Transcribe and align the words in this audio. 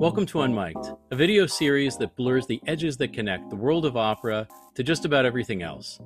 Welcome 0.00 0.24
to 0.28 0.38
Unmiked, 0.38 0.96
a 1.10 1.14
video 1.14 1.44
series 1.44 1.98
that 1.98 2.16
blurs 2.16 2.46
the 2.46 2.58
edges 2.66 2.96
that 2.96 3.12
connect 3.12 3.50
the 3.50 3.56
world 3.56 3.84
of 3.84 3.98
opera 3.98 4.48
to 4.74 4.82
just 4.82 5.04
about 5.04 5.26
everything 5.26 5.62
else. 5.62 6.00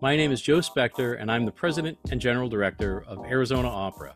My 0.00 0.14
name 0.14 0.30
is 0.30 0.40
Joe 0.40 0.60
Specter, 0.60 1.14
and 1.14 1.28
I'm 1.28 1.44
the 1.44 1.50
president 1.50 1.98
and 2.12 2.20
general 2.20 2.48
director 2.48 3.02
of 3.08 3.24
Arizona 3.24 3.66
Opera. 3.66 4.14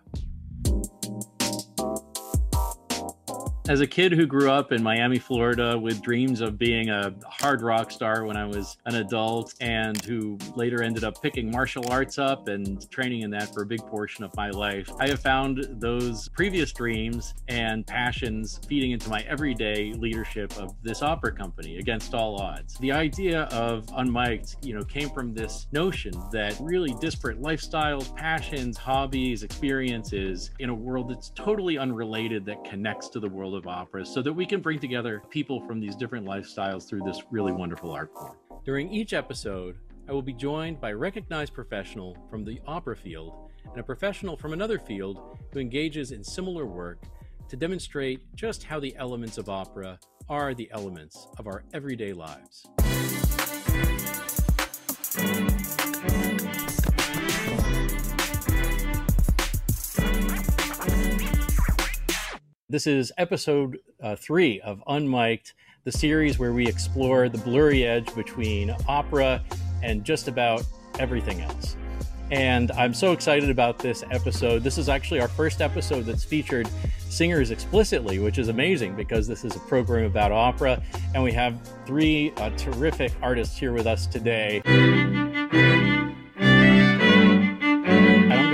As 3.69 3.81
a 3.81 3.87
kid 3.87 4.13
who 4.13 4.27
grew 4.27 4.49
up 4.49 4.71
in 4.71 4.81
Miami, 4.81 5.19
Florida, 5.19 5.77
with 5.77 6.01
dreams 6.01 6.41
of 6.41 6.57
being 6.57 6.89
a 6.89 7.13
hard 7.29 7.63
rock 7.63 7.91
star 7.91 8.25
when 8.25 8.37
I 8.37 8.45
was 8.45 8.77
an 8.87 8.95
adult, 8.95 9.55
and 9.61 10.01
who 10.05 10.39
later 10.55 10.85
ended 10.85 11.03
up 11.03 11.21
picking 11.21 11.51
martial 11.51 11.91
arts 11.91 12.17
up 12.17 12.47
and 12.47 12.89
training 12.93 13.23
in 13.23 13.31
that 13.31 13.53
for 13.53 13.63
a 13.63 13.67
big 13.67 13.81
portion 13.81 14.23
of 14.23 14.33
my 14.37 14.51
life, 14.51 14.89
I 15.01 15.09
have 15.09 15.19
found 15.19 15.67
those 15.81 16.29
previous 16.29 16.71
dreams 16.73 17.35
and 17.49 17.85
passions 17.85 18.61
feeding 18.69 18.93
into 18.93 19.11
my 19.11 19.23
everyday 19.23 19.93
leadership 19.95 20.57
of 20.59 20.73
this 20.85 21.03
opera 21.03 21.33
company 21.33 21.79
against 21.79 22.15
all 22.15 22.41
odds. 22.41 22.79
The 22.79 22.93
idea 22.93 23.43
of 23.51 23.87
Unmiked, 23.87 24.65
you 24.65 24.75
know, 24.75 24.85
came 24.85 25.11
from 25.11 25.35
this 25.35 25.67
notion 25.73 26.13
that 26.31 26.57
really 26.61 26.95
disparate 27.01 27.43
lifestyles, 27.43 28.15
passions, 28.15 28.77
hobbies, 28.77 29.43
experiences 29.43 30.53
in 30.61 30.69
a 30.69 30.75
world 30.75 31.11
that's 31.11 31.31
totally 31.31 31.79
unrelated 31.79 32.45
that 32.47 32.63
connects 32.63 33.09
to 33.09 33.19
the 33.19 33.29
world 33.29 33.56
of 33.57 33.67
opera 33.67 34.07
so 34.07 34.23
that 34.23 34.33
we 34.33 34.47
can 34.47 34.61
bring 34.61 34.79
together 34.79 35.23
people 35.31 35.61
from 35.67 35.81
these 35.81 35.97
different 35.97 36.27
lifestyles 36.27 36.89
through 36.89 37.03
this 37.03 37.23
really 37.31 37.53
wonderful 37.53 37.91
art 37.91 38.13
form. 38.13 38.37
During 38.65 38.93
each 38.93 39.13
episode, 39.13 39.77
I 40.09 40.13
will 40.13 40.23
be 40.23 40.33
joined 40.33 40.81
by 40.81 40.91
a 40.91 40.97
recognized 40.97 41.55
professional 41.55 42.17
from 42.31 42.45
the 42.45 42.61
opera 42.67 42.97
field 42.97 43.51
and 43.65 43.81
a 43.81 43.83
professional 43.83 44.37
from 44.37 44.53
another 44.53 44.79
field 44.79 45.39
who 45.53 45.59
engages 45.59 46.13
in 46.13 46.23
similar 46.23 46.67
work 46.67 47.03
to 47.49 47.57
demonstrate 47.57 48.21
just 48.35 48.63
how 48.63 48.79
the 48.79 48.95
elements 48.97 49.39
of 49.39 49.49
opera 49.49 49.99
are 50.29 50.55
the 50.55 50.69
elements 50.73 51.29
of 51.39 51.47
our 51.47 51.65
everyday 51.73 52.13
lives. 52.13 52.67
This 62.69 62.89
is 62.89 63.13
episode 63.17 63.79
uh, 64.03 64.17
three 64.17 64.61
of 64.61 64.83
Unmiked, 64.89 65.53
the 65.85 65.93
series 65.93 66.41
where 66.41 66.53
we 66.53 66.67
explore 66.67 67.29
the 67.29 67.39
blurry 67.39 67.85
edge 67.85 68.13
between 68.17 68.75
opera 68.89 69.41
and 69.85 70.03
just 70.03 70.27
about 70.27 70.65
everything 70.99 71.43
else. 71.43 71.77
And 72.33 72.73
I'm 72.73 72.93
so 72.93 73.13
excited 73.13 73.51
about 73.51 73.79
this 73.79 74.03
episode. 74.11 74.65
This 74.65 74.79
is 74.79 74.89
actually 74.89 75.21
our 75.21 75.29
first 75.29 75.61
episode 75.61 76.07
that's 76.07 76.25
featured 76.25 76.69
singers 77.09 77.53
explicitly, 77.53 78.19
which 78.19 78.37
is 78.37 78.49
amazing 78.49 78.97
because 78.97 79.29
this 79.29 79.45
is 79.45 79.55
a 79.55 79.61
program 79.61 80.05
about 80.05 80.33
opera. 80.33 80.83
And 81.15 81.23
we 81.23 81.31
have 81.35 81.61
three 81.87 82.33
uh, 82.39 82.51
terrific 82.57 83.13
artists 83.23 83.57
here 83.57 83.75
with 83.75 83.87
us 83.87 84.09
today. 84.09 84.61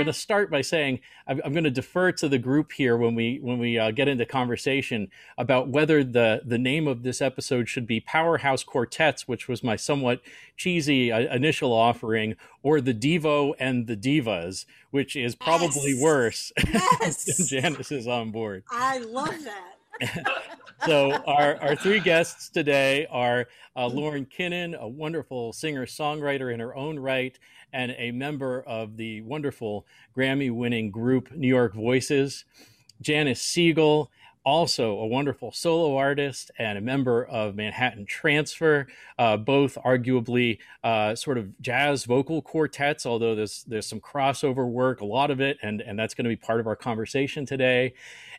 Going 0.03 0.13
to 0.13 0.19
start 0.19 0.51
by 0.51 0.61
saying 0.61 0.99
I'm, 1.27 1.39
I'm, 1.45 1.53
going 1.53 1.63
to 1.63 1.71
defer 1.71 2.11
to 2.11 2.27
the 2.27 2.37
group 2.37 2.73
here 2.73 2.97
when 2.97 3.15
we 3.15 3.39
when 3.41 3.57
we 3.57 3.79
uh, 3.79 3.91
get 3.91 4.09
into 4.09 4.25
conversation 4.25 5.09
about 5.37 5.69
whether 5.69 6.03
the 6.03 6.41
the 6.43 6.57
name 6.57 6.89
of 6.89 7.03
this 7.03 7.21
episode 7.21 7.69
should 7.69 7.87
be 7.87 8.01
Powerhouse 8.01 8.65
Quartets, 8.65 9.29
which 9.29 9.47
was 9.47 9.63
my 9.63 9.77
somewhat 9.77 10.21
cheesy 10.57 11.09
uh, 11.09 11.33
initial 11.33 11.71
offering, 11.71 12.35
or 12.63 12.81
the 12.81 12.93
Divo 12.93 13.53
and 13.57 13.87
the 13.87 13.95
Divas, 13.95 14.65
which 14.91 15.15
is 15.15 15.35
probably 15.35 15.93
yes. 15.93 16.01
worse. 16.01 16.51
Yes. 17.01 17.47
Janice 17.47 17.91
is 17.91 18.07
on 18.07 18.31
board. 18.31 18.63
I 18.69 18.97
love 18.97 19.37
that. 19.45 19.73
so 20.85 21.11
our, 21.25 21.55
our 21.61 21.75
three 21.75 21.99
guests 22.03 22.49
today 22.49 23.07
are 23.09 23.47
uh, 23.75 23.87
Lauren 23.87 24.25
Kinhan, 24.25 24.77
a 24.79 24.87
wonderful 24.87 25.53
singer 25.53 25.85
songwriter 25.85 26.53
in 26.53 26.59
her 26.59 26.75
own 26.75 26.99
right, 26.99 27.37
and 27.73 27.95
a 27.97 28.11
member 28.11 28.61
of 28.61 28.97
the 28.97 29.21
wonderful 29.21 29.85
Grammy 30.15 30.53
winning 30.53 30.91
group 30.91 31.31
New 31.31 31.47
York 31.47 31.73
Voices. 31.73 32.45
Janice 33.01 33.41
Siegel, 33.41 34.09
also 34.45 34.97
a 34.99 35.07
wonderful 35.07 35.51
solo 35.51 35.95
artist 35.97 36.51
and 36.57 36.77
a 36.77 36.81
member 36.81 37.23
of 37.25 37.55
Manhattan 37.55 38.05
Transfer, 38.05 38.87
uh, 39.17 39.37
both 39.37 39.77
arguably 39.85 40.59
uh, 40.83 41.15
sort 41.15 41.37
of 41.37 41.59
jazz 41.61 42.05
vocal 42.05 42.41
quartets, 42.41 43.05
although 43.05 43.35
there's 43.35 43.63
there's 43.63 43.87
some 43.87 43.99
crossover 44.01 44.69
work, 44.69 45.01
a 45.01 45.05
lot 45.05 45.31
of 45.31 45.39
it, 45.39 45.57
and 45.61 45.81
and 45.81 45.97
that's 45.97 46.13
going 46.13 46.25
to 46.25 46.29
be 46.29 46.35
part 46.35 46.59
of 46.59 46.67
our 46.67 46.75
conversation 46.75 47.45
today. 47.45 47.93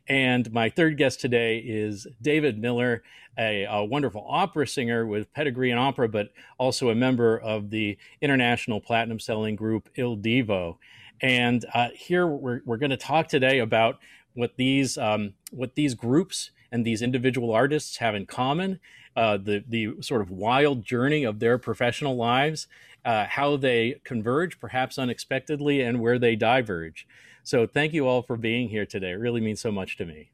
And 0.09 0.53
my 0.53 0.69
third 0.69 0.98
guest 0.98 1.20
today 1.20 1.59
is 1.59 2.06
David 2.20 2.59
Miller, 2.59 3.03
a, 3.38 3.65
a, 3.65 3.84
wonderful 3.84 4.25
opera 4.28 4.66
singer 4.66 5.06
with 5.06 5.32
pedigree 5.32 5.70
in 5.70 5.78
opera, 5.78 6.09
but 6.09 6.31
also 6.59 6.91
a 6.91 6.94
member 6.94 7.38
of 7.38 7.70
the 7.70 7.97
international 8.20 8.81
platinum 8.81 9.19
selling 9.19 9.56
group 9.56 9.88
Il 9.97 10.16
Divo. 10.16 10.76
And 11.20 11.64
uh, 11.72 11.88
here 11.94 12.26
we're, 12.26 12.60
we're 12.64 12.76
going 12.76 12.91
to 12.91 12.97
talk 12.97 13.28
today 13.28 13.60
about 13.60 13.98
what 14.34 14.56
these 14.56 14.98
um, 14.98 15.34
what 15.50 15.75
these 15.75 15.94
groups 15.94 16.50
and 16.70 16.84
these 16.84 17.03
individual 17.03 17.53
artists 17.53 17.98
have 17.98 18.14
in 18.14 18.26
common, 18.26 18.81
uh, 19.16 19.38
the 19.38 19.64
the 19.69 19.94
sort 20.03 20.20
of 20.20 20.31
wild 20.31 20.84
journey 20.84 21.25
of 21.25 21.38
their 21.38 21.56
professional 21.56 22.16
lives, 22.16 22.66
uh, 23.04 23.26
how 23.26 23.56
they 23.56 24.00
converge, 24.04 24.60
perhaps 24.60 24.98
unexpectedly, 24.98 25.81
and 25.81 26.00
where 26.00 26.19
they 26.19 26.37
diverge. 26.37 27.06
So 27.44 27.66
thank 27.66 27.93
you 27.93 28.09
all 28.09 28.22
for 28.22 28.38
being 28.38 28.71
here 28.71 28.87
today. 28.87 29.10
It 29.10 29.21
really 29.21 29.43
means 29.43 29.60
so 29.60 29.71
much 29.71 29.99
to 29.99 30.06
me. 30.06 30.31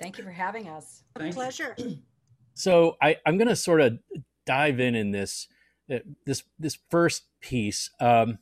Thank 0.00 0.18
you 0.18 0.24
for 0.24 0.32
having 0.32 0.68
us. 0.68 1.04
A 1.14 1.20
Thank 1.20 1.34
pleasure. 1.34 1.74
You. 1.78 1.98
So 2.58 2.96
I, 3.02 3.18
am 3.26 3.36
going 3.36 3.48
to 3.48 3.56
sort 3.56 3.82
of 3.82 3.98
dive 4.46 4.80
in 4.80 4.94
in 4.94 5.10
this 5.10 5.46
uh, 5.92 5.98
this 6.24 6.42
this 6.58 6.78
first 6.88 7.24
piece. 7.42 7.90
Um, 8.00 8.38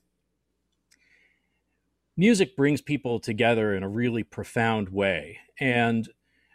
music 2.16 2.56
brings 2.56 2.80
people 2.80 3.18
together 3.18 3.74
in 3.74 3.82
a 3.82 3.88
really 3.88 4.22
profound 4.22 4.90
way, 4.90 5.38
and 5.58 6.08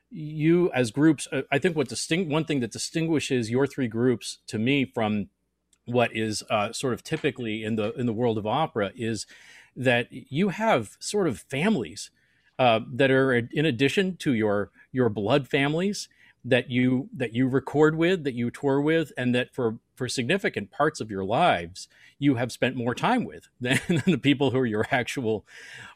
you 0.10 0.72
as 0.72 0.90
groups, 0.90 1.28
uh, 1.34 1.42
I 1.52 1.60
think 1.60 1.76
what 1.76 1.90
distinct 1.90 2.32
one 2.32 2.46
thing 2.46 2.62
that 2.62 2.72
distinguishes 2.72 3.52
your 3.52 3.68
three 3.68 3.90
groups 3.90 4.38
to 4.48 4.58
me 4.58 4.86
from 4.86 5.28
what 5.84 6.16
is 6.16 6.44
uh, 6.50 6.72
sort 6.72 6.94
of 6.94 7.04
typically 7.04 7.66
in 7.66 7.76
the 7.76 7.92
in 7.96 8.06
the 8.06 8.14
world 8.14 8.38
of 8.38 8.48
opera 8.48 8.92
is 8.96 9.26
that 9.80 10.08
you 10.12 10.50
have 10.50 10.98
sort 11.00 11.28
of 11.28 11.40
families 11.40 12.12
uh, 12.60 12.82
that 12.94 13.10
are 13.10 13.34
in 13.34 13.66
addition 13.66 14.18
to 14.18 14.34
your 14.34 14.70
your 14.92 15.10
blood 15.10 15.48
families 15.48 16.10
that 16.44 16.70
you 16.70 17.10
that 17.16 17.34
you 17.34 17.48
record 17.48 17.96
with 17.96 18.24
that 18.26 18.34
you 18.34 18.52
tour 18.52 18.80
with 18.82 19.12
and 19.18 19.34
that 19.34 19.54
for 19.54 19.80
for 19.96 20.08
significant 20.08 20.70
parts 20.70 21.00
of 21.00 21.10
your 21.10 21.24
lives 21.24 21.88
you 22.18 22.36
have 22.36 22.52
spent 22.52 22.76
more 22.76 22.94
time 22.94 23.24
with 23.24 23.48
than, 23.62 23.80
than 23.88 24.04
the 24.06 24.18
people 24.18 24.52
who 24.52 24.60
are 24.60 24.66
your 24.66 24.86
actual 24.92 25.46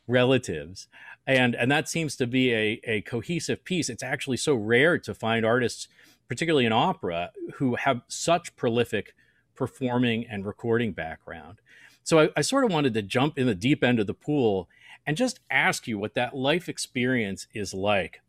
relatives. 0.07 0.87
And 1.27 1.53
and 1.55 1.69
that 1.71 1.89
seems 1.89 2.15
to 2.17 2.27
be 2.27 2.53
a, 2.53 2.81
a 2.85 3.01
cohesive 3.01 3.63
piece. 3.63 3.89
It's 3.89 4.03
actually 4.03 4.37
so 4.37 4.55
rare 4.55 4.97
to 4.99 5.13
find 5.13 5.45
artists 5.45 5.87
particularly 6.29 6.65
in 6.65 6.71
opera 6.71 7.31
who 7.55 7.75
have 7.75 8.01
such 8.07 8.55
prolific 8.55 9.13
performing 9.55 10.25
and 10.25 10.45
recording 10.45 10.93
background 10.93 11.59
so 12.03 12.19
I, 12.19 12.29
I 12.37 12.41
sort 12.41 12.65
of 12.65 12.71
wanted 12.71 12.93
to 12.95 13.01
jump 13.01 13.37
in 13.37 13.47
the 13.47 13.55
deep 13.55 13.83
end 13.83 13.99
of 13.99 14.07
the 14.07 14.13
pool 14.13 14.69
and 15.05 15.17
just 15.17 15.39
ask 15.49 15.87
you 15.87 15.97
what 15.97 16.15
that 16.15 16.35
life 16.35 16.69
experience 16.69 17.47
is 17.53 17.73
like 17.73 18.21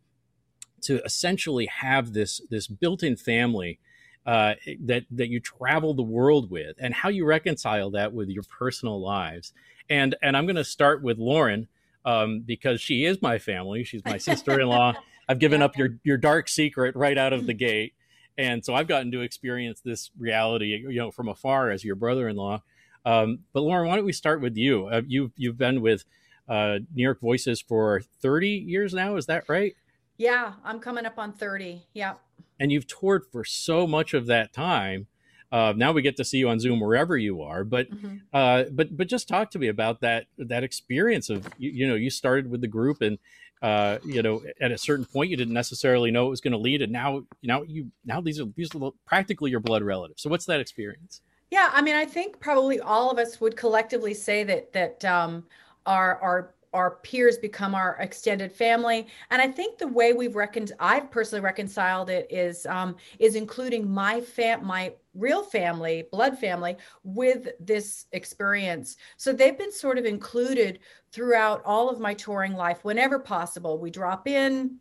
to 0.82 1.02
essentially 1.04 1.66
have 1.66 2.12
this 2.12 2.40
this 2.50 2.66
built-in 2.66 3.16
family 3.16 3.78
uh, 4.26 4.54
that 4.80 5.04
that 5.10 5.28
you 5.28 5.40
travel 5.40 5.94
the 5.94 6.02
world 6.02 6.50
with, 6.50 6.76
and 6.78 6.94
how 6.94 7.08
you 7.08 7.26
reconcile 7.26 7.90
that 7.90 8.12
with 8.12 8.28
your 8.28 8.44
personal 8.44 9.00
lives. 9.00 9.52
And 9.90 10.14
and 10.22 10.36
I'm 10.36 10.46
going 10.46 10.56
to 10.56 10.64
start 10.64 11.02
with 11.02 11.18
Lauren 11.18 11.68
um, 12.04 12.40
because 12.40 12.80
she 12.80 13.04
is 13.04 13.20
my 13.20 13.38
family. 13.38 13.84
She's 13.84 14.04
my 14.04 14.18
sister-in-law. 14.18 14.94
I've 15.28 15.38
given 15.38 15.62
up 15.62 15.76
your 15.76 15.98
your 16.04 16.16
dark 16.16 16.48
secret 16.48 16.96
right 16.96 17.16
out 17.16 17.32
of 17.32 17.46
the 17.46 17.54
gate, 17.54 17.94
and 18.36 18.64
so 18.64 18.74
I've 18.74 18.88
gotten 18.88 19.10
to 19.12 19.20
experience 19.20 19.80
this 19.80 20.10
reality, 20.18 20.84
you 20.88 20.98
know, 20.98 21.10
from 21.10 21.28
afar 21.28 21.70
as 21.70 21.84
your 21.84 21.96
brother-in-law. 21.96 22.62
Um, 23.04 23.40
but 23.52 23.60
Lauren, 23.60 23.88
why 23.88 23.96
don't 23.96 24.04
we 24.04 24.12
start 24.12 24.40
with 24.40 24.56
you? 24.56 24.86
Uh, 24.86 25.02
you've 25.06 25.32
you've 25.36 25.58
been 25.58 25.80
with 25.80 26.04
uh, 26.48 26.78
New 26.94 27.02
York 27.02 27.20
Voices 27.20 27.60
for 27.60 28.00
30 28.20 28.48
years 28.48 28.94
now. 28.94 29.16
Is 29.16 29.26
that 29.26 29.44
right? 29.48 29.74
Yeah, 30.16 30.54
I'm 30.64 30.78
coming 30.80 31.06
up 31.06 31.18
on 31.18 31.32
30. 31.32 31.82
Yeah. 31.92 32.14
And 32.60 32.70
you've 32.70 32.86
toured 32.86 33.24
for 33.30 33.44
so 33.44 33.86
much 33.86 34.14
of 34.14 34.26
that 34.26 34.52
time. 34.52 35.08
Uh, 35.50 35.72
now 35.76 35.92
we 35.92 36.02
get 36.02 36.16
to 36.16 36.24
see 36.24 36.38
you 36.38 36.48
on 36.48 36.58
Zoom 36.58 36.80
wherever 36.80 37.16
you 37.16 37.42
are, 37.42 37.62
but 37.62 37.88
mm-hmm. 37.90 38.16
uh, 38.32 38.64
but 38.72 38.96
but 38.96 39.06
just 39.06 39.28
talk 39.28 39.50
to 39.52 39.58
me 39.58 39.68
about 39.68 40.00
that 40.00 40.26
that 40.36 40.64
experience 40.64 41.30
of 41.30 41.48
you, 41.58 41.70
you 41.70 41.86
know 41.86 41.94
you 41.94 42.10
started 42.10 42.50
with 42.50 42.60
the 42.60 42.66
group 42.66 43.00
and 43.00 43.18
uh, 43.62 43.98
you 44.04 44.20
know 44.20 44.42
at 44.60 44.72
a 44.72 44.78
certain 44.78 45.04
point 45.04 45.30
you 45.30 45.36
didn't 45.36 45.54
necessarily 45.54 46.10
know 46.10 46.26
it 46.26 46.30
was 46.30 46.40
going 46.40 46.52
to 46.52 46.58
lead 46.58 46.82
and 46.82 46.90
now 46.90 47.22
now 47.44 47.62
you 47.62 47.92
now 48.04 48.20
these 48.20 48.40
are 48.40 48.46
these 48.56 48.74
are 48.74 48.90
practically 49.06 49.48
your 49.48 49.60
blood 49.60 49.84
relatives. 49.84 50.22
So 50.22 50.28
what's 50.28 50.46
that 50.46 50.58
experience? 50.58 51.20
Yeah, 51.50 51.70
I 51.72 51.82
mean, 51.82 51.94
I 51.94 52.04
think 52.04 52.40
probably 52.40 52.80
all 52.80 53.10
of 53.10 53.18
us 53.18 53.40
would 53.40 53.56
collectively 53.56 54.14
say 54.14 54.44
that 54.44 54.72
that 54.72 55.04
um, 55.04 55.44
our 55.86 56.20
our 56.20 56.54
our 56.72 56.90
peers 57.02 57.38
become 57.38 57.74
our 57.74 57.96
extended 58.00 58.50
family. 58.52 59.06
And 59.30 59.40
i 59.40 59.46
think 59.46 59.78
the 59.78 59.86
way 59.86 60.12
we've 60.12 60.34
reckoned 60.34 60.72
i've 60.80 61.08
personally 61.10 61.40
reconciled 61.40 62.10
it 62.10 62.26
is 62.30 62.66
um, 62.66 62.96
is 63.20 63.36
including 63.36 63.88
my 63.88 64.20
fam 64.20 64.66
my 64.66 64.92
real 65.14 65.44
family 65.44 66.08
blood 66.10 66.36
family 66.38 66.76
with 67.04 67.48
this 67.60 68.06
experience. 68.12 68.96
So 69.16 69.32
they've 69.32 69.56
been 69.56 69.72
sort 69.72 69.98
of 69.98 70.04
included 70.04 70.80
throughout 71.12 71.62
all 71.64 71.88
of 71.88 72.00
my 72.00 72.14
touring 72.14 72.54
life 72.54 72.84
whenever 72.84 73.20
possible. 73.20 73.78
We 73.78 73.90
drop 73.90 74.26
in 74.26 74.78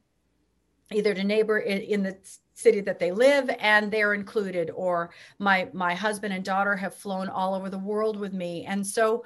either 0.92 1.13
to 1.13 1.24
neighbor 1.24 1.59
in, 1.59 1.81
in 1.81 2.04
the 2.04 2.18
city 2.54 2.82
that 2.82 3.00
they 3.00 3.12
live 3.12 3.50
and 3.60 3.92
they're 3.92 4.14
included 4.14 4.70
or 4.76 5.10
my 5.40 5.68
my 5.74 5.94
husband 5.94 6.34
and 6.34 6.46
daughter 6.46 6.76
have 6.76 6.94
flown 6.94 7.30
all 7.30 7.56
over 7.56 7.70
the 7.70 7.78
world 7.78 8.20
with 8.20 8.34
me 8.34 8.66
and 8.66 8.86
so 8.86 9.24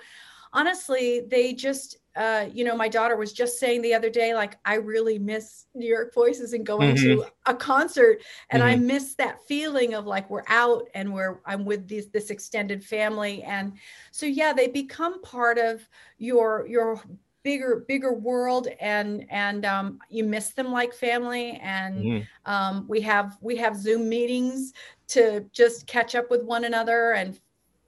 honestly 0.54 1.22
they 1.30 1.54
just 1.54 1.98
uh, 2.16 2.48
you 2.52 2.64
know 2.64 2.76
my 2.76 2.88
daughter 2.88 3.16
was 3.16 3.32
just 3.32 3.60
saying 3.60 3.80
the 3.82 3.94
other 3.94 4.10
day 4.10 4.34
like 4.34 4.58
i 4.66 4.74
really 4.74 5.20
miss 5.20 5.66
new 5.76 5.88
york 5.88 6.12
voices 6.16 6.54
and 6.54 6.66
going 6.66 6.96
mm-hmm. 6.96 7.20
to 7.20 7.26
a 7.46 7.54
concert 7.54 8.24
and 8.50 8.64
mm-hmm. 8.64 8.72
i 8.72 8.76
miss 8.76 9.14
that 9.14 9.46
feeling 9.46 9.94
of 9.94 10.08
like 10.08 10.28
we're 10.30 10.44
out 10.48 10.88
and 10.96 11.14
we're 11.14 11.42
i'm 11.46 11.64
with 11.64 11.88
these 11.88 12.10
this 12.10 12.32
extended 12.32 12.84
family 12.84 13.44
and 13.44 13.74
so 14.12 14.26
yeah 14.26 14.52
they 14.52 14.68
become 14.68 15.22
part 15.22 15.60
of 15.60 15.88
your 16.18 16.66
your 16.68 17.00
bigger 17.48 17.86
bigger 17.88 18.12
world 18.12 18.68
and 18.82 19.26
and 19.30 19.66
um, 19.66 20.00
you 20.10 20.22
miss 20.22 20.50
them 20.50 20.70
like 20.70 20.94
family 20.94 21.58
and 21.64 21.96
mm-hmm. 22.04 22.52
um, 22.52 22.86
we 22.90 23.00
have 23.00 23.38
we 23.40 23.56
have 23.56 23.78
zoom 23.78 24.10
meetings 24.10 24.74
to 25.08 25.46
just 25.54 25.88
catch 25.88 26.14
up 26.14 26.30
with 26.30 26.44
one 26.44 26.66
another 26.66 27.14
and 27.14 27.40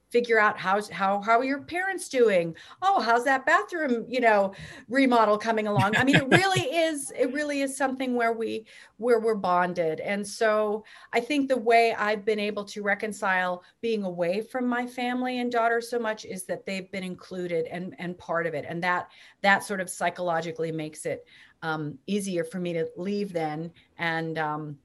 figure 0.09 0.39
out 0.39 0.57
how's 0.57 0.89
how 0.89 1.21
how 1.21 1.39
are 1.39 1.43
your 1.43 1.61
parents 1.61 2.09
doing? 2.09 2.55
Oh 2.81 2.99
how's 2.99 3.23
that 3.25 3.45
bathroom 3.45 4.05
you 4.07 4.19
know 4.19 4.53
remodel 4.87 5.37
coming 5.37 5.67
along? 5.67 5.95
I 5.95 6.03
mean 6.03 6.15
it 6.15 6.27
really 6.31 6.61
is 6.61 7.11
it 7.17 7.33
really 7.33 7.61
is 7.61 7.77
something 7.77 8.15
where 8.15 8.33
we 8.33 8.65
where 8.97 9.19
we're 9.19 9.35
bonded. 9.35 9.99
And 9.99 10.25
so 10.25 10.83
i 11.13 11.19
think 11.19 11.47
the 11.47 11.57
way 11.57 11.93
i've 11.97 12.25
been 12.25 12.39
able 12.39 12.63
to 12.63 12.81
reconcile 12.81 13.63
being 13.81 14.03
away 14.03 14.41
from 14.41 14.67
my 14.67 14.85
family 14.85 15.39
and 15.39 15.51
daughter 15.51 15.81
so 15.81 15.99
much 15.99 16.25
is 16.25 16.43
that 16.45 16.65
they've 16.65 16.91
been 16.91 17.03
included 17.03 17.65
and 17.67 17.95
and 17.99 18.17
part 18.17 18.45
of 18.47 18.53
it. 18.53 18.65
And 18.67 18.83
that 18.83 19.11
that 19.41 19.63
sort 19.63 19.81
of 19.81 19.89
psychologically 19.89 20.71
makes 20.71 21.05
it 21.05 21.25
um, 21.61 21.97
easier 22.07 22.43
for 22.43 22.59
me 22.59 22.73
to 22.73 22.87
leave 22.97 23.33
then 23.33 23.71
and 23.97 24.37
um, 24.37 24.77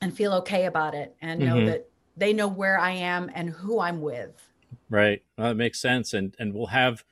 and 0.00 0.14
feel 0.14 0.32
okay 0.34 0.66
about 0.66 0.94
it 0.94 1.14
and 1.22 1.40
know 1.40 1.56
mm-hmm. 1.56 1.66
that 1.66 1.88
they 2.16 2.32
know 2.32 2.48
where 2.48 2.78
I 2.78 2.92
am 2.92 3.30
and 3.34 3.50
who 3.50 3.80
I'm 3.80 4.00
with. 4.00 4.50
Right. 4.90 5.22
Well, 5.36 5.48
that 5.48 5.54
makes 5.54 5.80
sense. 5.80 6.12
And 6.12 6.34
and 6.38 6.54
we'll 6.54 6.66
have 6.66 7.04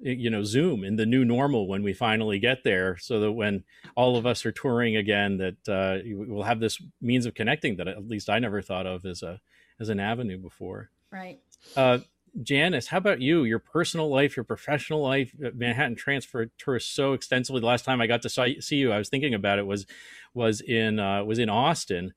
you 0.00 0.28
know 0.28 0.42
Zoom 0.44 0.84
in 0.84 0.96
the 0.96 1.06
new 1.06 1.24
normal 1.24 1.66
when 1.66 1.82
we 1.82 1.92
finally 1.92 2.38
get 2.38 2.64
there, 2.64 2.96
so 2.98 3.20
that 3.20 3.32
when 3.32 3.64
all 3.94 4.16
of 4.16 4.26
us 4.26 4.44
are 4.44 4.52
touring 4.52 4.96
again, 4.96 5.38
that 5.38 5.68
uh, 5.68 6.02
we'll 6.04 6.44
have 6.44 6.60
this 6.60 6.80
means 7.00 7.26
of 7.26 7.34
connecting 7.34 7.76
that 7.76 7.88
at 7.88 8.06
least 8.06 8.28
I 8.28 8.38
never 8.38 8.60
thought 8.62 8.86
of 8.86 9.04
as 9.04 9.22
a 9.22 9.40
as 9.80 9.88
an 9.88 10.00
avenue 10.00 10.38
before. 10.38 10.90
Right. 11.10 11.40
Uh, 11.74 11.98
Janice, 12.42 12.88
how 12.88 12.98
about 12.98 13.20
you? 13.20 13.44
Your 13.44 13.58
personal 13.58 14.10
life, 14.10 14.36
your 14.36 14.44
professional 14.44 15.02
life, 15.02 15.32
uh, 15.44 15.50
Manhattan 15.54 15.96
transfer 15.96 16.46
tours 16.58 16.84
so 16.84 17.14
extensively. 17.14 17.60
The 17.60 17.66
last 17.66 17.84
time 17.84 18.00
I 18.00 18.06
got 18.06 18.22
to 18.22 18.28
see 18.60 18.76
you, 18.76 18.92
I 18.92 18.98
was 18.98 19.08
thinking 19.08 19.34
about 19.34 19.58
it 19.58 19.66
was 19.66 19.86
was 20.34 20.60
in 20.60 20.98
uh, 20.98 21.24
was 21.24 21.38
in 21.38 21.48
Austin, 21.48 22.12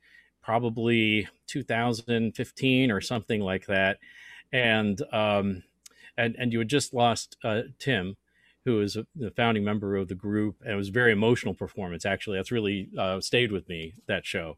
probably 0.50 1.28
2015 1.46 2.90
or 2.90 3.00
something 3.02 3.40
like 3.40 3.68
that, 3.68 4.00
and 4.52 5.00
um, 5.14 5.62
and 6.18 6.36
and 6.40 6.52
you 6.52 6.58
had 6.58 6.68
just 6.68 6.92
lost 6.92 7.38
uh, 7.44 7.62
Tim, 7.78 8.18
who 8.66 8.82
is 8.82 8.96
a, 8.96 9.06
the 9.16 9.30
founding 9.30 9.64
member 9.64 9.96
of 9.96 10.08
the 10.08 10.16
group, 10.16 10.56
and 10.62 10.74
it 10.74 10.76
was 10.76 10.90
a 10.90 10.92
very 10.92 11.12
emotional 11.12 11.54
performance. 11.54 12.04
Actually, 12.04 12.38
that's 12.38 12.52
really 12.52 12.90
uh, 12.98 13.22
stayed 13.22 13.52
with 13.52 13.70
me 13.70 13.94
that 14.08 14.26
show. 14.26 14.58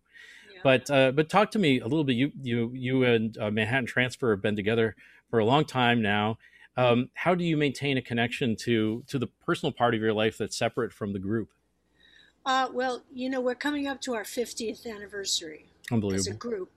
Yeah. 0.53 0.61
But 0.63 0.89
uh, 0.89 1.11
but 1.11 1.27
talk 1.27 1.51
to 1.51 1.59
me 1.59 1.81
a 1.81 1.83
little 1.83 2.05
bit. 2.05 2.15
You 2.15 2.31
you 2.41 2.71
you 2.73 3.03
and 3.03 3.37
uh, 3.37 3.51
Manhattan 3.51 3.85
Transfer 3.85 4.31
have 4.31 4.41
been 4.41 4.55
together 4.55 4.95
for 5.29 5.39
a 5.39 5.45
long 5.45 5.65
time 5.65 6.01
now. 6.01 6.37
Um, 6.77 7.09
how 7.15 7.35
do 7.35 7.43
you 7.43 7.57
maintain 7.57 7.97
a 7.97 8.01
connection 8.01 8.55
to 8.61 9.03
to 9.07 9.19
the 9.19 9.27
personal 9.27 9.73
part 9.73 9.93
of 9.93 9.99
your 9.99 10.13
life 10.13 10.37
that's 10.37 10.55
separate 10.55 10.93
from 10.93 11.11
the 11.11 11.19
group? 11.19 11.49
Uh, 12.45 12.69
well, 12.71 13.03
you 13.13 13.29
know, 13.29 13.41
we're 13.41 13.55
coming 13.55 13.87
up 13.87 13.99
to 14.01 14.15
our 14.15 14.23
50th 14.23 14.87
anniversary 14.87 15.65
as 16.13 16.27
a 16.27 16.33
group. 16.33 16.71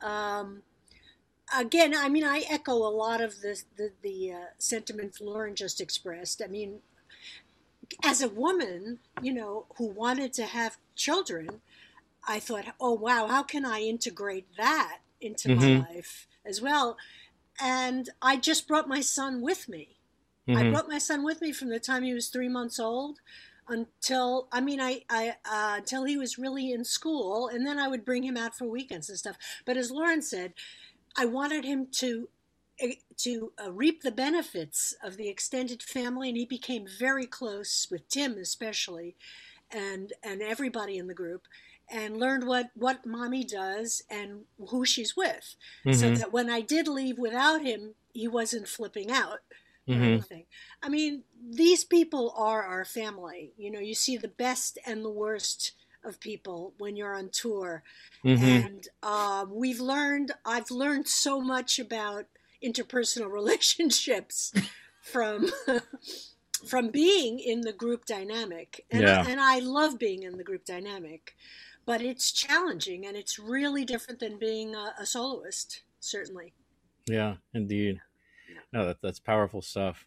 Um, 0.00 0.62
again, 1.56 1.94
I 1.96 2.08
mean, 2.08 2.24
I 2.24 2.44
echo 2.48 2.72
a 2.72 2.90
lot 2.90 3.20
of 3.20 3.40
the 3.40 3.62
the, 3.76 3.92
the 4.02 4.32
uh, 4.32 4.44
sentiments 4.58 5.20
Lauren 5.20 5.54
just 5.54 5.80
expressed. 5.80 6.42
I 6.42 6.48
mean, 6.48 6.80
as 8.02 8.22
a 8.22 8.28
woman, 8.28 8.98
you 9.22 9.32
know, 9.32 9.66
who 9.76 9.86
wanted 9.86 10.32
to 10.34 10.44
have 10.44 10.78
children, 10.94 11.60
I 12.26 12.40
thought, 12.40 12.66
oh 12.80 12.92
wow, 12.92 13.26
how 13.26 13.42
can 13.42 13.64
I 13.64 13.80
integrate 13.80 14.46
that 14.56 14.98
into 15.20 15.48
mm-hmm. 15.48 15.60
my 15.60 15.78
life 15.94 16.26
as 16.44 16.60
well? 16.60 16.96
And 17.60 18.10
I 18.20 18.36
just 18.36 18.68
brought 18.68 18.88
my 18.88 19.00
son 19.00 19.40
with 19.40 19.68
me. 19.68 19.96
Mm-hmm. 20.48 20.58
I 20.58 20.70
brought 20.70 20.88
my 20.88 20.98
son 20.98 21.24
with 21.24 21.40
me 21.40 21.52
from 21.52 21.70
the 21.70 21.80
time 21.80 22.02
he 22.02 22.14
was 22.14 22.28
three 22.28 22.48
months 22.48 22.78
old 22.78 23.20
until 23.68 24.48
I 24.52 24.60
mean 24.60 24.80
I 24.80 25.02
I 25.08 25.34
uh, 25.44 25.74
until 25.78 26.04
he 26.04 26.16
was 26.16 26.38
really 26.38 26.72
in 26.72 26.84
school, 26.84 27.48
and 27.48 27.66
then 27.66 27.78
I 27.78 27.88
would 27.88 28.04
bring 28.04 28.22
him 28.22 28.36
out 28.36 28.56
for 28.56 28.66
weekends 28.66 29.08
and 29.08 29.18
stuff. 29.18 29.36
But 29.64 29.76
as 29.76 29.90
Lauren 29.90 30.22
said, 30.22 30.52
I 31.16 31.26
wanted 31.26 31.64
him 31.64 31.88
to 31.92 32.28
eh, 32.80 32.94
to 33.18 33.52
uh, 33.62 33.72
reap 33.72 34.02
the 34.02 34.12
benefits 34.12 34.94
of 35.02 35.16
the 35.16 35.28
extended 35.28 35.82
family, 35.82 36.28
and 36.28 36.38
he 36.38 36.46
became 36.46 36.86
very 36.86 37.26
close 37.26 37.88
with 37.90 38.08
Tim, 38.08 38.38
especially, 38.38 39.16
and 39.70 40.12
and 40.22 40.42
everybody 40.42 40.96
in 40.98 41.08
the 41.08 41.14
group, 41.14 41.42
and 41.90 42.16
learned 42.16 42.46
what 42.46 42.70
what 42.74 43.06
mommy 43.06 43.44
does 43.44 44.02
and 44.08 44.42
who 44.68 44.84
she's 44.84 45.16
with, 45.16 45.56
mm-hmm. 45.84 45.98
so 45.98 46.14
that 46.14 46.32
when 46.32 46.50
I 46.50 46.60
did 46.60 46.86
leave 46.86 47.18
without 47.18 47.62
him, 47.62 47.94
he 48.12 48.28
wasn't 48.28 48.68
flipping 48.68 49.10
out 49.10 49.40
mm-hmm. 49.88 50.36
I 50.82 50.88
mean, 50.88 51.24
these 51.48 51.84
people 51.84 52.34
are 52.36 52.62
our 52.62 52.84
family. 52.84 53.52
You 53.56 53.70
know, 53.70 53.80
you 53.80 53.94
see 53.94 54.16
the 54.16 54.28
best 54.28 54.78
and 54.86 55.04
the 55.04 55.10
worst 55.10 55.72
of 56.04 56.20
people 56.20 56.74
when 56.78 56.96
you're 56.96 57.14
on 57.14 57.30
tour, 57.30 57.82
mm-hmm. 58.24 58.44
and 58.44 58.88
uh, 59.02 59.46
we've 59.48 59.80
learned. 59.80 60.32
I've 60.44 60.70
learned 60.70 61.08
so 61.08 61.40
much 61.40 61.78
about 61.78 62.26
interpersonal 62.64 63.30
relationships 63.32 64.52
from. 65.00 65.50
from 66.66 66.88
being 66.88 67.38
in 67.38 67.60
the 67.60 67.72
group 67.72 68.06
dynamic 68.06 68.86
and, 68.90 69.02
yeah. 69.02 69.22
I, 69.26 69.30
and 69.30 69.38
I 69.38 69.58
love 69.58 69.98
being 69.98 70.22
in 70.22 70.38
the 70.38 70.42
group 70.42 70.64
dynamic 70.64 71.36
but 71.84 72.00
it's 72.00 72.32
challenging 72.32 73.06
and 73.06 73.14
it's 73.14 73.38
really 73.38 73.84
different 73.84 74.20
than 74.20 74.38
being 74.38 74.74
a, 74.74 74.94
a 74.98 75.04
soloist 75.04 75.82
certainly 76.00 76.54
yeah 77.06 77.34
indeed 77.52 78.00
no, 78.72 78.86
that, 78.86 79.00
that's 79.02 79.20
powerful 79.20 79.62
stuff. 79.62 80.06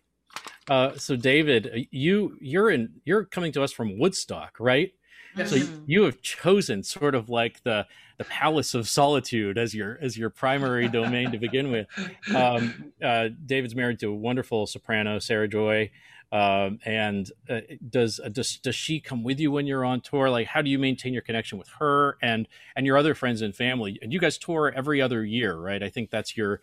Uh, 0.68 0.96
so 0.96 1.16
David, 1.16 1.68
uh, 1.68 1.80
you 1.92 2.38
you're 2.39 2.70
in 2.70 2.89
you're 3.06 3.25
coming 3.25 3.51
to 3.54 3.63
us 3.63 3.72
from 3.72 3.98
Woodstock, 3.98 4.60
right? 4.60 4.94
Yes. 5.36 5.50
So 5.51 5.58
you 5.86 6.04
have 6.04 6.22
chosen 6.22 6.84
sort 6.84 7.16
of 7.16 7.30
like 7.30 7.63
the 7.63 7.88
the 8.18 8.25
palace 8.25 8.74
of 8.74 8.88
solitude 8.88 9.58
as 9.58 9.74
your 9.74 9.98
as 10.01 10.18
your 10.18 10.30
primary 10.30 10.88
domain 10.88 11.32
to 11.32 11.38
begin 11.38 11.72
with. 11.72 11.88
Um, 12.36 12.94
uh, 13.04 13.30
David's 13.46 13.75
married 13.75 14.00
to 14.00 14.08
a 14.08 14.16
wonderful 14.16 14.68
soprano, 14.68 15.20
Sarah 15.20 15.48
Joy. 15.48 15.89
Um, 16.32 16.78
and 16.86 17.32
uh, 17.50 17.62
does 17.89 18.20
uh, 18.20 18.30
does 18.30 18.58
does 18.58 18.75
she 18.75 19.00
come 19.00 19.24
with 19.24 19.39
you 19.39 19.51
when 19.51 19.66
you're 19.66 19.84
on 19.84 20.01
tour? 20.01 20.30
Like, 20.30 20.46
how 20.46 20.62
do 20.62 20.70
you 20.70 20.78
maintain 20.78 21.12
your 21.12 21.24
connection 21.24 21.58
with 21.58 21.70
her 21.80 22.18
and 22.22 22.48
and 22.75 22.86
your 22.86 22.98
other 22.98 23.16
friends 23.16 23.42
and 23.42 23.56
family? 23.56 23.98
And 24.04 24.13
you 24.13 24.20
guys 24.20 24.38
tour 24.38 24.72
every 24.75 25.01
other 25.01 25.25
year, 25.25 25.56
right? 25.56 25.82
I 25.82 25.89
think 25.89 26.12
that's 26.12 26.38
your 26.38 26.62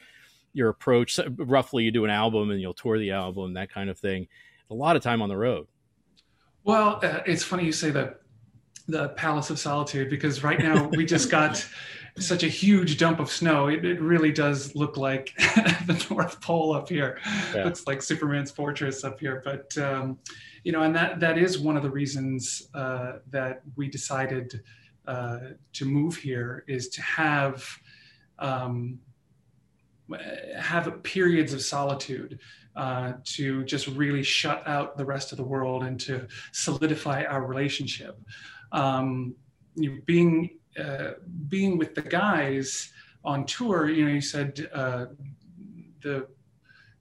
your 0.57 0.71
approach. 0.71 1.21
Roughly, 1.37 1.85
you 1.85 1.91
do 1.91 2.05
an 2.05 2.11
album 2.11 2.51
and 2.51 2.61
you'll 2.61 2.75
tour 2.75 2.99
the 2.99 3.13
album, 3.13 3.55
that 3.55 3.71
kind 3.71 3.91
of 3.91 3.99
thing. 3.99 4.27
A 4.71 4.75
lot 4.75 4.97
of 4.97 5.03
time 5.03 5.23
on 5.23 5.29
the 5.29 5.37
road. 5.37 5.67
Well, 6.65 6.99
uh, 7.03 7.21
it's 7.27 7.45
funny 7.45 7.65
you 7.65 7.73
say 7.73 7.91
that 7.91 8.21
the 8.89 9.11
Palace 9.11 9.51
of 9.51 9.59
Solitude 9.59 10.11
because 10.11 10.43
right 10.43 10.59
now 10.59 10.89
we 10.89 11.05
just 11.05 11.31
got 11.31 11.65
such 12.19 12.43
a 12.43 12.49
huge 12.49 12.99
dump 12.99 13.21
of 13.21 13.31
snow. 13.31 13.69
It, 13.69 13.85
it 13.85 14.01
really 14.01 14.33
does 14.33 14.75
look 14.75 14.97
like 14.97 15.33
the 15.39 16.07
North 16.11 16.41
Pole 16.41 16.73
up 16.73 16.89
here. 16.89 17.19
Yeah. 17.55 17.65
Looks 17.65 17.87
like 17.87 18.01
Superman's 18.03 18.51
fortress 18.51 19.05
up 19.05 19.21
here. 19.21 19.43
But 19.45 19.77
um, 19.79 20.19
you 20.65 20.73
know, 20.73 20.83
and 20.83 20.97
that 20.97 21.21
that 21.21 21.39
is 21.39 21.59
one 21.59 21.77
of 21.77 21.83
the 21.83 21.91
reasons 21.91 22.69
uh, 22.75 23.19
that 23.31 23.63
we 23.77 23.89
decided 23.89 24.61
uh, 25.07 25.39
to 25.75 25.85
move 25.85 26.17
here 26.17 26.65
is 26.67 26.89
to 26.89 27.03
have 27.03 27.65
um, 28.39 28.99
have 30.59 31.03
periods 31.03 31.53
of 31.53 31.63
solitude 31.63 32.39
uh, 32.77 33.15
to 33.25 33.65
just 33.65 33.87
really 33.89 34.23
shut 34.23 34.63
out 34.67 34.97
the 34.97 35.05
rest 35.05 35.33
of 35.33 35.39
the 35.39 35.45
world 35.45 35.83
and 35.83 35.99
to 35.99 36.27
solidify 36.53 37.25
our 37.25 37.45
relationship. 37.45 38.21
Um, 38.73 39.35
you 39.75 40.03
being 40.05 40.59
uh, 40.79 41.13
being 41.49 41.79
with 41.79 41.95
the 41.95 42.03
guys 42.03 42.93
on 43.25 43.47
tour, 43.47 43.89
you 43.89 44.05
know, 44.05 44.13
you 44.13 44.21
said 44.21 44.69
uh, 44.73 45.07
the 46.03 46.27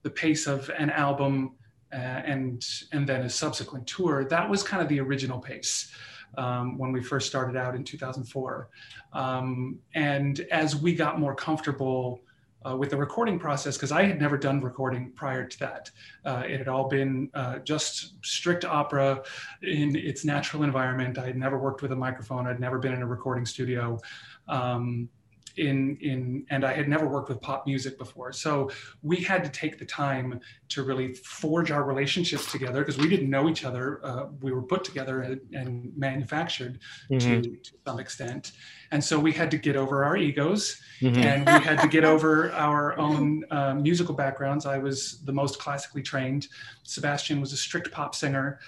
the 0.02 0.10
pace 0.10 0.46
of 0.46 0.70
an 0.78 0.90
album 0.90 1.52
uh, 1.92 1.96
and 1.96 2.64
and 2.92 3.06
then 3.06 3.22
a 3.22 3.30
subsequent 3.30 3.86
tour. 3.86 4.24
That 4.24 4.48
was 4.48 4.62
kind 4.62 4.82
of 4.82 4.88
the 4.88 5.00
original 5.00 5.38
pace. 5.38 5.92
Um, 6.38 6.76
when 6.76 6.92
we 6.92 7.02
first 7.02 7.26
started 7.28 7.56
out 7.56 7.74
in 7.74 7.82
2004. 7.82 8.68
Um, 9.14 9.78
and 9.94 10.40
as 10.50 10.76
we 10.76 10.94
got 10.94 11.18
more 11.18 11.34
comfortable 11.34 12.20
uh, 12.66 12.76
with 12.76 12.90
the 12.90 12.96
recording 12.96 13.38
process, 13.38 13.76
because 13.76 13.92
I 13.92 14.02
had 14.02 14.20
never 14.20 14.36
done 14.36 14.60
recording 14.60 15.12
prior 15.12 15.46
to 15.46 15.58
that, 15.60 15.90
uh, 16.24 16.42
it 16.46 16.58
had 16.58 16.68
all 16.68 16.88
been 16.88 17.30
uh, 17.34 17.58
just 17.58 18.14
strict 18.24 18.64
opera 18.64 19.22
in 19.62 19.94
its 19.94 20.24
natural 20.24 20.62
environment. 20.62 21.18
I 21.18 21.26
had 21.26 21.36
never 21.36 21.58
worked 21.58 21.82
with 21.82 21.92
a 21.92 21.96
microphone, 21.96 22.46
I'd 22.46 22.60
never 22.60 22.78
been 22.78 22.92
in 22.92 23.02
a 23.02 23.06
recording 23.06 23.46
studio. 23.46 24.00
Um, 24.48 25.08
in 25.56 25.96
in 26.00 26.46
and 26.50 26.64
I 26.64 26.72
had 26.72 26.88
never 26.88 27.06
worked 27.06 27.28
with 27.28 27.40
pop 27.40 27.66
music 27.66 27.98
before. 27.98 28.32
So 28.32 28.70
we 29.02 29.16
had 29.16 29.44
to 29.44 29.50
take 29.50 29.78
the 29.78 29.84
time 29.84 30.40
to 30.68 30.82
really 30.82 31.14
forge 31.14 31.70
our 31.70 31.84
relationships 31.84 32.50
together 32.50 32.80
because 32.80 32.98
we 32.98 33.08
didn't 33.08 33.30
know 33.30 33.48
each 33.48 33.64
other. 33.64 34.00
Uh, 34.04 34.26
we 34.40 34.52
were 34.52 34.62
put 34.62 34.84
together 34.84 35.22
and, 35.22 35.40
and 35.52 35.92
manufactured 35.96 36.80
mm-hmm. 37.10 37.42
to, 37.42 37.56
to 37.56 37.70
some 37.86 37.98
extent. 37.98 38.52
And 38.92 39.02
so 39.02 39.18
we 39.18 39.32
had 39.32 39.50
to 39.50 39.58
get 39.58 39.76
over 39.76 40.04
our 40.04 40.16
egos 40.16 40.80
mm-hmm. 41.00 41.18
and 41.18 41.46
we 41.46 41.66
had 41.66 41.80
to 41.80 41.88
get 41.88 42.04
over 42.04 42.52
our 42.52 42.96
own 42.98 43.44
uh, 43.50 43.74
musical 43.74 44.14
backgrounds. 44.14 44.66
I 44.66 44.78
was 44.78 45.20
the 45.24 45.32
most 45.32 45.58
classically 45.58 46.02
trained. 46.02 46.48
Sebastian 46.84 47.40
was 47.40 47.52
a 47.52 47.56
strict 47.56 47.90
pop 47.90 48.14
singer 48.14 48.60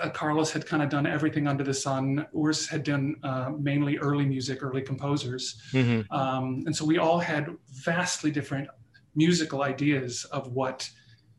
uh, 0.00 0.10
Carlos 0.10 0.50
had 0.50 0.66
kind 0.66 0.82
of 0.82 0.88
done 0.88 1.06
everything 1.06 1.46
under 1.46 1.64
the 1.64 1.74
sun. 1.74 2.26
Urs 2.34 2.68
had 2.68 2.82
done 2.82 3.16
uh, 3.22 3.50
mainly 3.58 3.98
early 3.98 4.26
music, 4.26 4.62
early 4.62 4.82
composers. 4.82 5.60
Mm-hmm. 5.72 6.12
Um, 6.12 6.62
and 6.66 6.74
so 6.74 6.84
we 6.84 6.98
all 6.98 7.18
had 7.18 7.48
vastly 7.70 8.30
different 8.30 8.68
musical 9.14 9.62
ideas 9.62 10.24
of 10.26 10.52
what 10.52 10.88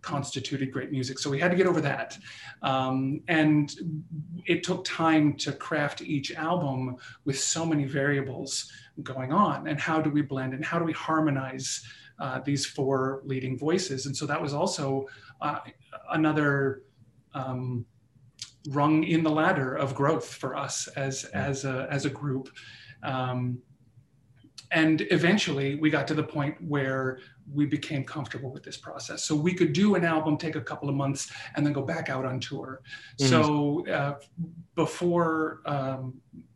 constituted 0.02 0.72
great 0.72 0.92
music. 0.92 1.20
So 1.20 1.30
we 1.30 1.40
had 1.40 1.52
to 1.52 1.58
get 1.58 1.68
over 1.68 1.82
that. 1.82 2.18
Um, 2.62 3.22
and 3.28 3.74
it 4.46 4.64
took 4.64 4.86
time 4.86 5.34
to 5.38 5.52
craft 5.52 6.02
each 6.02 6.34
album 6.34 6.98
with 7.26 7.40
so 7.40 7.66
many 7.66 7.86
variables 7.86 8.72
going 9.04 9.32
on. 9.34 9.68
And 9.68 9.80
how 9.80 10.02
do 10.02 10.10
we 10.10 10.22
blend 10.22 10.54
and 10.54 10.64
how 10.64 10.80
do 10.80 10.86
we 10.86 10.94
harmonize 10.94 11.84
uh, 12.20 12.40
these 12.40 12.66
four 12.66 13.22
leading 13.26 13.58
voices? 13.58 14.06
And 14.06 14.16
so 14.16 14.26
that 14.26 14.42
was 14.42 14.54
also 14.54 15.08
uh, 15.42 15.60
another. 16.12 16.84
Um, 17.34 17.86
rung 18.68 19.04
in 19.04 19.24
the 19.24 19.30
ladder 19.30 19.76
of 19.76 19.96
growth 19.96 20.34
for 20.34 20.56
us 20.56 20.88
as 20.90 21.26
as 21.26 21.66
a 21.66 21.88
as 21.90 22.06
a 22.06 22.10
group. 22.10 22.50
Um, 23.04 23.62
and 24.72 25.08
eventually 25.10 25.76
we 25.76 25.90
got 25.90 26.08
to 26.08 26.14
the 26.14 26.24
point 26.24 26.56
where 26.62 27.20
we 27.52 27.66
became 27.66 28.04
comfortable 28.04 28.52
with 28.52 28.64
this 28.64 28.78
process 28.78 29.24
so 29.24 29.36
we 29.36 29.54
could 29.54 29.74
do 29.74 29.96
an 29.96 30.06
album 30.06 30.38
take 30.38 30.56
a 30.56 30.62
couple 30.62 30.88
of 30.90 30.96
months 30.96 31.32
and 31.56 31.66
then 31.66 31.74
go 31.74 31.82
back 31.82 32.10
out 32.10 32.26
on 32.26 32.40
tour 32.40 32.82
mm-hmm. 33.20 33.30
so 33.30 33.88
uh, 33.88 34.16
before 34.76 35.62
um, 35.66 36.14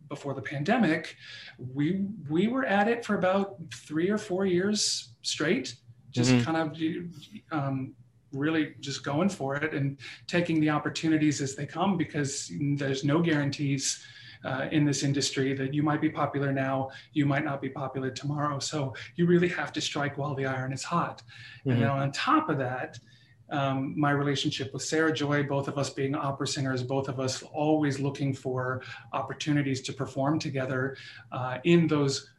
before 0.10 0.34
the 0.34 0.42
pandemic 0.42 1.16
we 1.58 2.06
we 2.30 2.48
were 2.48 2.66
at 2.66 2.88
it 2.88 3.04
for 3.04 3.16
about 3.16 3.56
three 3.74 4.10
or 4.10 4.18
four 4.18 4.46
years 4.46 5.14
straight 5.24 5.76
just 6.12 6.32
mm-hmm. 6.32 6.44
kind 6.44 6.58
of 7.52 7.60
um, 7.60 7.96
really 8.34 8.74
just 8.80 9.04
going 9.04 9.30
for 9.30 9.56
it 9.56 9.74
and 9.74 9.98
taking 10.28 10.60
the 10.60 10.70
opportunities 10.70 11.42
as 11.42 11.56
they 11.56 11.66
come 11.66 11.98
because 11.98 12.52
there's 12.76 13.04
no 13.04 13.22
guarantees 13.22 14.04
uh, 14.46 14.68
in 14.72 14.86
this 14.86 15.04
industry 15.04 15.54
that 15.54 15.74
you 15.74 15.84
might 15.84 16.02
be 16.02 16.10
popular 16.10 16.52
now, 16.52 16.90
you 17.14 17.26
might 17.26 17.46
not 17.46 17.62
be 17.62 17.70
popular 17.70 18.10
tomorrow. 18.10 18.60
So 18.60 18.94
you 19.16 19.26
really 19.26 19.48
have 19.50 19.72
to 19.74 19.82
strike 19.82 20.18
while 20.18 20.36
the 20.36 20.46
iron 20.46 20.74
is 20.74 20.84
hot. 20.84 21.22
Mm-hmm. 21.60 21.72
And 21.72 21.82
then 21.82 21.90
on 21.90 22.12
top 22.12 22.50
of 22.50 22.58
that, 22.58 23.00
um, 23.50 23.98
my 23.98 24.12
relationship 24.12 24.74
with 24.74 24.82
Sarah 24.82 25.14
Joy, 25.14 25.44
both 25.44 25.68
of 25.68 25.78
us 25.78 25.90
being 25.90 26.16
opera 26.16 26.48
singers, 26.48 26.82
both 26.82 27.08
of 27.08 27.20
us 27.20 27.44
always 27.44 28.00
looking 28.00 28.34
for 28.34 28.82
opportunities 29.14 29.82
to 29.82 29.94
perform 29.94 30.40
together 30.40 30.98
uh, 31.32 31.60
in 31.64 31.88
those 31.88 32.32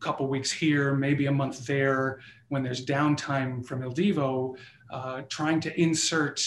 couple 0.00 0.28
weeks 0.28 0.50
here, 0.50 0.94
maybe 0.94 1.26
a 1.26 1.32
month 1.32 1.66
there, 1.66 2.20
when 2.48 2.62
there's 2.62 2.84
downtime 2.84 3.64
from 3.66 3.82
Il 3.82 3.92
Divo, 3.92 4.56
uh, 4.90 5.22
trying 5.28 5.60
to 5.60 5.80
insert 5.80 6.40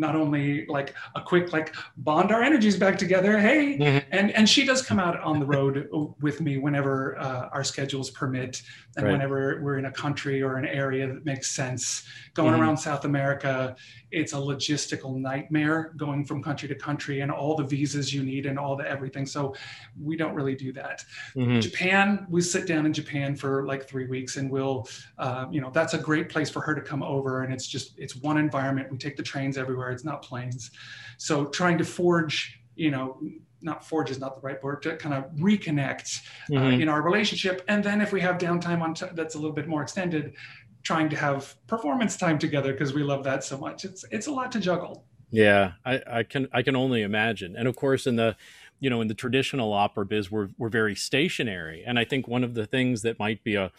not 0.00 0.16
only 0.16 0.66
like 0.66 0.94
a 1.14 1.20
quick 1.20 1.52
like 1.52 1.74
bond 1.98 2.32
our 2.32 2.42
energies 2.42 2.76
back 2.76 2.98
together 2.98 3.38
hey 3.38 3.78
mm-hmm. 3.78 3.98
and 4.10 4.30
and 4.32 4.48
she 4.48 4.64
does 4.64 4.82
come 4.82 4.98
out 4.98 5.20
on 5.20 5.38
the 5.38 5.46
road 5.46 5.88
with 6.20 6.40
me 6.40 6.56
whenever 6.56 7.18
uh, 7.18 7.48
our 7.52 7.62
schedules 7.62 8.10
permit 8.10 8.62
and 8.96 9.04
right. 9.04 9.12
whenever 9.12 9.60
we're 9.62 9.78
in 9.78 9.84
a 9.84 9.92
country 9.92 10.42
or 10.42 10.56
an 10.56 10.66
area 10.66 11.06
that 11.06 11.24
makes 11.24 11.52
sense 11.52 12.04
going 12.34 12.52
mm-hmm. 12.52 12.62
around 12.62 12.76
south 12.76 13.04
america 13.04 13.76
it's 14.10 14.32
a 14.32 14.36
logistical 14.36 15.16
nightmare 15.16 15.92
going 15.96 16.24
from 16.24 16.42
country 16.42 16.68
to 16.68 16.74
country 16.74 17.20
and 17.20 17.30
all 17.30 17.54
the 17.54 17.62
visas 17.62 18.12
you 18.12 18.22
need 18.22 18.46
and 18.46 18.58
all 18.58 18.76
the 18.76 18.88
everything 18.88 19.26
so 19.26 19.54
we 20.02 20.16
don't 20.16 20.34
really 20.34 20.54
do 20.54 20.72
that 20.72 21.04
mm-hmm. 21.36 21.60
japan 21.60 22.26
we 22.28 22.40
sit 22.40 22.66
down 22.66 22.86
in 22.86 22.92
japan 22.92 23.36
for 23.36 23.66
like 23.66 23.86
three 23.86 24.06
weeks 24.06 24.36
and 24.36 24.50
we'll 24.50 24.88
uh, 25.18 25.46
you 25.50 25.60
know 25.60 25.70
that's 25.70 25.94
a 25.94 25.98
great 25.98 26.28
place 26.28 26.48
for 26.48 26.60
her 26.60 26.74
to 26.74 26.80
come 26.80 27.02
over 27.02 27.42
and 27.42 27.52
it's 27.52 27.66
just 27.66 27.98
it's 27.98 28.16
one 28.16 28.38
environment 28.38 28.90
we 28.90 28.98
take 28.98 29.16
the 29.16 29.22
trains 29.22 29.58
everywhere 29.58 29.89
it's 29.90 30.04
not 30.04 30.22
planes 30.22 30.70
so 31.18 31.46
trying 31.46 31.78
to 31.78 31.84
forge 31.84 32.60
you 32.74 32.90
know 32.90 33.20
not 33.62 33.84
forge 33.84 34.10
is 34.10 34.18
not 34.18 34.36
the 34.36 34.40
right 34.40 34.62
word 34.62 34.80
to 34.80 34.96
kind 34.96 35.14
of 35.14 35.24
reconnect 35.32 36.20
uh, 36.50 36.54
mm-hmm. 36.54 36.80
in 36.80 36.88
our 36.88 37.02
relationship 37.02 37.62
and 37.68 37.84
then 37.84 38.00
if 38.00 38.12
we 38.12 38.20
have 38.20 38.38
downtime 38.38 38.80
on 38.80 38.94
t- 38.94 39.06
that's 39.14 39.34
a 39.34 39.38
little 39.38 39.54
bit 39.54 39.68
more 39.68 39.82
extended 39.82 40.34
trying 40.82 41.08
to 41.10 41.16
have 41.16 41.54
performance 41.66 42.16
time 42.16 42.38
together 42.38 42.72
because 42.72 42.92
we 42.92 43.02
love 43.02 43.24
that 43.24 43.44
so 43.44 43.58
much. 43.58 43.84
It's 43.84 44.04
it's 44.10 44.26
a 44.26 44.32
lot 44.32 44.52
to 44.52 44.60
juggle. 44.60 45.04
Yeah, 45.30 45.72
I, 45.84 46.00
I 46.06 46.22
can 46.22 46.48
I 46.52 46.62
can 46.62 46.76
only 46.76 47.02
imagine. 47.02 47.56
And 47.56 47.68
of 47.68 47.76
course, 47.76 48.06
in 48.06 48.16
the 48.16 48.36
you 48.78 48.90
know 48.90 49.00
in 49.00 49.08
the 49.08 49.14
traditional 49.14 49.72
opera 49.72 50.06
biz, 50.06 50.30
we're 50.30 50.48
we're 50.58 50.68
very 50.68 50.94
stationary. 50.94 51.84
And 51.86 51.98
I 51.98 52.04
think 52.04 52.26
one 52.26 52.44
of 52.44 52.54
the 52.54 52.66
things 52.66 53.02
that 53.02 53.18
might 53.18 53.44
be 53.44 53.54
a 53.54 53.72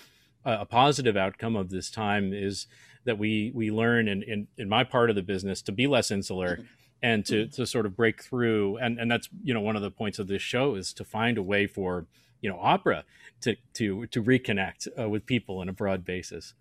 a 0.43 0.65
positive 0.65 1.15
outcome 1.15 1.55
of 1.55 1.69
this 1.69 1.91
time 1.91 2.33
is 2.33 2.65
that 3.05 3.17
we 3.17 3.51
we 3.53 3.71
learn 3.71 4.07
in 4.07 4.23
in, 4.23 4.47
in 4.57 4.69
my 4.69 4.83
part 4.83 5.09
of 5.09 5.15
the 5.15 5.21
business 5.21 5.61
to 5.63 5.71
be 5.71 5.87
less 5.87 6.11
insular. 6.11 6.57
Mm-hmm. 6.57 6.65
And 7.03 7.25
to, 7.25 7.47
to 7.47 7.65
sort 7.65 7.87
of 7.87 7.95
break 7.95 8.21
through, 8.21 8.77
and, 8.77 8.99
and 8.99 9.09
that's 9.09 9.27
you 9.43 9.55
know 9.55 9.59
one 9.59 9.75
of 9.75 9.81
the 9.81 9.89
points 9.89 10.19
of 10.19 10.27
this 10.27 10.43
show 10.43 10.75
is 10.75 10.93
to 10.93 11.03
find 11.03 11.39
a 11.39 11.41
way 11.41 11.65
for 11.65 12.05
you 12.41 12.49
know 12.51 12.59
opera 12.61 13.05
to 13.41 13.55
to 13.73 14.05
to 14.05 14.21
reconnect 14.21 14.87
uh, 14.99 15.09
with 15.09 15.25
people 15.25 15.57
on 15.57 15.67
a 15.67 15.73
broad 15.73 16.05
basis. 16.05 16.53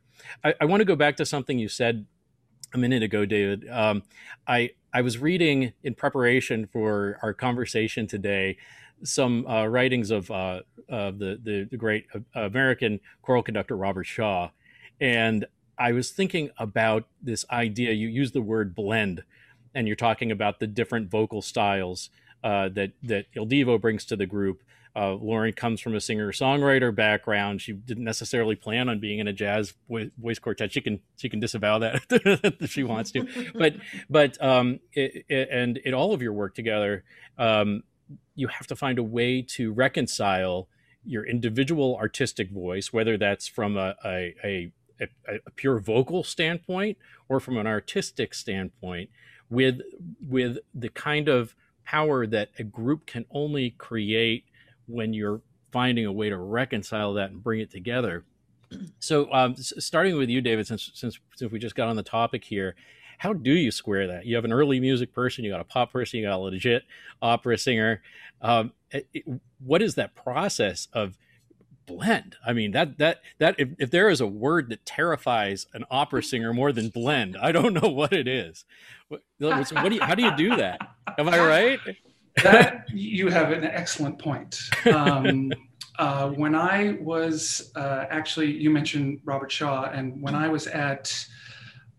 I, 0.43 0.55
I 0.59 0.65
want 0.65 0.81
to 0.81 0.87
go 0.87 0.97
back 0.97 1.17
to 1.17 1.27
something 1.27 1.59
you 1.59 1.69
said 1.69 2.07
a 2.73 2.79
minute 2.79 3.03
ago, 3.03 3.27
David. 3.27 3.69
Um, 3.69 4.03
I 4.47 4.71
I 4.95 5.03
was 5.03 5.19
reading 5.19 5.75
in 5.83 5.95
preparation 5.95 6.67
for 6.67 7.19
our 7.23 7.35
conversation 7.35 8.07
today 8.07 8.57
some 9.03 9.47
uh, 9.47 9.67
writings 9.67 10.11
of 10.11 10.31
uh, 10.31 10.61
of 10.89 11.19
the, 11.19 11.39
the, 11.43 11.69
the 11.71 11.77
great 11.77 12.07
uh, 12.15 12.41
American 12.41 13.01
choral 13.23 13.43
conductor 13.43 13.77
Robert 13.77 14.05
Shaw, 14.05 14.51
and 15.01 15.47
I 15.81 15.93
was 15.93 16.11
thinking 16.11 16.51
about 16.59 17.09
this 17.23 17.45
idea. 17.51 17.93
You 17.93 18.09
use 18.09 18.33
the 18.33 18.43
word 18.43 18.75
blend, 18.75 19.25
and 19.75 19.87
you're 19.87 19.97
talking 19.97 20.31
about 20.31 20.61
the 20.61 20.67
different 20.67 21.11
vocal 21.11 21.41
styles 21.41 22.11
uh, 22.45 22.69
that 22.71 22.93
that 23.03 23.27
Il 23.35 23.47
Divo 23.47 23.81
brings 23.81 24.05
to 24.07 24.17
the 24.17 24.27
group. 24.27 24.63
Uh, 24.95 25.15
Lauren 25.15 25.53
comes 25.53 25.81
from 25.81 25.95
a 25.95 26.01
singer-songwriter 26.01 26.93
background. 26.93 27.63
She 27.63 27.73
didn't 27.73 28.03
necessarily 28.03 28.57
plan 28.57 28.89
on 28.89 28.99
being 28.99 29.21
in 29.21 29.29
a 29.29 29.33
jazz 29.33 29.73
voice 29.89 30.39
quartet. 30.39 30.73
She 30.73 30.81
can 30.81 31.01
she 31.17 31.29
can 31.29 31.41
disavow 31.41 31.79
that 31.79 32.03
if 32.61 32.73
she 32.73 32.83
wants 32.83 33.11
to, 33.13 33.27
but 33.55 33.77
but 34.11 34.43
um, 34.43 34.81
it, 34.93 35.25
it, 35.29 35.49
and 35.51 35.79
in 35.79 35.95
all 35.95 36.13
of 36.13 36.21
your 36.21 36.35
work 36.35 36.55
together, 36.55 37.05
um, 37.39 37.85
you 38.35 38.49
have 38.49 38.67
to 38.67 38.77
find 38.77 38.99
a 38.99 39.03
way 39.03 39.43
to 39.43 39.73
reconcile 39.73 40.69
your 41.05 41.25
individual 41.25 41.97
artistic 41.97 42.51
voice, 42.51 42.93
whether 42.93 43.17
that's 43.17 43.49
from 43.49 43.77
a, 43.77 43.95
a, 44.05 44.35
a, 44.45 44.73
a 45.29 45.51
pure 45.51 45.79
vocal 45.79 46.25
standpoint 46.25 46.99
or 47.29 47.41
from 47.41 47.57
an 47.57 47.67
artistic 47.67 48.35
standpoint, 48.35 49.11
with 49.49 49.81
with 50.27 50.59
the 50.75 50.89
kind 50.89 51.29
of 51.29 51.55
power 51.85 52.27
that 52.27 52.51
a 52.59 52.65
group 52.65 53.07
can 53.07 53.25
only 53.31 53.71
create 53.71 54.45
when 54.87 55.13
you're 55.13 55.41
finding 55.73 56.07
a 56.07 56.13
way 56.13 56.29
to 56.29 56.37
reconcile 56.37 57.15
that 57.15 57.31
and 57.31 57.43
bring 57.43 57.61
it 57.61 57.71
together. 57.71 58.25
So, 59.01 59.33
um, 59.33 59.57
starting 59.57 60.17
with 60.17 60.29
you, 60.29 60.41
David, 60.41 60.65
since, 60.65 60.93
since 60.95 61.19
since 61.35 61.51
we 61.51 61.59
just 61.59 61.75
got 61.75 61.89
on 61.89 61.97
the 61.97 62.05
topic 62.05 62.45
here, 62.45 62.77
how 63.19 63.33
do 63.33 63.51
you 63.51 63.73
square 63.73 64.07
that? 64.07 64.27
You 64.27 64.37
have 64.37 64.45
an 64.45 64.53
early 64.53 64.79
music 64.79 65.13
person, 65.13 65.45
you 65.45 65.51
got 65.51 65.61
a 65.61 65.65
pop 65.65 65.93
person, 65.93 66.21
you 66.21 66.27
got 66.27 66.37
a 66.37 66.39
legit 66.39 66.85
opera 67.21 67.59
singer. 67.59 68.01
Um, 68.41 68.73
it, 68.93 69.25
what 69.59 69.83
is 69.83 69.97
that 69.97 70.15
process 70.15 70.87
of 70.93 71.19
blend? 71.91 72.37
I 72.47 72.53
mean, 72.53 72.73
that 72.73 72.99
that 72.99 73.21
that 73.39 73.57
if, 73.59 73.71
if 73.79 73.91
there 73.91 74.09
is 74.09 74.21
a 74.21 74.27
word 74.27 74.69
that 74.71 74.87
terrifies 74.87 75.67
an 75.75 75.85
opera 75.91 76.23
singer 76.23 76.53
more 76.53 76.73
than 76.73 76.89
blend, 76.89 77.37
I 77.37 77.53
don't 77.53 77.75
know 77.75 77.89
what 77.89 78.13
it 78.13 78.29
is. 78.29 78.65
What, 79.09 79.23
what 79.39 79.89
do 79.89 79.95
you, 79.95 80.01
how 80.01 80.15
do 80.15 80.23
you 80.23 80.37
do 80.37 80.57
that? 80.57 80.81
Am 81.19 81.29
I 81.29 81.39
right? 81.39 81.81
that 82.43 82.89
you 82.93 83.29
have 83.29 83.51
an 83.51 83.65
excellent 83.65 84.19
point. 84.19 84.61
Um, 84.93 85.53
uh, 85.99 86.31
when 86.31 86.55
I 86.55 86.97
was 87.01 87.73
uh, 87.77 88.07
actually, 88.09 88.53
you 88.53 88.71
mentioned 88.71 89.21
Robert 89.25 89.51
Shaw, 89.51 89.91
and 89.91 90.23
when 90.23 90.35
I 90.35 90.49
was 90.49 90.67
at 90.67 91.13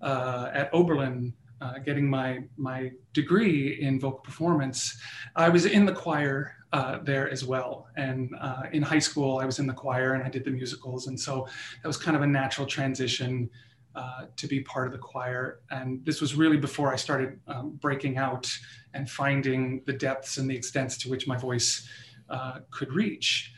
uh, 0.02 0.50
at 0.54 0.74
Oberlin 0.74 1.34
uh, 1.60 1.80
getting 1.80 2.10
my 2.10 2.40
my 2.58 2.92
degree 3.14 3.80
in 3.82 4.00
vocal 4.00 4.20
performance, 4.20 5.00
I 5.36 5.50
was 5.50 5.66
in 5.66 5.86
the 5.86 5.94
choir 5.94 6.56
uh, 6.74 7.00
there 7.04 7.30
as 7.30 7.44
well. 7.44 7.88
And 7.98 8.34
uh, 8.40 8.64
in 8.72 8.82
high 8.82 9.00
school, 9.00 9.40
I 9.40 9.46
was 9.46 9.60
in 9.60 9.68
the 9.68 9.74
choir 9.74 10.14
and 10.14 10.24
I 10.24 10.30
did 10.30 10.46
the 10.46 10.52
musicals, 10.52 11.08
and 11.08 11.20
so 11.20 11.48
that 11.82 11.88
was 11.88 11.98
kind 11.98 12.16
of 12.16 12.24
a 12.24 12.28
natural 12.28 12.66
transition 12.66 13.50
uh, 13.94 14.26
to 14.38 14.48
be 14.48 14.62
part 14.62 14.88
of 14.88 14.94
the 14.94 15.00
choir. 15.00 15.60
And 15.70 16.04
this 16.06 16.22
was 16.22 16.36
really 16.36 16.58
before 16.58 16.94
I 16.94 16.96
started 16.96 17.40
um, 17.48 17.72
breaking 17.82 18.18
out 18.18 18.50
and 18.94 19.10
finding 19.10 19.84
the 19.86 19.94
depths 19.94 20.38
and 20.38 20.50
the 20.50 20.56
extents 20.56 20.98
to 21.00 21.10
which 21.10 21.28
my 21.28 21.38
voice 21.38 21.88
uh, 22.30 22.60
could 22.70 22.94
reach. 22.94 23.54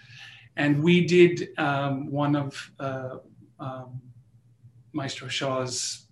And 0.56 0.84
we 0.84 1.06
did 1.06 1.50
um, 1.60 2.12
one 2.12 2.36
of 2.36 2.72
uh, 2.80 3.18
um, 3.60 4.02
Maestro 4.94 5.28
Shaw's 5.28 6.08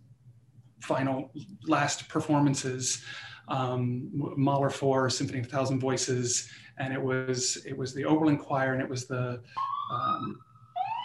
final 0.81 1.31
last 1.67 2.08
performances, 2.10 3.03
um, 3.48 4.10
Mahler 4.13 4.70
4, 4.70 5.10
Symphony 5.10 5.39
of 5.39 5.46
a 5.46 5.50
Thousand 5.50 5.79
Voices, 5.79 6.50
and 6.78 6.94
it 6.94 7.01
was 7.01 7.63
it 7.66 7.78
was 7.78 7.94
the 7.94 8.06
Oberlin 8.06 8.38
Choir, 8.38 8.74
and 8.74 8.82
it 8.82 8.90
was 8.90 9.06
the 9.06 9.42
um, 9.92 10.40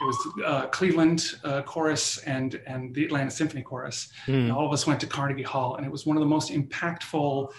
it 0.00 0.04
was 0.04 0.28
uh, 0.44 0.66
Cleveland 0.68 1.34
uh, 1.44 1.62
Chorus 1.62 2.18
and 2.18 2.60
and 2.66 2.94
the 2.94 3.04
Atlanta 3.04 3.30
Symphony 3.30 3.62
Chorus. 3.62 4.12
Mm. 4.26 4.34
And 4.34 4.52
all 4.52 4.66
of 4.66 4.72
us 4.72 4.86
went 4.86 5.00
to 5.00 5.06
Carnegie 5.06 5.42
Hall, 5.42 5.76
and 5.76 5.86
it 5.86 5.92
was 5.92 6.06
one 6.06 6.16
of 6.16 6.20
the 6.20 6.28
most 6.28 6.50
impactful 6.50 7.52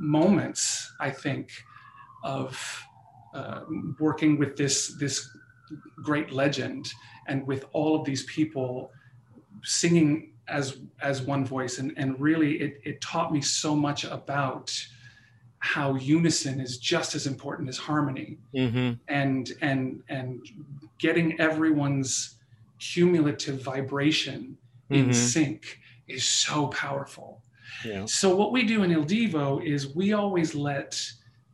moments, 0.00 0.92
I 1.00 1.10
think, 1.10 1.52
of 2.24 2.84
uh, 3.34 3.62
working 3.98 4.38
with 4.38 4.56
this 4.56 4.96
this 4.98 5.28
great 6.02 6.32
legend 6.32 6.90
and 7.28 7.46
with 7.46 7.64
all 7.72 7.98
of 7.98 8.04
these 8.04 8.24
people 8.24 8.90
singing 9.64 10.32
as 10.48 10.78
as 11.00 11.22
one 11.22 11.44
voice 11.44 11.78
and 11.78 11.92
and 11.96 12.20
really 12.20 12.60
it, 12.60 12.80
it 12.84 13.00
taught 13.00 13.32
me 13.32 13.40
so 13.40 13.74
much 13.74 14.04
about 14.04 14.70
how 15.62 15.94
unison 15.94 16.58
is 16.58 16.76
just 16.76 17.14
as 17.14 17.28
important 17.28 17.68
as 17.68 17.78
harmony 17.78 18.36
mm-hmm. 18.52 18.94
and 19.06 19.52
and 19.60 20.02
and 20.08 20.44
getting 20.98 21.40
everyone's 21.40 22.34
cumulative 22.80 23.62
vibration 23.62 24.58
in 24.90 25.04
mm-hmm. 25.04 25.12
sync 25.12 25.78
is 26.08 26.24
so 26.24 26.66
powerful 26.66 27.44
yeah. 27.84 28.04
so 28.06 28.34
what 28.34 28.50
we 28.50 28.64
do 28.64 28.82
in 28.82 28.90
il 28.90 29.04
divo 29.04 29.64
is 29.64 29.94
we 29.94 30.12
always 30.12 30.52
let 30.56 31.00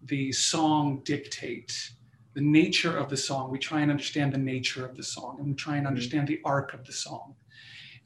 the 0.05 0.33
song 0.33 1.03
dictate 1.05 1.91
the 2.33 2.41
nature 2.41 2.97
of 2.97 3.11
the 3.11 3.17
song 3.17 3.51
we 3.51 3.59
try 3.59 3.83
and 3.83 3.91
understand 3.91 4.33
the 4.33 4.39
nature 4.39 4.87
of 4.87 4.97
the 4.97 5.03
song 5.03 5.37
and 5.39 5.49
we 5.49 5.55
try 5.55 5.75
and 5.75 5.83
mm-hmm. 5.83 5.89
understand 5.89 6.27
mm-hmm. 6.27 6.43
the 6.43 6.49
arc 6.49 6.73
of 6.73 6.83
the 6.87 6.93
song 6.93 7.35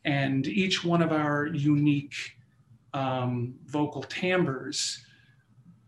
and 0.04 0.48
each 0.48 0.82
one 0.84 1.00
of 1.00 1.12
our 1.12 1.46
unique 1.46 2.16
um, 2.92 3.54
vocal 3.66 4.02
timbres 4.02 5.06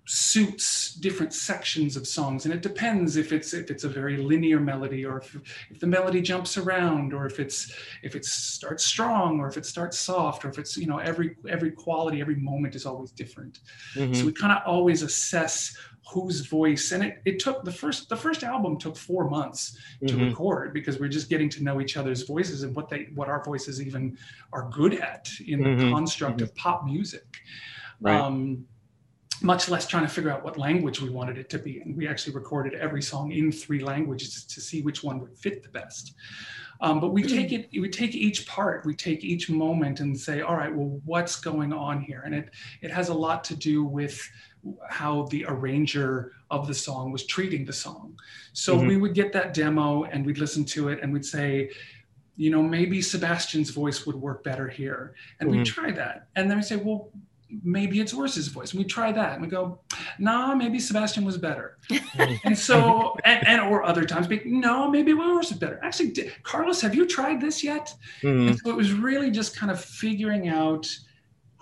suits 0.07 0.95
different 0.97 1.33
sections 1.33 1.97
of 1.97 2.07
songs 2.07 2.45
and 2.45 2.53
it 2.53 2.61
depends 2.61 3.17
if 3.17 3.33
it's 3.33 3.55
if 3.55 3.71
it's 3.71 3.85
a 3.85 3.89
very 3.89 4.19
linear 4.19 4.61
melody 4.61 5.03
or 5.03 5.19
if, 5.19 5.35
if 5.71 5.81
the 5.81 5.87
melody 5.87 6.21
jumps 6.21 6.59
around 6.59 7.15
or 7.15 7.25
if 7.25 7.41
it's 7.41 7.75
if 8.03 8.15
it 8.15 8.23
starts 8.23 8.85
strong 8.85 9.41
or 9.41 9.49
if 9.49 9.57
it 9.57 9.65
starts 9.65 9.99
soft 9.99 10.45
or 10.45 10.51
if 10.51 10.59
it's 10.59 10.77
you 10.77 10.87
know 10.87 10.99
every 10.99 11.37
every 11.49 11.71
quality 11.71 12.21
every 12.21 12.37
moment 12.37 12.75
is 12.75 12.85
always 12.85 13.13
different 13.13 13.61
mm-hmm. 13.95 14.13
so 14.13 14.27
we 14.27 14.33
kind 14.33 14.53
of 14.53 14.61
always 14.67 15.01
assess 15.01 15.75
whose 16.13 16.43
voice 16.43 16.93
and 16.93 17.03
it, 17.03 17.23
it 17.25 17.39
took 17.39 17.65
the 17.65 17.73
first 17.73 18.11
the 18.11 18.17
first 18.17 18.43
album 18.45 18.77
took 18.77 18.97
four 18.99 19.31
months 19.31 19.79
to 20.07 20.13
mm-hmm. 20.13 20.27
record 20.27 20.75
because 20.75 21.01
we're 21.01 21.09
just 21.09 21.31
getting 21.31 21.49
to 21.49 21.65
know 21.65 21.81
each 21.81 21.97
other's 21.97 22.25
voices 22.25 22.63
and 22.63 22.77
what 22.77 22.91
they 22.91 23.09
what 23.15 23.31
our 23.31 23.43
voices 23.43 23.81
even 23.81 24.19
are 24.53 24.69
good 24.69 24.95
at 25.01 25.31
in 25.47 25.61
mm-hmm. 25.61 25.79
the 25.81 25.91
construct 25.91 26.43
of 26.43 26.55
pop 26.57 26.85
music 26.85 27.39
right. 28.03 28.21
um, 28.21 28.67
much 29.43 29.69
less 29.69 29.87
trying 29.87 30.05
to 30.05 30.09
figure 30.09 30.31
out 30.31 30.45
what 30.45 30.59
language 30.59 31.01
we 31.01 31.11
wanted 31.11 31.39
it 31.39 31.51
to 31.51 31.59
be. 31.59 31.81
And 31.81 31.97
we 31.97 32.07
actually 32.07 32.35
recorded 32.35 32.75
every 32.75 33.03
song 33.03 33.33
in 33.33 33.51
three 33.51 33.83
languages 33.83 34.45
to 34.45 34.61
see 34.61 34.83
which 34.83 35.03
one 35.03 35.21
would 35.21 35.37
fit 35.37 35.63
the 35.63 35.69
best. 35.69 36.15
Um, 36.81 37.01
but 37.01 37.13
we 37.13 37.23
hmm. 37.23 37.29
take 37.29 37.53
it, 37.53 37.69
we 37.81 37.89
take 37.89 38.15
each 38.15 38.47
part, 38.47 38.85
we 38.85 38.95
take 38.95 39.25
each 39.25 39.49
moment 39.49 40.01
and 40.01 40.19
say, 40.19 40.41
all 40.41 40.57
right, 40.57 40.75
well, 40.75 41.01
what's 41.05 41.41
going 41.41 41.73
on 41.73 42.01
here? 42.01 42.23
And 42.25 42.35
it 42.35 42.51
it 42.83 42.91
has 42.91 43.09
a 43.09 43.15
lot 43.15 43.45
to 43.45 43.57
do 43.57 43.85
with 43.85 44.21
how 44.89 45.25
the 45.31 45.45
arranger 45.47 46.33
of 46.51 46.67
the 46.67 46.75
song 46.75 47.13
was 47.13 47.27
treating 47.27 47.65
the 47.65 47.73
song. 47.73 48.19
So 48.53 48.77
mm-hmm. 48.77 48.89
we 48.89 48.97
would 48.97 49.15
get 49.15 49.33
that 49.33 49.55
demo 49.55 50.05
and 50.05 50.25
we'd 50.25 50.39
listen 50.39 50.65
to 50.67 50.89
it 50.89 51.01
and 51.03 51.13
we'd 51.13 51.25
say, 51.25 51.71
you 52.37 52.51
know, 52.51 52.63
maybe 52.63 53.01
Sebastian's 53.01 53.71
voice 53.71 54.07
would 54.07 54.17
work 54.17 54.43
better 54.43 54.69
here. 54.69 55.15
And 55.41 55.49
mm-hmm. 55.49 55.59
we 55.59 55.65
try 55.65 55.91
that. 55.93 56.29
And 56.37 56.51
then 56.51 56.59
we 56.59 56.63
say, 56.63 56.77
well, 56.77 57.11
maybe 57.63 58.01
it's 58.01 58.13
Urs' 58.13 58.49
voice. 58.51 58.73
And 58.73 58.79
we 58.79 58.85
try 58.85 59.13
that 59.13 59.35
and 59.35 59.43
we 59.43 59.49
go, 59.49 59.79
nah, 60.19 60.55
maybe 60.55 60.79
Sebastian 60.79 61.25
was 61.25 61.39
better. 61.39 61.79
and 62.45 62.57
so, 62.57 63.17
and, 63.25 63.47
and, 63.47 63.61
or 63.61 63.85
other 63.85 64.05
times, 64.05 64.27
be, 64.27 64.43
no, 64.45 64.91
maybe 64.91 65.13
Urs 65.13 65.51
is 65.51 65.59
better. 65.59 65.79
Actually, 65.83 66.11
did, 66.11 66.33
Carlos, 66.43 66.81
have 66.81 66.95
you 66.95 67.07
tried 67.07 67.41
this 67.41 67.63
yet? 67.63 67.95
Mm-hmm. 68.23 68.49
And 68.49 68.59
so 68.59 68.71
it 68.71 68.77
was 68.77 68.93
really 68.93 69.31
just 69.31 69.57
kind 69.57 69.71
of 69.71 69.81
figuring 69.81 70.49
out 70.49 70.89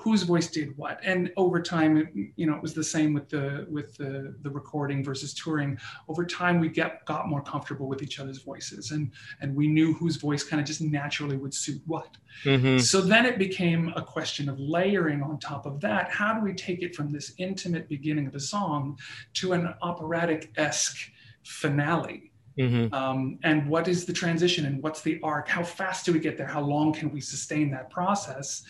whose 0.02 0.24
voice 0.24 0.48
did 0.48 0.76
what. 0.76 0.98
And 1.04 1.32
over 1.36 1.62
time 1.62 2.32
you 2.36 2.46
know 2.46 2.54
it 2.54 2.62
was 2.62 2.74
the 2.74 2.84
same 2.84 3.14
with 3.14 3.28
the 3.28 3.66
with 3.70 3.96
the 3.96 4.34
the 4.42 4.50
recording 4.50 5.04
versus 5.04 5.32
touring. 5.34 5.78
Over 6.08 6.24
time 6.24 6.58
we 6.60 6.68
get 6.68 7.04
got 7.04 7.28
more 7.28 7.42
comfortable 7.42 7.88
with 7.88 8.02
each 8.02 8.18
other's 8.18 8.38
voices 8.38 8.90
and 8.90 9.12
and 9.40 9.54
we 9.54 9.68
knew 9.68 9.92
whose 9.94 10.16
voice 10.16 10.42
kind 10.42 10.60
of 10.60 10.66
just 10.66 10.80
naturally 10.80 11.36
would 11.36 11.54
suit 11.54 11.80
what. 11.86 12.16
Mm-hmm. 12.44 12.78
so 12.78 13.02
then 13.02 13.26
it 13.26 13.38
became 13.38 13.92
a 13.94 14.02
question 14.02 14.48
of 14.48 14.58
layering 14.58 15.22
on 15.22 15.38
top 15.38 15.66
of 15.66 15.80
that. 15.80 16.10
How 16.10 16.32
do 16.32 16.40
we 16.40 16.54
take 16.54 16.82
it 16.82 16.94
from 16.96 17.10
this 17.12 17.34
intimate 17.38 17.88
beginning 17.88 18.26
of 18.26 18.34
a 18.34 18.40
song 18.40 18.98
to 19.34 19.52
an 19.52 19.74
operatic-esque 19.82 20.98
finale 21.44 22.31
Mm-hmm. 22.58 22.92
Um, 22.94 23.38
and 23.42 23.66
what 23.66 23.88
is 23.88 24.04
the 24.04 24.12
transition 24.12 24.66
and 24.66 24.82
what's 24.82 25.00
the 25.00 25.18
arc? 25.22 25.48
How 25.48 25.62
fast 25.62 26.04
do 26.06 26.12
we 26.12 26.18
get 26.18 26.36
there? 26.36 26.46
How 26.46 26.60
long 26.60 26.92
can 26.92 27.10
we 27.10 27.20
sustain 27.20 27.70
that 27.70 27.90
process? 27.90 28.64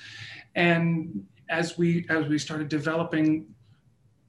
and 0.54 1.26
as 1.48 1.78
we 1.78 2.06
as 2.08 2.26
we 2.26 2.38
started 2.38 2.68
developing 2.68 3.46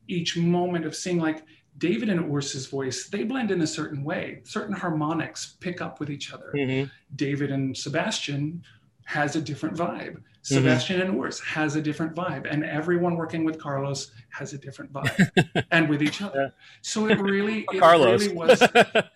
each 0.07 0.37
moment 0.37 0.85
of 0.85 0.95
seeing 0.95 1.19
like 1.19 1.43
David 1.77 2.09
and 2.09 2.33
Urs's 2.33 2.67
voice, 2.67 3.07
they 3.07 3.23
blend 3.23 3.49
in 3.49 3.61
a 3.61 3.67
certain 3.67 4.03
way. 4.03 4.41
Certain 4.43 4.75
harmonics 4.75 5.55
pick 5.59 5.81
up 5.81 5.99
with 5.99 6.09
each 6.09 6.31
other. 6.31 6.53
Mm-hmm. 6.55 6.89
David 7.15 7.51
and 7.51 7.75
Sebastian 7.75 8.63
has 9.05 9.35
a 9.35 9.41
different 9.41 9.75
vibe. 9.75 10.17
Mm-hmm. 10.17 10.55
Sebastian 10.55 11.01
and 11.01 11.15
Urs 11.15 11.41
has 11.43 11.75
a 11.75 11.81
different 11.81 12.15
vibe. 12.15 12.51
And 12.51 12.65
everyone 12.65 13.15
working 13.15 13.45
with 13.45 13.59
Carlos 13.59 14.11
has 14.29 14.53
a 14.53 14.57
different 14.57 14.91
vibe 14.91 15.65
and 15.71 15.87
with 15.87 16.01
each 16.01 16.21
other. 16.21 16.53
So 16.81 17.07
it 17.07 17.19
really, 17.19 17.65
it 17.71 17.79
Carlos. 17.79 18.23
really 18.23 18.35
was, 18.35 18.61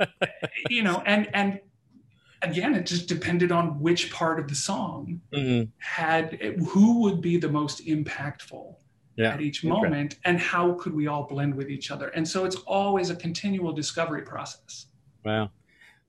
you 0.69 0.83
know, 0.83 1.03
and 1.05 1.29
and 1.35 1.59
again, 2.41 2.75
it 2.75 2.85
just 2.85 3.07
depended 3.07 3.51
on 3.51 3.79
which 3.79 4.11
part 4.11 4.39
of 4.39 4.47
the 4.47 4.55
song 4.55 5.21
mm-hmm. 5.33 5.69
had 5.79 6.33
who 6.69 7.01
would 7.01 7.21
be 7.21 7.37
the 7.37 7.49
most 7.49 7.85
impactful 7.85 8.75
yeah. 9.17 9.33
at 9.33 9.41
each 9.41 9.63
moment 9.63 10.13
okay. 10.13 10.21
and 10.25 10.39
how 10.39 10.73
could 10.73 10.93
we 10.93 11.07
all 11.07 11.23
blend 11.23 11.55
with 11.55 11.69
each 11.69 11.91
other. 11.91 12.07
And 12.09 12.25
so 12.25 12.45
it's 12.45 12.55
always 12.67 13.09
a 13.09 13.15
continual 13.15 13.73
discovery 13.73 14.21
process. 14.21 14.85
Wow. 15.25 15.49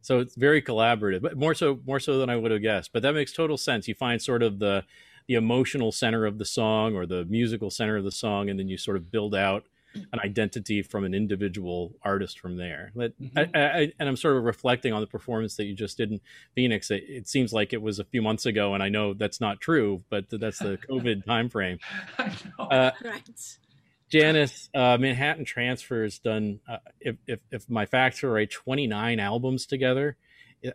So 0.08 0.20
it's 0.20 0.36
very 0.36 0.62
collaborative, 0.62 1.20
but 1.20 1.36
more 1.36 1.52
so 1.52 1.80
more 1.86 2.00
so 2.00 2.18
than 2.18 2.30
I 2.30 2.36
would 2.36 2.50
have 2.50 2.62
guessed. 2.62 2.94
But 2.94 3.02
that 3.02 3.12
makes 3.12 3.30
total 3.30 3.58
sense. 3.58 3.86
You 3.86 3.94
find 3.94 4.22
sort 4.22 4.42
of 4.42 4.58
the 4.58 4.84
the 5.26 5.34
emotional 5.34 5.92
center 5.92 6.24
of 6.24 6.38
the 6.38 6.46
song 6.46 6.96
or 6.96 7.04
the 7.04 7.26
musical 7.26 7.70
center 7.70 7.94
of 7.98 8.04
the 8.04 8.10
song, 8.10 8.48
and 8.48 8.58
then 8.58 8.68
you 8.68 8.78
sort 8.78 8.96
of 8.96 9.10
build 9.10 9.34
out 9.34 9.66
an 9.94 10.18
identity 10.24 10.80
from 10.80 11.04
an 11.04 11.12
individual 11.12 11.92
artist 12.02 12.40
from 12.40 12.56
there. 12.56 12.90
But 12.96 13.20
mm-hmm. 13.20 13.54
I, 13.54 13.60
I, 13.60 13.92
and 14.00 14.08
I'm 14.08 14.16
sort 14.16 14.38
of 14.38 14.44
reflecting 14.44 14.94
on 14.94 15.02
the 15.02 15.06
performance 15.06 15.56
that 15.56 15.64
you 15.64 15.74
just 15.74 15.98
did 15.98 16.10
in 16.10 16.22
Phoenix. 16.54 16.90
It, 16.90 17.04
it, 17.06 17.28
seems 17.28 17.52
like 17.52 17.74
it 17.74 17.82
was 17.82 17.98
a 17.98 18.04
few 18.04 18.22
months 18.22 18.46
ago, 18.46 18.72
and 18.72 18.82
I 18.82 18.88
know 18.88 19.12
that's 19.12 19.42
not 19.42 19.60
true, 19.60 20.04
but 20.08 20.24
that's 20.30 20.58
the 20.58 20.78
COVID 20.88 21.26
timeframe. 21.26 21.80
Uh, 22.58 22.92
right. 23.04 23.58
Janice, 24.08 24.70
uh, 24.74 24.96
Manhattan 24.98 25.44
Transfer 25.44 26.02
has 26.02 26.18
done, 26.18 26.60
uh, 26.68 26.78
if, 27.00 27.16
if, 27.26 27.40
if 27.50 27.68
my 27.68 27.86
facts 27.86 28.24
are 28.24 28.32
right, 28.32 28.50
29 28.50 29.20
albums 29.20 29.66
together. 29.66 30.16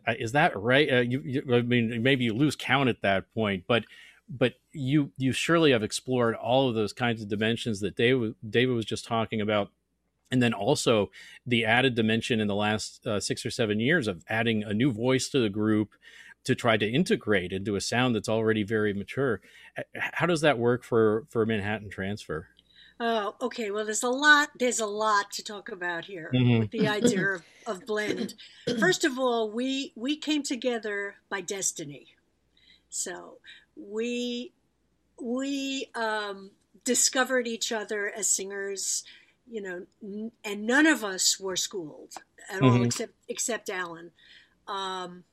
Is 0.07 0.31
that 0.33 0.57
right? 0.57 0.91
Uh, 0.91 0.99
you, 1.01 1.21
you, 1.25 1.43
I 1.53 1.61
mean, 1.61 2.03
maybe 2.03 2.23
you 2.25 2.33
lose 2.33 2.55
count 2.55 2.89
at 2.89 3.01
that 3.01 3.33
point, 3.33 3.65
but 3.67 3.83
but 4.29 4.53
you 4.71 5.11
you 5.17 5.33
surely 5.33 5.71
have 5.71 5.83
explored 5.83 6.35
all 6.35 6.69
of 6.69 6.75
those 6.75 6.93
kinds 6.93 7.21
of 7.21 7.27
dimensions 7.27 7.81
that 7.81 7.95
David 7.97 8.35
David 8.49 8.73
was 8.73 8.85
just 8.85 9.05
talking 9.05 9.41
about, 9.41 9.71
and 10.31 10.41
then 10.41 10.53
also 10.53 11.11
the 11.45 11.65
added 11.65 11.95
dimension 11.95 12.39
in 12.39 12.47
the 12.47 12.55
last 12.55 13.05
uh, 13.05 13.19
six 13.19 13.45
or 13.45 13.51
seven 13.51 13.81
years 13.81 14.07
of 14.07 14.23
adding 14.29 14.63
a 14.63 14.73
new 14.73 14.91
voice 14.91 15.27
to 15.29 15.39
the 15.39 15.49
group 15.49 15.89
to 16.45 16.55
try 16.55 16.77
to 16.77 16.89
integrate 16.89 17.51
into 17.51 17.75
a 17.75 17.81
sound 17.81 18.15
that's 18.15 18.29
already 18.29 18.63
very 18.63 18.93
mature. 18.93 19.41
How 19.95 20.25
does 20.25 20.41
that 20.41 20.57
work 20.57 20.83
for 20.83 21.25
for 21.29 21.45
Manhattan 21.45 21.89
Transfer? 21.89 22.47
Oh, 23.05 23.35
okay. 23.41 23.69
Well, 23.69 23.83
there's 23.83 24.03
a 24.03 24.09
lot. 24.09 24.51
There's 24.57 24.79
a 24.79 24.85
lot 24.85 25.29
to 25.31 25.43
talk 25.43 25.67
about 25.67 26.05
here 26.05 26.31
mm-hmm. 26.33 26.59
with 26.59 26.71
the 26.71 26.87
idea 26.87 27.33
of, 27.33 27.43
of 27.67 27.85
blend. 27.85 28.33
First 28.79 29.03
of 29.03 29.19
all, 29.19 29.51
we 29.51 29.91
we 29.97 30.15
came 30.15 30.41
together 30.41 31.15
by 31.29 31.41
destiny. 31.41 32.15
So 32.89 33.39
we 33.75 34.53
we 35.21 35.89
um, 35.95 36.51
discovered 36.85 37.45
each 37.45 37.73
other 37.73 38.09
as 38.09 38.29
singers, 38.29 39.03
you 39.51 39.61
know, 39.61 39.85
n- 40.01 40.31
and 40.45 40.65
none 40.65 40.87
of 40.87 41.03
us 41.03 41.37
were 41.37 41.57
schooled 41.57 42.13
at 42.49 42.61
mm-hmm. 42.61 42.65
all 42.65 42.83
except 42.85 43.13
except 43.27 43.69
Alan. 43.69 44.11
Um, 44.65 45.25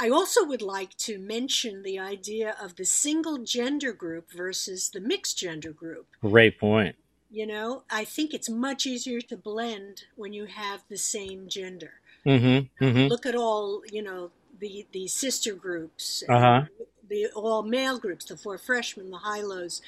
I 0.00 0.08
also 0.08 0.46
would 0.46 0.62
like 0.62 0.96
to 0.98 1.18
mention 1.18 1.82
the 1.82 1.98
idea 1.98 2.56
of 2.60 2.76
the 2.76 2.86
single 2.86 3.36
gender 3.36 3.92
group 3.92 4.32
versus 4.32 4.88
the 4.88 5.00
mixed 5.00 5.36
gender 5.36 5.72
group. 5.72 6.06
Great 6.22 6.58
point. 6.58 6.96
You 7.30 7.46
know, 7.46 7.84
I 7.90 8.04
think 8.04 8.32
it's 8.32 8.48
much 8.48 8.86
easier 8.86 9.20
to 9.20 9.36
blend 9.36 10.04
when 10.16 10.32
you 10.32 10.46
have 10.46 10.82
the 10.88 10.96
same 10.96 11.48
gender. 11.48 11.92
Mm-hmm, 12.26 12.84
mm-hmm. 12.84 13.06
Look 13.08 13.26
at 13.26 13.34
all, 13.34 13.82
you 13.92 14.02
know, 14.02 14.30
the, 14.58 14.86
the 14.92 15.06
sister 15.06 15.54
groups, 15.54 16.24
uh-huh. 16.28 16.64
the 17.08 17.26
all 17.34 17.62
male 17.62 17.98
groups, 17.98 18.24
the 18.24 18.38
four 18.38 18.56
freshmen, 18.56 19.10
the 19.10 19.18
Hi-Lo's. 19.18 19.82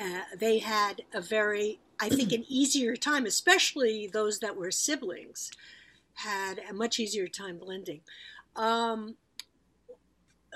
Uh, 0.00 0.22
they 0.36 0.58
had 0.58 1.02
a 1.14 1.20
very, 1.20 1.78
I 2.00 2.08
think, 2.08 2.32
an 2.32 2.44
easier 2.48 2.96
time, 2.96 3.26
especially 3.26 4.08
those 4.08 4.40
that 4.40 4.56
were 4.56 4.72
siblings, 4.72 5.52
had 6.14 6.60
a 6.68 6.72
much 6.72 6.98
easier 6.98 7.28
time 7.28 7.58
blending. 7.58 8.00
Um, 8.56 9.16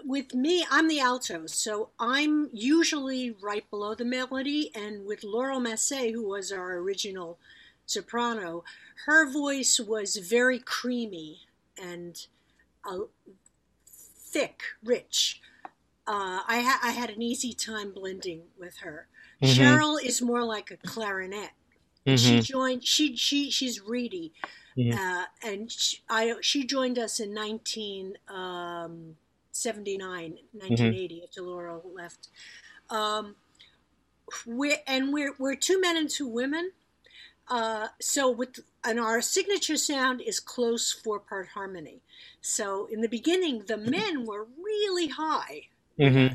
with 0.04 0.34
me, 0.34 0.66
I'm 0.70 0.88
the 0.88 1.00
alto, 1.00 1.46
so 1.46 1.90
I'm 1.98 2.50
usually 2.52 3.30
right 3.30 3.68
below 3.70 3.94
the 3.94 4.04
melody. 4.04 4.70
And 4.74 5.06
with 5.06 5.24
Laurel 5.24 5.60
Massé, 5.60 6.12
who 6.12 6.28
was 6.28 6.52
our 6.52 6.76
original 6.76 7.38
soprano, 7.86 8.64
her 9.06 9.30
voice 9.30 9.80
was 9.80 10.16
very 10.16 10.58
creamy 10.58 11.40
and 11.80 12.26
uh, 12.84 13.00
thick, 13.86 14.62
rich. 14.84 15.40
Uh, 16.06 16.40
I, 16.46 16.60
ha- 16.60 16.80
I, 16.82 16.92
had 16.92 17.10
an 17.10 17.20
easy 17.20 17.52
time 17.52 17.92
blending 17.92 18.42
with 18.58 18.78
her. 18.78 19.08
Mm-hmm. 19.42 19.60
Cheryl 19.60 20.02
is 20.02 20.22
more 20.22 20.44
like 20.44 20.70
a 20.70 20.76
clarinet. 20.76 21.50
Mm-hmm. 22.06 22.16
She 22.16 22.40
joined. 22.40 22.84
She 22.84 23.16
she 23.16 23.50
she's 23.50 23.82
reedy, 23.82 24.32
mm-hmm. 24.78 24.96
uh, 24.96 25.24
and 25.42 25.70
she, 25.70 25.98
I 26.08 26.36
she 26.40 26.64
joined 26.64 27.00
us 27.00 27.18
in 27.18 27.34
nineteen. 27.34 28.16
Um, 28.28 29.16
79, 29.56 30.38
1980, 30.52 31.14
mm-hmm. 31.14 31.24
after 31.24 31.42
Laura 31.42 31.80
left. 31.94 32.28
Um, 32.90 33.36
we're, 34.46 34.78
and 34.86 35.12
we're, 35.12 35.34
we're 35.38 35.54
two 35.54 35.80
men 35.80 35.96
and 35.96 36.08
two 36.08 36.26
women. 36.26 36.72
Uh, 37.48 37.88
so 38.00 38.28
with 38.28 38.58
and 38.84 38.98
our 38.98 39.22
signature 39.22 39.76
sound 39.76 40.20
is 40.20 40.40
close 40.40 40.92
four 40.92 41.20
part 41.20 41.46
harmony. 41.54 42.00
So 42.40 42.88
in 42.90 43.02
the 43.02 43.08
beginning, 43.08 43.62
the 43.68 43.74
mm-hmm. 43.74 43.90
men 43.90 44.26
were 44.26 44.48
really 44.60 45.08
high. 45.08 45.68
Mm-hmm. 45.98 46.34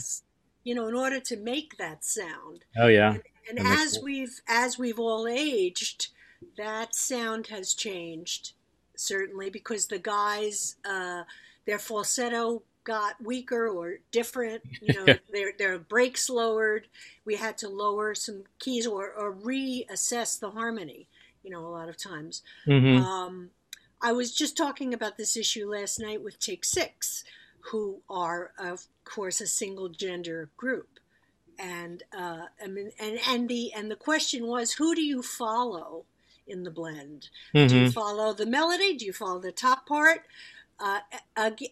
You 0.64 0.76
know, 0.76 0.88
in 0.88 0.96
order 0.96 1.20
to 1.20 1.36
make 1.36 1.78
that 1.78 2.06
sound. 2.06 2.64
Oh 2.78 2.88
yeah. 2.88 3.18
And, 3.50 3.60
and 3.60 3.68
as 3.68 3.96
cool. 3.96 4.04
we've 4.04 4.40
as 4.48 4.80
we've 4.80 5.00
all 5.00 5.28
aged, 5.28 6.08
that 6.56 6.96
sound 6.96 7.48
has 7.48 7.74
changed 7.74 8.54
certainly 9.02 9.50
because 9.50 9.88
the 9.88 10.00
guys, 10.00 10.76
uh, 10.86 11.24
their 11.66 11.80
falsetto 11.80 12.62
got 12.84 13.24
weaker 13.24 13.68
or 13.68 14.00
different. 14.12 14.64
You 14.82 15.06
know, 15.06 15.14
their 15.32 15.54
their 15.58 15.80
brakes 15.80 16.30
lowered. 16.30 16.88
We 17.24 17.36
had 17.36 17.58
to 17.60 17.70
lower 17.70 18.16
some 18.16 18.44
keys 18.60 18.88
or, 18.88 19.12
or 19.12 19.34
reassess 19.34 20.40
the 20.40 20.52
harmony. 20.52 21.08
You 21.44 21.52
know, 21.52 21.66
a 21.66 21.70
lot 21.70 21.90
of 21.90 21.98
times. 21.98 22.42
Mm-hmm. 22.68 23.04
Um, 23.04 23.50
I 24.02 24.12
was 24.12 24.34
just 24.34 24.58
talking 24.58 24.94
about 24.94 25.18
this 25.18 25.38
issue 25.38 25.70
last 25.70 26.00
night 26.00 26.24
with 26.24 26.40
Take 26.40 26.66
Six, 26.66 27.24
who 27.72 28.02
are 28.10 28.52
of 28.58 28.86
course 29.06 29.40
a 29.42 29.48
single 29.48 29.90
gender 29.90 30.50
group, 30.58 31.00
and 31.60 32.04
uh, 32.18 32.46
I 32.62 32.68
mean, 32.68 32.92
and 33.00 33.20
and 33.28 33.48
the 33.48 33.72
and 33.74 33.92
the 33.92 33.96
question 33.96 34.48
was, 34.48 34.74
who 34.74 34.96
do 34.96 35.04
you 35.04 35.22
follow 35.22 36.06
in 36.48 36.64
the 36.64 36.72
blend? 36.72 37.30
Mm-hmm. 37.54 37.68
Do 37.68 37.76
you 37.76 37.82
mm-hmm. 37.84 37.92
follow 37.92 38.34
the 38.34 38.48
melody? 38.48 38.98
Do 38.98 39.06
you 39.06 39.14
follow 39.14 39.40
the 39.40 39.52
top 39.52 39.86
part? 39.86 40.26
Uh, 40.80 41.02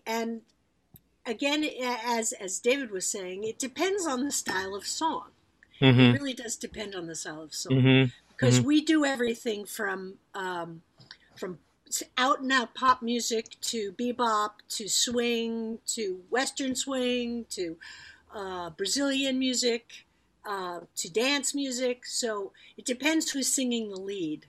and 0.06 0.42
again, 1.26 1.66
as 2.06 2.34
as 2.34 2.60
David 2.60 2.92
was 2.92 3.10
saying, 3.10 3.44
it 3.44 3.60
depends 3.60 4.06
on 4.06 4.24
the 4.26 4.32
style 4.32 4.76
of 4.76 4.86
song. 4.86 5.30
Mm-hmm. 5.82 6.00
It 6.00 6.14
really 6.14 6.34
does 6.34 6.56
depend 6.56 6.96
on 6.96 7.08
the 7.08 7.16
style 7.16 7.42
of 7.42 7.54
song 7.54 7.74
mm-hmm. 7.74 8.12
because 8.30 8.60
mm-hmm. 8.60 8.68
we 8.68 8.82
do 8.82 9.06
everything 9.06 9.66
from 9.66 10.16
um, 10.34 10.82
from 11.36 11.60
out 12.18 12.42
and 12.42 12.52
out 12.52 12.76
pop 12.76 13.02
music 13.02 13.56
to 13.62 13.92
bebop 13.94 14.52
to 14.70 14.88
swing 14.88 15.80
to 15.88 16.22
western 16.30 16.76
swing 16.76 17.46
to 17.50 17.78
uh, 18.36 18.70
Brazilian 18.72 19.40
music 19.40 20.06
uh, 20.46 20.82
to 20.96 21.12
dance 21.12 21.56
music. 21.56 22.06
So 22.06 22.52
it 22.78 22.86
depends 22.86 23.32
who's 23.32 23.48
singing 23.48 23.90
the 23.90 24.00
lead. 24.00 24.46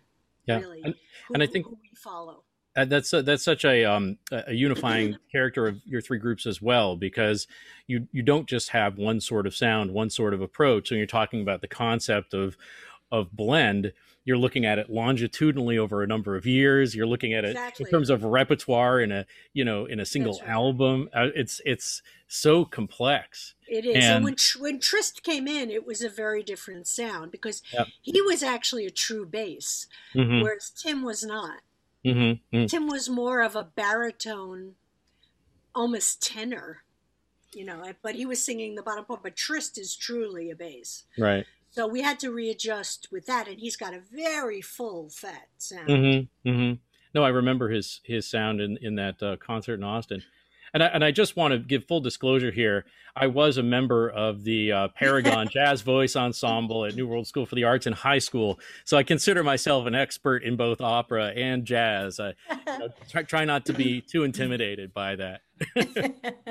Yeah, 0.47 0.59
really, 0.59 0.81
and, 0.83 0.95
who, 1.29 1.35
and 1.35 1.43
I 1.43 1.47
think 1.47 1.71
we 1.71 1.77
follow. 1.95 2.43
Uh, 2.77 2.85
that's 2.85 3.13
a, 3.13 3.23
that's 3.23 3.43
such 3.43 3.65
a 3.65 3.85
um, 3.85 4.17
a 4.31 4.53
unifying 4.53 5.17
character 5.33 5.67
of 5.67 5.81
your 5.85 6.01
three 6.01 6.19
groups 6.19 6.47
as 6.47 6.63
well 6.63 6.97
because 6.97 7.49
you 7.89 8.07
you 8.13 8.23
don't 8.23 8.49
just 8.49 8.69
have 8.71 8.97
one 8.97 9.21
sort 9.21 9.47
of 9.47 9.55
sound, 9.55 9.93
one 9.93 10.09
sort 10.09 10.35
of 10.35 10.41
approach. 10.41 10.91
When 10.91 10.99
you're 10.99 11.07
talking 11.07 11.43
about 11.43 11.63
the 11.63 11.69
concept 11.69 12.33
of 12.33 12.57
of 13.11 13.33
blend, 13.33 13.93
you're 14.25 14.39
looking 14.39 14.65
at 14.65 14.79
it 14.79 14.89
longitudinally 14.89 15.79
over 15.79 16.05
a 16.05 16.07
number 16.07 16.37
of 16.37 16.47
years. 16.47 16.95
You're 16.95 17.09
looking 17.09 17.35
at 17.35 17.45
exactly. 17.45 17.83
it 17.83 17.89
in 17.89 17.91
terms 17.91 18.09
of 18.09 18.23
repertoire 18.23 19.01
in 19.01 19.11
a 19.11 19.27
you 19.53 19.65
know 19.65 19.87
in 19.87 19.99
a 19.99 20.07
single 20.07 20.39
right. 20.41 20.49
album. 20.49 21.09
Uh, 21.13 21.29
it's 21.35 21.61
it's 21.65 22.03
so 22.29 22.65
complex. 22.65 23.55
It 23.67 23.85
is. 23.85 23.97
And, 23.97 24.05
and 24.05 24.25
when 24.25 24.37
when 24.61 24.79
Trist 24.79 25.25
came 25.25 25.49
in, 25.49 25.71
it 25.71 25.85
was 25.85 26.03
a 26.03 26.09
very 26.09 26.45
different 26.45 26.87
sound 26.87 27.33
because 27.33 27.63
yep. 27.73 27.89
he 28.01 28.23
was 28.23 28.45
actually 28.45 28.87
a 28.87 28.91
true 28.91 29.27
bass, 29.27 29.89
mm-hmm. 30.15 30.41
whereas 30.41 30.71
Tim 30.71 31.03
was 31.03 31.25
not. 31.25 31.63
Mm-hmm, 32.05 32.57
mm-hmm. 32.57 32.67
Tim 32.67 32.87
was 32.87 33.09
more 33.09 33.43
of 33.43 33.57
a 33.57 33.65
baritone, 33.65 34.75
almost 35.75 36.23
tenor, 36.23 36.83
you 37.53 37.65
know, 37.65 37.83
but 38.03 38.15
he 38.15 38.25
was 38.25 38.45
singing 38.45 38.75
the 38.75 38.83
bottom 38.83 39.05
part. 39.05 39.23
But 39.23 39.37
Trist 39.37 39.79
is 39.79 39.95
truly 39.95 40.51
a 40.51 40.57
bass. 40.57 41.05
Right. 41.19 41.45
So 41.73 41.87
we 41.87 42.03
had 42.03 42.19
to 42.21 42.33
readjust 42.33 43.09
with 43.13 43.27
that, 43.27 43.47
and 43.47 43.61
he's 43.61 43.77
got 43.77 43.95
a 43.95 44.01
very 44.01 44.61
full, 44.61 45.09
fat 45.09 45.49
sound. 45.59 45.89
Mm-hmm, 45.89 46.49
mm-hmm. 46.49 46.75
no, 47.15 47.23
I 47.23 47.29
remember 47.29 47.69
his 47.69 48.01
his 48.05 48.29
sound 48.29 48.61
in 48.61 48.77
in 48.81 48.97
that 48.97 49.23
uh, 49.23 49.37
concert 49.37 49.75
in 49.75 49.85
Austin. 49.85 50.23
And 50.73 50.83
I, 50.83 50.87
and 50.87 51.05
I 51.05 51.11
just 51.11 51.37
want 51.37 51.53
to 51.53 51.59
give 51.59 51.85
full 51.85 52.01
disclosure 52.01 52.51
here. 52.51 52.85
I 53.17 53.27
was 53.27 53.57
a 53.57 53.63
member 53.63 54.09
of 54.09 54.45
the 54.45 54.73
uh, 54.73 54.89
Paragon 54.89 55.49
Jazz 55.53 55.83
Voice 55.83 56.17
Ensemble 56.17 56.85
at 56.85 56.95
New 56.95 57.07
World 57.07 57.27
School 57.27 57.47
for 57.47 57.55
the 57.55 57.65
Arts 57.65 57.87
in 57.87 57.93
high 57.93 58.19
school, 58.19 58.61
so 58.85 58.97
I 58.97 59.03
consider 59.03 59.43
myself 59.43 59.87
an 59.87 59.95
expert 59.95 60.43
in 60.45 60.57
both 60.57 60.81
opera 60.81 61.29
and 61.29 61.65
jazz. 61.65 62.21
I 62.21 62.35
you 62.51 62.79
know, 62.79 62.89
try, 63.11 63.23
try, 63.23 63.45
not 63.45 63.67
to 63.67 63.73
be 63.73 64.01
too 64.01 64.25
intimidated 64.25 64.95
by 64.95 65.17
that. 65.17 65.41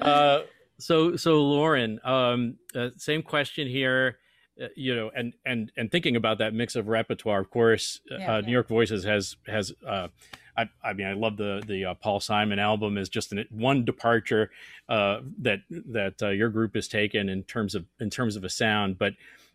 uh, 0.00 0.40
so 0.78 1.16
so 1.16 1.42
Lauren, 1.42 2.00
um, 2.04 2.56
uh, 2.74 2.90
same 2.96 3.22
question 3.22 3.66
here. 3.66 4.18
Uh, 4.60 4.68
you 4.74 4.94
know, 4.94 5.10
and 5.14 5.34
and 5.44 5.70
and 5.76 5.90
thinking 5.90 6.16
about 6.16 6.38
that 6.38 6.54
mix 6.54 6.76
of 6.76 6.88
repertoire, 6.88 7.40
of 7.40 7.50
course, 7.50 8.00
uh, 8.10 8.16
yeah, 8.16 8.36
yeah. 8.36 8.40
New 8.40 8.52
York 8.52 8.68
Voices 8.68 9.04
has 9.04 9.36
has 9.46 9.72
uh, 9.86 10.08
I, 10.56 10.68
I 10.82 10.92
mean, 10.92 11.06
I 11.06 11.12
love 11.12 11.36
the 11.36 11.62
the 11.66 11.86
uh, 11.86 11.94
Paul 11.94 12.20
Simon 12.20 12.58
album 12.58 12.96
is 12.98 13.08
just 13.08 13.32
an, 13.32 13.44
one 13.50 13.84
departure 13.84 14.50
uh, 14.88 15.20
that 15.38 15.60
that 15.70 16.22
uh, 16.22 16.28
your 16.28 16.48
group 16.48 16.74
has 16.74 16.88
taken 16.88 17.28
in 17.28 17.42
terms 17.44 17.74
of 17.74 17.84
in 18.00 18.10
terms 18.10 18.36
of 18.36 18.44
a 18.44 18.48
sound. 18.48 18.98
But 18.98 19.14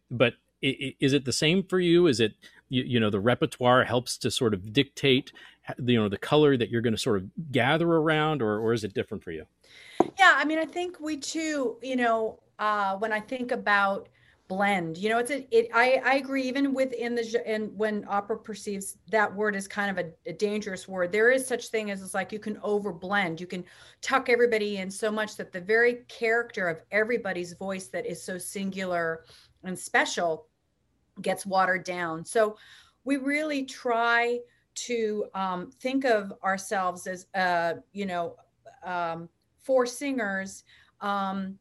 but 0.09 0.35
is 0.61 1.13
it 1.13 1.25
the 1.25 1.33
same 1.33 1.63
for 1.63 1.79
you? 1.79 2.07
Is 2.07 2.19
it 2.19 2.33
you, 2.69 2.83
you 2.83 2.99
know 2.99 3.09
the 3.09 3.19
repertoire 3.19 3.83
helps 3.83 4.17
to 4.19 4.31
sort 4.31 4.53
of 4.53 4.73
dictate 4.73 5.31
you 5.83 5.99
know 5.99 6.09
the 6.09 6.17
color 6.17 6.57
that 6.57 6.69
you're 6.69 6.81
going 6.81 6.95
to 6.95 7.01
sort 7.01 7.17
of 7.17 7.51
gather 7.51 7.87
around, 7.87 8.41
or 8.41 8.59
or 8.59 8.73
is 8.73 8.83
it 8.83 8.93
different 8.93 9.23
for 9.23 9.31
you? 9.31 9.45
Yeah, 10.19 10.33
I 10.35 10.45
mean, 10.45 10.59
I 10.59 10.65
think 10.65 10.99
we 10.99 11.17
too. 11.17 11.77
You 11.81 11.95
know, 11.95 12.39
uh, 12.59 12.97
when 12.97 13.11
I 13.11 13.19
think 13.19 13.51
about 13.51 14.09
blend 14.51 14.97
you 14.97 15.07
know 15.09 15.17
it's 15.17 15.31
a 15.31 15.47
it 15.55 15.69
i 15.73 16.01
i 16.03 16.15
agree 16.15 16.43
even 16.43 16.73
within 16.73 17.15
the 17.15 17.43
and 17.45 17.71
when 17.77 18.03
opera 18.07 18.37
perceives 18.37 18.97
that 19.09 19.33
word 19.33 19.55
as 19.55 19.67
kind 19.67 19.89
of 19.89 20.05
a, 20.05 20.29
a, 20.29 20.33
dangerous 20.33 20.87
word 20.87 21.11
there 21.11 21.31
is 21.31 21.47
such 21.47 21.67
thing 21.67 21.89
as 21.89 22.01
it's 22.01 22.13
like 22.13 22.31
you 22.31 22.39
can 22.39 22.59
over 22.63 22.91
blend 22.91 23.39
you 23.39 23.47
can 23.47 23.63
tuck 24.01 24.27
everybody 24.27 24.77
in 24.77 24.91
so 24.91 25.09
much 25.09 25.37
that 25.37 25.51
the 25.51 25.61
very 25.61 25.99
character 26.07 26.67
of 26.67 26.81
everybody's 26.91 27.53
voice 27.53 27.87
that 27.87 28.05
is 28.05 28.21
so 28.21 28.37
singular 28.37 29.23
and 29.63 29.77
special 29.77 30.47
gets 31.21 31.45
watered 31.45 31.83
down. 31.83 32.25
So 32.25 32.57
we 33.03 33.17
really 33.17 33.65
try 33.65 34.39
to 34.73 35.25
um, 35.33 35.71
think 35.79 36.05
of 36.05 36.33
ourselves 36.43 37.07
as 37.07 37.27
uh, 37.35 37.75
you 37.91 38.05
know 38.05 38.35
um, 38.83 39.27
four 39.59 39.85
singers 39.85 40.63
um, 41.01 41.57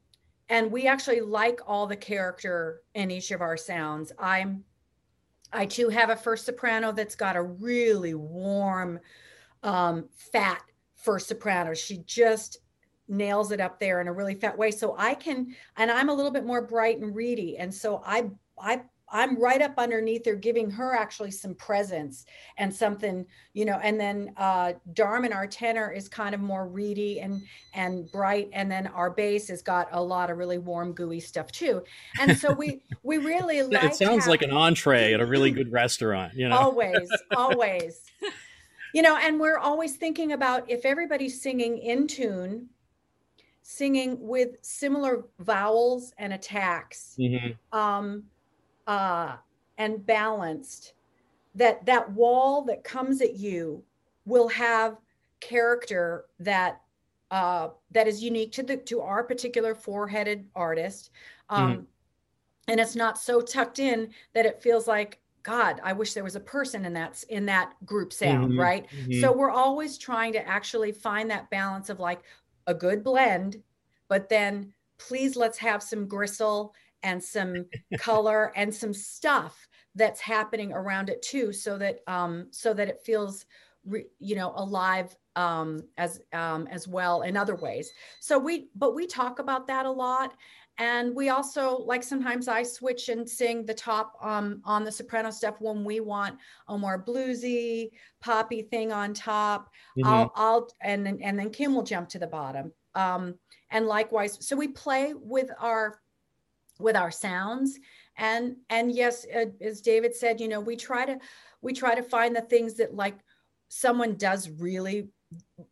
and 0.51 0.71
we 0.71 0.87
actually 0.87 1.23
like 1.23 1.61
all 1.67 1.87
the 1.87 1.97
character 1.97 2.83
in 2.95 3.11
each 3.11 3.31
of 3.31 3.41
our 3.41 3.57
sounds 3.57 4.13
i'm 4.19 4.63
i 5.53 5.65
too 5.65 5.89
have 5.89 6.11
a 6.11 6.17
first 6.17 6.45
soprano 6.45 6.93
that's 6.93 7.15
got 7.15 7.37
a 7.37 7.43
really 7.43 8.15
warm 8.15 8.99
um, 9.63 10.07
fat 10.33 10.63
first 10.97 11.29
soprano 11.29 11.73
she 11.73 11.99
just 12.05 12.59
nails 13.11 13.51
it 13.51 13.61
up 13.61 13.79
there 13.79 14.01
in 14.01 14.09
a 14.09 14.13
really 14.13 14.35
fat 14.35 14.57
way. 14.57 14.71
So 14.71 14.95
I 14.97 15.15
can, 15.15 15.55
and 15.77 15.91
I'm 15.91 16.09
a 16.09 16.15
little 16.15 16.31
bit 16.31 16.47
more 16.47 16.63
bright 16.63 16.99
and 16.99 17.15
reedy. 17.15 17.59
And 17.59 17.75
so 17.75 18.01
I, 18.07 18.31
I 18.59 18.83
I'm 19.13 19.41
right 19.41 19.61
up 19.61 19.75
underneath 19.77 20.25
her, 20.27 20.35
giving 20.35 20.71
her 20.71 20.95
actually 20.95 21.33
some 21.33 21.55
presence 21.55 22.27
and 22.59 22.75
something, 22.75 23.27
you 23.53 23.65
know. 23.65 23.79
And 23.83 24.01
then 24.01 24.33
uh, 24.37 24.75
Darmon, 24.93 25.35
our 25.35 25.47
tenor, 25.47 25.91
is 25.91 26.09
kind 26.09 26.35
of 26.35 26.41
more 26.41 26.69
reedy 26.69 27.21
and 27.21 27.43
and 27.75 28.11
bright, 28.13 28.49
and 28.53 28.71
then 28.71 28.87
our 28.89 29.11
bass 29.11 29.49
has 29.49 29.63
got 29.63 29.89
a 29.93 30.03
lot 30.03 30.31
of 30.31 30.39
really 30.39 30.59
warm, 30.59 30.93
gooey 30.93 31.21
stuff 31.21 31.51
too. 31.51 31.83
And 32.21 32.37
so 32.37 32.53
we 32.53 32.83
we 33.03 33.19
really. 33.19 33.59
It 33.59 33.95
sounds 33.95 34.01
having, 34.01 34.29
like 34.29 34.43
an 34.43 34.53
entree 34.53 35.13
at 35.13 35.21
a 35.21 35.27
really 35.27 35.51
good 35.51 35.73
restaurant, 35.73 36.35
you 36.35 36.49
know. 36.49 36.57
Always, 36.57 37.09
always. 37.37 38.03
you 38.95 39.03
know, 39.03 39.17
and 39.17 39.41
we're 39.41 39.59
always 39.59 39.97
thinking 39.97 40.33
about 40.33 40.71
if 40.71 40.85
everybody's 40.85 41.41
singing 41.41 41.79
in 41.79 42.07
tune, 42.07 42.69
singing 43.63 44.19
with 44.21 44.57
similar 44.63 45.25
vowels 45.39 46.13
and 46.19 46.33
attacks. 46.33 47.17
Mm-hmm. 47.19 47.79
Um, 47.79 48.25
uh, 48.91 49.37
and 49.79 50.05
balanced, 50.05 50.95
that 51.55 51.87
that 51.87 52.11
wall 52.11 52.63
that 52.63 52.83
comes 52.83 53.21
at 53.21 53.37
you 53.37 53.85
will 54.25 54.49
have 54.49 54.97
character 55.39 56.25
that 56.41 56.81
uh, 57.31 57.69
that 57.93 58.09
is 58.09 58.21
unique 58.21 58.51
to 58.51 58.65
the 58.65 58.77
to 58.79 59.01
our 59.01 59.23
particular 59.23 59.77
four-headed 59.77 60.45
artist, 60.57 61.11
um, 61.51 61.73
mm-hmm. 61.73 61.83
and 62.67 62.81
it's 62.81 62.97
not 62.97 63.17
so 63.17 63.41
tucked 63.41 63.79
in 63.79 64.11
that 64.35 64.45
it 64.45 64.61
feels 64.61 64.89
like 64.89 65.21
God. 65.45 65.81
I 65.85 65.93
wish 65.93 66.13
there 66.13 66.25
was 66.25 66.35
a 66.35 66.41
person 66.41 66.85
in 66.85 66.93
that 66.95 67.23
in 67.29 67.47
that 67.47 67.75
group 67.87 68.13
sound, 68.13 68.51
mm-hmm. 68.51 68.61
right? 68.61 68.87
Mm-hmm. 68.91 69.21
So 69.21 69.31
we're 69.31 69.53
always 69.53 69.99
trying 69.99 70.33
to 70.33 70.45
actually 70.49 70.91
find 70.91 71.31
that 71.31 71.49
balance 71.49 71.91
of 71.91 72.01
like 72.01 72.23
a 72.67 72.75
good 72.75 73.05
blend, 73.05 73.63
but 74.09 74.29
then 74.29 74.73
please 74.99 75.37
let's 75.37 75.59
have 75.59 75.81
some 75.81 76.09
gristle 76.09 76.75
and 77.03 77.23
some 77.23 77.67
color 77.99 78.53
and 78.57 78.75
some 78.75 78.93
stuff 78.95 79.69
that's 79.95 80.21
happening 80.21 80.73
around 80.73 81.09
it 81.09 81.23
too 81.23 81.53
so 81.53 81.77
that 81.77 82.01
um 82.07 82.47
so 82.51 82.73
that 82.73 82.89
it 82.89 83.01
feels 83.05 83.47
re, 83.85 84.05
you 84.19 84.37
know 84.37 84.53
alive 84.57 85.15
um 85.37 85.81
as 85.97 86.21
um 86.33 86.67
as 86.69 86.87
well 86.89 87.23
in 87.23 87.37
other 87.37 87.57
ways. 87.57 87.91
So 88.21 88.39
we 88.39 88.69
but 88.75 88.95
we 88.95 89.07
talk 89.07 89.39
about 89.39 89.67
that 89.69 89.87
a 89.87 89.91
lot 89.91 90.35
and 90.79 91.15
we 91.15 91.29
also 91.29 91.77
like 91.79 92.03
sometimes 92.03 92.49
i 92.49 92.63
switch 92.63 93.09
and 93.09 93.29
sing 93.29 93.67
the 93.67 93.75
top 93.75 94.15
um 94.23 94.61
on 94.65 94.83
the 94.83 94.91
soprano 94.91 95.31
stuff 95.31 95.61
when 95.61 95.85
we 95.85 96.01
want 96.01 96.37
a 96.69 96.79
more 96.79 97.03
bluesy 97.05 97.91
poppy 98.21 98.63
thing 98.63 98.91
on 98.91 99.13
top. 99.13 99.71
Mm-hmm. 99.99 100.09
i'll 100.09 100.33
i'll 100.35 100.69
and 100.81 101.05
then 101.07 101.19
and 101.23 101.39
then 101.39 101.51
kim 101.51 101.75
will 101.75 101.83
jump 101.83 102.09
to 102.11 102.19
the 102.19 102.27
bottom. 102.27 102.73
Um 102.95 103.35
and 103.71 103.87
likewise 103.87 104.39
so 104.45 104.57
we 104.57 104.69
play 104.69 105.15
with 105.15 105.51
our 105.61 106.01
with 106.81 106.97
our 106.97 107.11
sounds. 107.11 107.79
And 108.17 108.57
and 108.69 108.93
yes 108.93 109.25
uh, 109.35 109.47
as 109.63 109.81
david 109.81 110.15
said 110.15 110.41
you 110.41 110.49
know 110.49 110.61
we 110.61 110.77
try 110.77 111.07
to 111.07 111.19
we 111.63 111.73
try 111.73 111.95
to 111.95 112.03
find 112.03 112.37
the 112.37 112.43
things 112.43 112.75
that 112.75 112.95
like 112.95 113.19
someone 113.69 114.17
does 114.17 114.51
really 114.51 115.09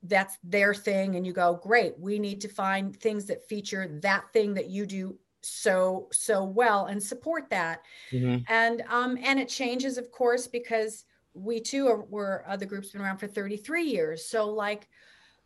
that's 0.04 0.38
their 0.42 0.72
thing 0.72 1.16
and 1.16 1.26
you 1.26 1.32
go 1.32 1.60
great 1.62 1.98
we 1.98 2.18
need 2.18 2.40
to 2.40 2.48
find 2.48 2.96
things 2.96 3.26
that 3.26 3.46
feature 3.48 3.98
that 4.00 4.32
thing 4.32 4.54
that 4.54 4.70
you 4.70 4.86
do 4.86 5.18
so 5.42 6.08
so 6.12 6.44
well 6.44 6.86
and 6.86 7.02
support 7.02 7.48
that. 7.50 7.82
Mm-hmm. 8.12 8.42
and 8.52 8.82
um 8.88 9.18
and 9.22 9.38
it 9.38 9.48
changes 9.48 9.98
of 9.98 10.10
course 10.10 10.46
because 10.46 11.04
we 11.34 11.60
too 11.60 11.86
are 11.86 12.04
we're 12.04 12.42
uh, 12.46 12.56
the 12.56 12.66
group's 12.66 12.90
been 12.90 13.00
around 13.00 13.18
for 13.18 13.26
33 13.26 13.84
years. 13.84 14.26
So 14.26 14.48
like 14.48 14.88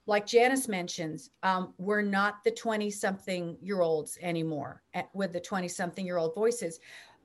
like 0.07 0.27
Janice 0.27 0.69
mentions, 0.69 1.31
um, 1.43 1.75
we're 1.79 2.03
not 2.03 2.43
the 2.45 2.51
20 2.51 2.91
something 2.91 3.57
year 3.63 3.81
olds 3.83 4.19
anymore 4.21 4.83
at, 4.95 5.09
with 5.15 5.33
the 5.33 5.41
20 5.41 5.69
something 5.69 6.05
year 6.05 6.19
old 6.19 6.35
voices. 6.35 6.81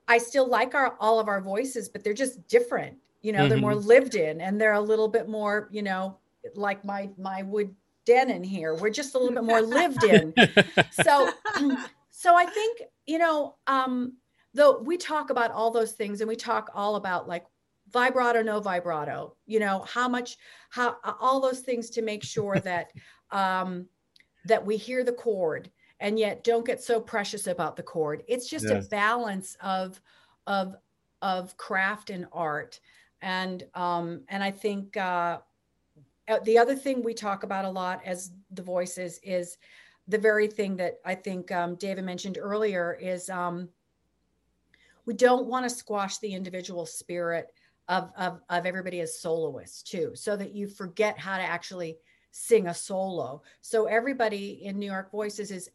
I 0.07 0.17
still 0.19 0.47
like 0.47 0.75
our 0.75 0.95
all 0.99 1.19
of 1.19 1.27
our 1.27 1.41
voices, 1.41 1.89
but 1.89 2.03
they're 2.03 2.13
just 2.13 2.47
different. 2.47 2.97
You 3.21 3.31
know, 3.31 3.39
mm-hmm. 3.39 3.49
they're 3.49 3.57
more 3.57 3.75
lived 3.75 4.15
in 4.15 4.41
and 4.41 4.61
they're 4.61 4.73
a 4.73 4.81
little 4.81 5.07
bit 5.07 5.27
more, 5.27 5.67
you 5.71 5.81
know, 5.81 6.17
like 6.55 6.85
my 6.85 7.09
my 7.17 7.43
wood 7.43 7.73
den 8.05 8.29
in 8.29 8.43
here. 8.43 8.75
We're 8.75 8.89
just 8.89 9.15
a 9.15 9.17
little 9.17 9.33
bit 9.33 9.43
more 9.43 9.61
lived 9.61 10.03
in. 10.03 10.33
So 10.91 11.29
so 12.09 12.35
I 12.35 12.45
think, 12.45 12.81
you 13.05 13.17
know, 13.17 13.55
um, 13.67 14.13
though 14.53 14.79
we 14.79 14.97
talk 14.97 15.29
about 15.29 15.51
all 15.51 15.71
those 15.71 15.91
things 15.91 16.21
and 16.21 16.27
we 16.27 16.35
talk 16.35 16.69
all 16.73 16.95
about 16.95 17.27
like 17.27 17.45
vibrato 17.91 18.41
no 18.41 18.59
vibrato 18.59 19.35
you 19.45 19.59
know 19.59 19.85
how 19.87 20.07
much 20.07 20.37
how 20.69 20.97
all 21.19 21.39
those 21.39 21.61
things 21.61 21.89
to 21.89 22.01
make 22.01 22.23
sure 22.23 22.59
that 22.63 22.91
um 23.31 23.85
that 24.45 24.65
we 24.65 24.77
hear 24.77 25.03
the 25.03 25.13
chord 25.13 25.69
and 25.99 26.19
yet 26.19 26.43
don't 26.43 26.65
get 26.65 26.81
so 26.81 26.99
precious 26.99 27.47
about 27.47 27.75
the 27.75 27.83
chord 27.83 28.23
it's 28.27 28.49
just 28.49 28.65
yes. 28.67 28.85
a 28.85 28.89
balance 28.89 29.55
of 29.61 30.01
of 30.45 30.75
of 31.21 31.55
craft 31.57 32.09
and 32.09 32.27
art 32.31 32.79
and 33.21 33.63
um 33.73 34.21
and 34.29 34.43
i 34.43 34.51
think 34.51 34.95
uh, 34.97 35.39
uh 36.27 36.39
the 36.43 36.57
other 36.57 36.75
thing 36.75 37.01
we 37.01 37.13
talk 37.13 37.43
about 37.43 37.65
a 37.65 37.69
lot 37.69 38.01
as 38.05 38.31
the 38.51 38.61
voices 38.61 39.19
is 39.23 39.57
the 40.07 40.17
very 40.17 40.47
thing 40.47 40.75
that 40.75 40.99
i 41.05 41.15
think 41.15 41.51
um, 41.51 41.75
david 41.75 42.03
mentioned 42.03 42.37
earlier 42.39 42.97
is 43.01 43.29
um 43.29 43.67
we 45.05 45.13
don't 45.13 45.47
want 45.47 45.67
to 45.67 45.69
squash 45.69 46.19
the 46.19 46.33
individual 46.33 46.85
spirit 46.85 47.53
of, 47.87 48.11
of, 48.17 48.41
of 48.49 48.65
everybody 48.65 48.99
as 49.01 49.19
soloists 49.19 49.83
too, 49.83 50.11
so 50.15 50.35
that 50.35 50.53
you 50.53 50.67
forget 50.67 51.17
how 51.17 51.37
to 51.37 51.43
actually 51.43 51.97
sing 52.31 52.67
a 52.67 52.73
solo. 52.73 53.41
So 53.61 53.85
everybody 53.85 54.65
in 54.65 54.77
New 54.77 54.91
York 54.91 55.11
Voices 55.11 55.51
is, 55.51 55.69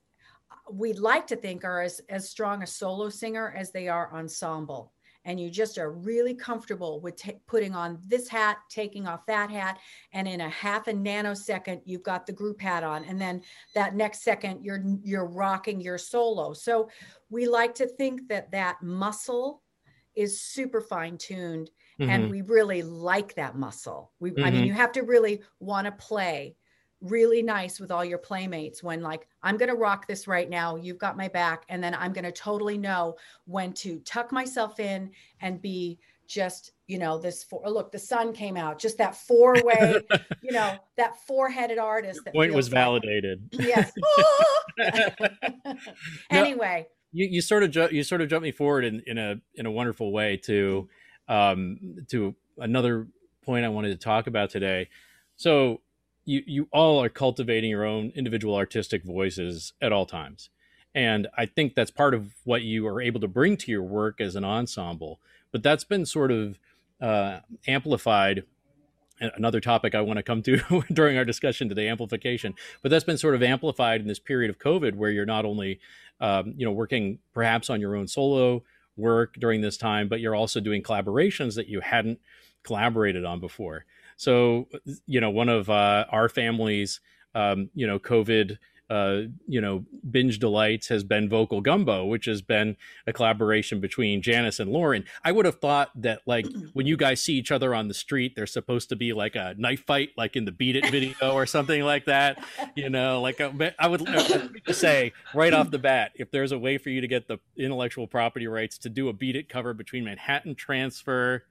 we'd 0.70 0.98
like 0.98 1.26
to 1.28 1.36
think 1.36 1.64
are 1.64 1.82
as, 1.82 2.00
as 2.08 2.28
strong 2.28 2.62
a 2.62 2.66
solo 2.66 3.08
singer 3.08 3.54
as 3.56 3.72
they 3.72 3.88
are 3.88 4.14
ensemble. 4.14 4.92
And 5.24 5.40
you 5.40 5.50
just 5.50 5.78
are 5.78 5.92
really 5.92 6.34
comfortable 6.34 7.00
with 7.00 7.14
t- 7.14 7.40
putting 7.46 7.74
on 7.74 7.98
this 8.06 8.28
hat, 8.28 8.58
taking 8.68 9.06
off 9.06 9.24
that 9.26 9.50
hat, 9.50 9.78
and 10.12 10.26
in 10.26 10.40
a 10.40 10.48
half 10.48 10.88
a 10.88 10.92
nanosecond, 10.92 11.80
you've 11.84 12.02
got 12.02 12.26
the 12.26 12.32
group 12.32 12.60
hat 12.60 12.82
on, 12.82 13.04
and 13.04 13.20
then 13.20 13.40
that 13.74 13.94
next 13.94 14.24
second, 14.24 14.64
you're 14.64 14.82
you're 15.04 15.26
rocking 15.26 15.80
your 15.80 15.96
solo. 15.96 16.52
So 16.52 16.88
we 17.30 17.46
like 17.46 17.72
to 17.76 17.86
think 17.86 18.28
that 18.30 18.50
that 18.50 18.82
muscle 18.82 19.62
is 20.16 20.40
super 20.40 20.80
fine 20.80 21.16
tuned 21.18 21.70
mm-hmm. 22.00 22.10
and 22.10 22.30
we 22.30 22.42
really 22.42 22.82
like 22.82 23.34
that 23.34 23.56
muscle. 23.56 24.12
We, 24.20 24.30
mm-hmm. 24.30 24.44
I 24.44 24.50
mean, 24.50 24.60
mm-hmm. 24.60 24.66
you 24.68 24.72
have 24.74 24.92
to 24.92 25.02
really 25.02 25.42
want 25.60 25.86
to 25.86 25.92
play 25.92 26.56
really 27.02 27.42
nice 27.42 27.80
with 27.80 27.90
all 27.90 28.04
your 28.04 28.18
playmates 28.18 28.80
when 28.82 29.02
like 29.02 29.26
i'm 29.42 29.56
going 29.56 29.68
to 29.68 29.74
rock 29.74 30.06
this 30.06 30.28
right 30.28 30.48
now 30.48 30.76
you've 30.76 30.98
got 30.98 31.16
my 31.16 31.26
back 31.26 31.64
and 31.68 31.82
then 31.82 31.94
i'm 31.96 32.12
going 32.12 32.24
to 32.24 32.30
totally 32.30 32.78
know 32.78 33.16
when 33.44 33.72
to 33.72 33.98
tuck 34.00 34.30
myself 34.30 34.78
in 34.78 35.10
and 35.40 35.60
be 35.60 35.98
just 36.28 36.72
you 36.86 36.98
know 36.98 37.18
this 37.18 37.42
four 37.42 37.62
look 37.68 37.90
the 37.90 37.98
sun 37.98 38.32
came 38.32 38.56
out 38.56 38.78
just 38.78 38.98
that 38.98 39.16
four 39.16 39.54
way 39.64 40.00
you 40.42 40.52
know 40.52 40.76
that 40.96 41.16
four-headed 41.26 41.78
artist 41.78 42.16
Your 42.16 42.24
that 42.24 42.34
point 42.34 42.54
was 42.54 42.68
validated 42.68 43.48
like, 43.52 43.66
yes 43.66 43.92
anyway 46.30 46.86
you, 47.12 47.26
you 47.26 47.40
sort 47.42 47.64
of 47.64 47.70
ju- 47.70 47.88
you 47.90 48.04
sort 48.04 48.20
of 48.20 48.28
jumped 48.28 48.44
me 48.44 48.52
forward 48.52 48.84
in, 48.84 49.02
in 49.06 49.18
a 49.18 49.36
in 49.54 49.66
a 49.66 49.70
wonderful 49.70 50.12
way 50.12 50.36
to 50.44 50.88
um, 51.28 51.96
to 52.08 52.34
another 52.58 53.06
point 53.44 53.64
I 53.64 53.68
wanted 53.68 53.90
to 53.90 53.96
talk 53.96 54.26
about 54.26 54.50
today. 54.50 54.88
So 55.36 55.80
you 56.24 56.42
you 56.46 56.68
all 56.72 57.02
are 57.02 57.08
cultivating 57.08 57.70
your 57.70 57.84
own 57.84 58.12
individual 58.14 58.54
artistic 58.54 59.04
voices 59.04 59.72
at 59.80 59.92
all 59.92 60.06
times. 60.06 60.50
And 60.94 61.26
I 61.36 61.46
think 61.46 61.74
that's 61.74 61.90
part 61.90 62.14
of 62.14 62.34
what 62.44 62.62
you 62.62 62.86
are 62.86 63.00
able 63.00 63.20
to 63.20 63.28
bring 63.28 63.56
to 63.58 63.70
your 63.70 63.82
work 63.82 64.20
as 64.20 64.36
an 64.36 64.44
ensemble. 64.44 65.20
But 65.50 65.62
that's 65.62 65.84
been 65.84 66.04
sort 66.04 66.30
of 66.30 66.58
uh, 67.00 67.40
amplified. 67.66 68.44
Another 69.20 69.60
topic 69.60 69.94
I 69.94 70.00
want 70.00 70.18
to 70.18 70.22
come 70.22 70.42
to 70.42 70.82
during 70.92 71.16
our 71.16 71.24
discussion 71.24 71.68
today, 71.68 71.88
amplification. 71.88 72.54
But 72.82 72.90
that's 72.90 73.04
been 73.04 73.18
sort 73.18 73.34
of 73.34 73.42
amplified 73.42 74.00
in 74.00 74.08
this 74.08 74.18
period 74.18 74.50
of 74.50 74.58
COVID, 74.58 74.96
where 74.96 75.10
you're 75.10 75.24
not 75.24 75.44
only, 75.44 75.80
um, 76.20 76.54
you 76.56 76.66
know, 76.66 76.72
working 76.72 77.20
perhaps 77.32 77.70
on 77.70 77.80
your 77.80 77.94
own 77.94 78.08
solo 78.08 78.64
work 78.96 79.34
during 79.38 79.60
this 79.60 79.76
time, 79.76 80.08
but 80.08 80.20
you're 80.20 80.34
also 80.34 80.60
doing 80.60 80.82
collaborations 80.82 81.54
that 81.56 81.68
you 81.68 81.80
hadn't 81.80 82.20
collaborated 82.62 83.24
on 83.24 83.40
before. 83.40 83.84
So, 84.16 84.68
you 85.06 85.20
know, 85.20 85.30
one 85.30 85.48
of 85.48 85.68
uh, 85.68 86.04
our 86.10 86.28
family's, 86.28 87.00
um, 87.34 87.70
you 87.74 87.86
know, 87.86 87.98
COVID 87.98 88.58
uh, 88.92 89.22
you 89.48 89.58
know, 89.58 89.86
binge 90.10 90.38
delights 90.38 90.88
has 90.88 91.02
been 91.02 91.26
vocal 91.26 91.62
gumbo, 91.62 92.04
which 92.04 92.26
has 92.26 92.42
been 92.42 92.76
a 93.06 93.12
collaboration 93.12 93.80
between 93.80 94.20
Janice 94.20 94.60
and 94.60 94.70
Lauren. 94.70 95.06
I 95.24 95.32
would 95.32 95.46
have 95.46 95.60
thought 95.60 95.90
that 96.02 96.20
like 96.26 96.46
when 96.74 96.86
you 96.86 96.98
guys 96.98 97.22
see 97.22 97.32
each 97.32 97.50
other 97.50 97.74
on 97.74 97.88
the 97.88 97.94
street, 97.94 98.34
there's 98.36 98.52
supposed 98.52 98.90
to 98.90 98.96
be 98.96 99.14
like 99.14 99.34
a 99.34 99.54
knife 99.56 99.86
fight, 99.86 100.10
like 100.18 100.36
in 100.36 100.44
the 100.44 100.52
Beat 100.52 100.76
It 100.76 100.90
video 100.90 101.32
or 101.32 101.46
something 101.46 101.82
like 101.84 102.04
that. 102.04 102.44
You 102.76 102.90
know, 102.90 103.22
like 103.22 103.40
a, 103.40 103.74
I 103.78 103.88
would 103.88 104.06
say 104.72 105.14
right 105.34 105.54
off 105.54 105.70
the 105.70 105.78
bat, 105.78 106.12
if 106.16 106.30
there's 106.30 106.52
a 106.52 106.58
way 106.58 106.76
for 106.76 106.90
you 106.90 107.00
to 107.00 107.08
get 107.08 107.28
the 107.28 107.38
intellectual 107.56 108.06
property 108.06 108.46
rights 108.46 108.76
to 108.78 108.90
do 108.90 109.08
a 109.08 109.14
Beat 109.14 109.36
It 109.36 109.48
cover 109.48 109.72
between 109.72 110.04
Manhattan 110.04 110.54
Transfer 110.54 111.44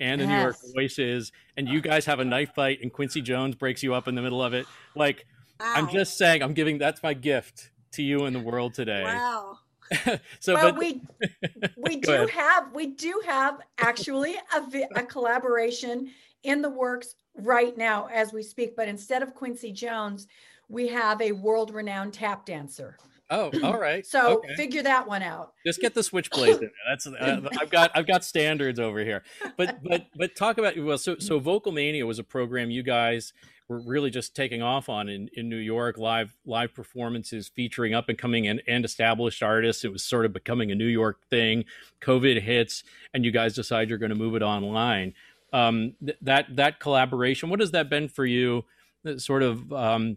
and 0.00 0.20
the 0.20 0.24
yes. 0.24 0.32
New 0.32 0.40
York 0.40 0.56
Voices, 0.74 1.30
and 1.56 1.68
you 1.68 1.80
guys 1.80 2.06
have 2.06 2.18
a 2.18 2.24
knife 2.24 2.54
fight, 2.56 2.80
and 2.82 2.92
Quincy 2.92 3.20
Jones 3.20 3.54
breaks 3.54 3.84
you 3.84 3.94
up 3.94 4.08
in 4.08 4.16
the 4.16 4.22
middle 4.22 4.42
of 4.42 4.52
it, 4.52 4.66
like 4.96 5.26
I'm 5.60 5.88
just 5.88 6.16
saying, 6.18 6.42
I'm 6.42 6.54
giving 6.54 6.78
that's 6.78 7.02
my 7.02 7.14
gift 7.14 7.70
to 7.92 8.02
you 8.02 8.26
in 8.26 8.32
the 8.32 8.40
world 8.40 8.74
today. 8.74 9.02
Wow. 9.90 10.18
so, 10.38 10.52
well, 10.52 10.72
but, 10.72 10.78
we 10.78 11.00
we 11.78 11.96
do 11.96 12.12
ahead. 12.12 12.28
have 12.28 12.74
we 12.74 12.88
do 12.88 13.22
have 13.24 13.60
actually 13.78 14.34
a, 14.54 15.00
a 15.00 15.02
collaboration 15.02 16.10
in 16.42 16.60
the 16.60 16.68
works 16.68 17.14
right 17.34 17.74
now 17.76 18.06
as 18.12 18.34
we 18.34 18.42
speak. 18.42 18.76
But 18.76 18.88
instead 18.88 19.22
of 19.22 19.34
Quincy 19.34 19.72
Jones, 19.72 20.26
we 20.68 20.88
have 20.88 21.22
a 21.22 21.32
world-renowned 21.32 22.12
tap 22.12 22.44
dancer. 22.44 22.98
Oh, 23.30 23.50
all 23.62 23.78
right. 23.78 24.06
so 24.06 24.38
okay. 24.38 24.54
figure 24.56 24.82
that 24.82 25.06
one 25.06 25.22
out. 25.22 25.52
Just 25.66 25.80
get 25.80 25.94
the 25.94 26.02
switchblade 26.02 26.54
in 26.54 26.60
there. 26.60 26.70
That's 26.88 27.06
uh, 27.06 27.48
I've 27.60 27.70
got 27.70 27.90
I've 27.94 28.06
got 28.06 28.24
standards 28.24 28.80
over 28.80 29.00
here. 29.00 29.22
But 29.56 29.82
but 29.82 30.06
but 30.14 30.36
talk 30.36 30.58
about 30.58 30.78
well, 30.78 30.98
so 30.98 31.16
so 31.18 31.38
Vocal 31.38 31.72
Mania 31.72 32.06
was 32.06 32.18
a 32.18 32.24
program 32.24 32.70
you 32.70 32.82
guys 32.82 33.32
were 33.68 33.80
really 33.80 34.10
just 34.10 34.34
taking 34.34 34.62
off 34.62 34.88
on 34.88 35.08
in, 35.08 35.28
in 35.34 35.48
New 35.48 35.56
York. 35.56 35.98
Live 35.98 36.34
live 36.46 36.74
performances 36.74 37.48
featuring 37.48 37.94
up 37.94 38.08
and 38.08 38.18
coming 38.18 38.46
and, 38.46 38.62
and 38.66 38.84
established 38.84 39.42
artists. 39.42 39.84
It 39.84 39.92
was 39.92 40.02
sort 40.02 40.24
of 40.24 40.32
becoming 40.32 40.70
a 40.70 40.74
New 40.74 40.86
York 40.86 41.18
thing. 41.30 41.64
COVID 42.00 42.40
hits, 42.40 42.84
and 43.12 43.24
you 43.24 43.30
guys 43.30 43.54
decide 43.54 43.88
you're 43.88 43.98
going 43.98 44.10
to 44.10 44.16
move 44.16 44.34
it 44.34 44.42
online. 44.42 45.14
Um, 45.52 45.94
th- 46.04 46.18
that 46.22 46.56
that 46.56 46.80
collaboration. 46.80 47.50
What 47.50 47.60
has 47.60 47.72
that 47.72 47.90
been 47.90 48.08
for 48.08 48.24
you? 48.24 48.64
Uh, 49.06 49.18
sort 49.18 49.42
of 49.42 49.72
um, 49.72 50.16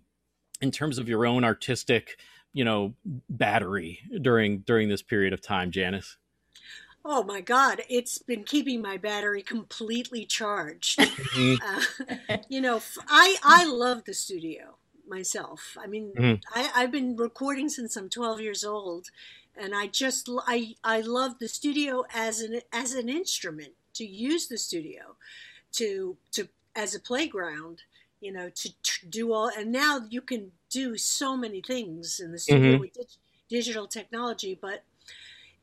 in 0.62 0.72
terms 0.72 0.98
of 0.98 1.10
your 1.10 1.26
own 1.26 1.44
artistic 1.44 2.18
you 2.54 2.66
know 2.66 2.94
battery 3.30 4.00
during 4.22 4.60
during 4.60 4.90
this 4.90 5.02
period 5.02 5.34
of 5.34 5.42
time 5.42 5.72
janis 5.72 6.18
oh 7.04 7.24
my 7.24 7.42
god 7.42 7.82
it's 7.90 8.18
been 8.18 8.44
keeping 8.44 8.82
my 8.82 8.98
battery 8.98 9.42
completely 9.42 10.26
charged 10.26 11.00
mm-hmm. 11.00 11.56
uh, 12.30 12.38
you 12.50 12.62
know 12.62 12.82
i 13.08 13.36
i 13.44 13.66
love 13.66 14.04
the 14.06 14.14
studio 14.14 14.76
myself 15.08 15.78
i 15.82 15.88
mean 15.88 16.12
mm-hmm. 16.18 16.42
I, 16.54 16.70
i've 16.76 16.92
been 16.92 17.16
recording 17.16 17.70
since 17.70 17.96
i'm 17.96 18.10
12 18.10 18.42
years 18.42 18.64
old 18.64 19.08
and 19.56 19.76
i 19.76 19.88
just 19.88 20.30
i 20.48 20.76
i 20.84 21.02
love 21.02 21.40
the 21.40 21.48
studio 21.48 22.06
as 22.14 22.42
an 22.42 22.62
as 22.72 22.94
an 22.94 23.10
instrument 23.10 23.74
to 23.94 24.06
use 24.06 24.48
the 24.48 24.58
studio 24.58 25.16
to 25.74 26.18
to 26.32 26.48
as 26.76 26.96
a 26.96 27.00
playground 27.00 27.84
you 28.22 28.32
know, 28.32 28.50
to, 28.50 28.70
to, 28.84 29.08
do 29.10 29.34
all. 29.34 29.50
And 29.50 29.72
now 29.72 30.02
you 30.10 30.22
can 30.22 30.52
do 30.70 30.96
so 30.96 31.36
many 31.36 31.60
things 31.60 32.20
in 32.20 32.32
the 32.32 32.40
studio 32.40 32.74
mm-hmm. 32.74 32.82
with 32.82 32.94
dig, 32.94 33.08
digital 33.50 33.88
technology, 33.88 34.58
but 34.60 34.84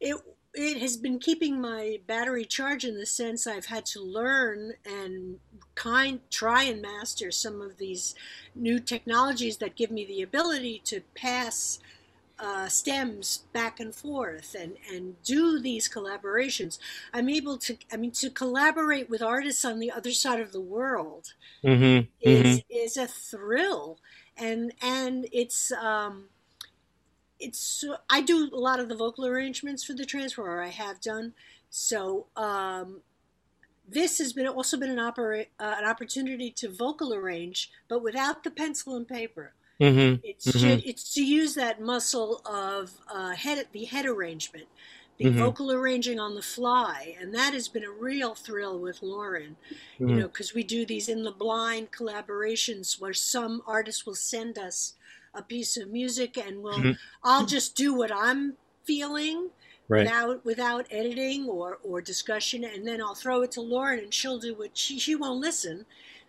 it 0.00 0.16
it 0.54 0.80
has 0.80 0.96
been 0.96 1.18
keeping 1.18 1.60
my 1.60 2.00
battery 2.06 2.44
charged 2.44 2.84
in 2.84 2.96
the 2.96 3.06
sense 3.06 3.46
I've 3.46 3.66
had 3.66 3.86
to 3.86 4.00
learn 4.00 4.72
and 4.84 5.38
kind 5.74 6.20
try 6.30 6.64
and 6.64 6.82
master 6.82 7.30
some 7.30 7.60
of 7.60 7.78
these 7.78 8.14
new 8.54 8.80
technologies 8.80 9.58
that 9.58 9.76
give 9.76 9.90
me 9.90 10.04
the 10.04 10.22
ability 10.22 10.80
to 10.86 11.02
pass 11.14 11.78
uh, 12.40 12.68
stems 12.68 13.44
back 13.52 13.80
and 13.80 13.94
forth 13.94 14.54
and, 14.58 14.76
and 14.92 15.20
do 15.24 15.58
these 15.58 15.88
collaborations. 15.88 16.78
I'm 17.12 17.28
able 17.28 17.58
to, 17.58 17.76
I 17.92 17.96
mean, 17.96 18.12
to 18.12 18.30
collaborate 18.30 19.10
with 19.10 19.22
artists 19.22 19.64
on 19.64 19.80
the 19.80 19.90
other 19.90 20.12
side 20.12 20.40
of 20.40 20.52
the 20.52 20.60
world 20.60 21.34
mm-hmm, 21.64 22.06
is 22.20 22.60
mm-hmm. 22.60 22.78
is 22.78 22.96
a 22.96 23.06
thrill, 23.06 23.98
and 24.36 24.72
and 24.80 25.26
it's 25.32 25.72
um, 25.72 26.28
it's 27.40 27.84
I 28.10 28.20
do 28.20 28.50
a 28.52 28.56
lot 28.56 28.80
of 28.80 28.88
the 28.88 28.96
vocal 28.96 29.26
arrangements 29.26 29.84
for 29.84 29.92
the 29.92 30.04
transfer, 30.04 30.42
or 30.42 30.62
I 30.62 30.68
have 30.68 31.00
done. 31.00 31.34
So 31.70 32.26
um, 32.36 33.02
this 33.88 34.18
has 34.18 34.32
been 34.32 34.46
also 34.46 34.76
been 34.76 34.90
an 34.90 34.98
opera, 34.98 35.46
uh, 35.58 35.74
an 35.78 35.84
opportunity 35.84 36.50
to 36.52 36.68
vocal 36.68 37.14
arrange, 37.14 37.70
but 37.88 38.02
without 38.02 38.44
the 38.44 38.50
pencil 38.50 38.96
and 38.96 39.06
paper. 39.06 39.54
Mm-hmm. 39.80 40.20
It's 40.24 40.46
mm-hmm. 40.46 40.80
To, 40.80 40.88
it's 40.88 41.14
to 41.14 41.24
use 41.24 41.54
that 41.54 41.80
muscle 41.80 42.42
of 42.44 42.92
uh, 43.08 43.30
head 43.30 43.66
the 43.72 43.84
head 43.84 44.06
arrangement, 44.06 44.66
the 45.18 45.26
mm-hmm. 45.26 45.38
vocal 45.38 45.70
arranging 45.70 46.18
on 46.18 46.34
the 46.34 46.42
fly, 46.42 47.14
and 47.20 47.32
that 47.34 47.54
has 47.54 47.68
been 47.68 47.84
a 47.84 47.90
real 47.90 48.34
thrill 48.34 48.78
with 48.78 49.02
Lauren. 49.02 49.56
You 49.98 50.06
mm-hmm. 50.06 50.18
know, 50.18 50.28
because 50.28 50.52
we 50.52 50.64
do 50.64 50.84
these 50.84 51.08
in 51.08 51.22
the 51.22 51.30
blind 51.30 51.92
collaborations 51.92 53.00
where 53.00 53.14
some 53.14 53.62
artists 53.66 54.04
will 54.04 54.16
send 54.16 54.58
us 54.58 54.94
a 55.38 55.42
piece 55.42 55.76
of 55.76 55.90
music, 55.90 56.36
and 56.36 56.62
we'll 56.62 56.78
mm-hmm. 56.78 56.92
I'll 57.22 57.46
just 57.46 57.76
do 57.76 57.94
what 57.94 58.12
I'm 58.12 58.54
feeling. 58.84 59.50
Right. 59.90 60.04
without 60.04 60.44
without 60.44 60.86
editing 60.90 61.46
or 61.48 61.78
or 61.82 62.02
discussion 62.02 62.62
and 62.62 62.86
then 62.86 63.00
I'll 63.00 63.14
throw 63.14 63.40
it 63.40 63.52
to 63.52 63.62
Lauren 63.62 64.00
and 64.00 64.12
she'll 64.12 64.38
do 64.38 64.54
what 64.54 64.76
she 64.76 64.98
she 64.98 65.14
won't 65.14 65.40
listen 65.40 65.86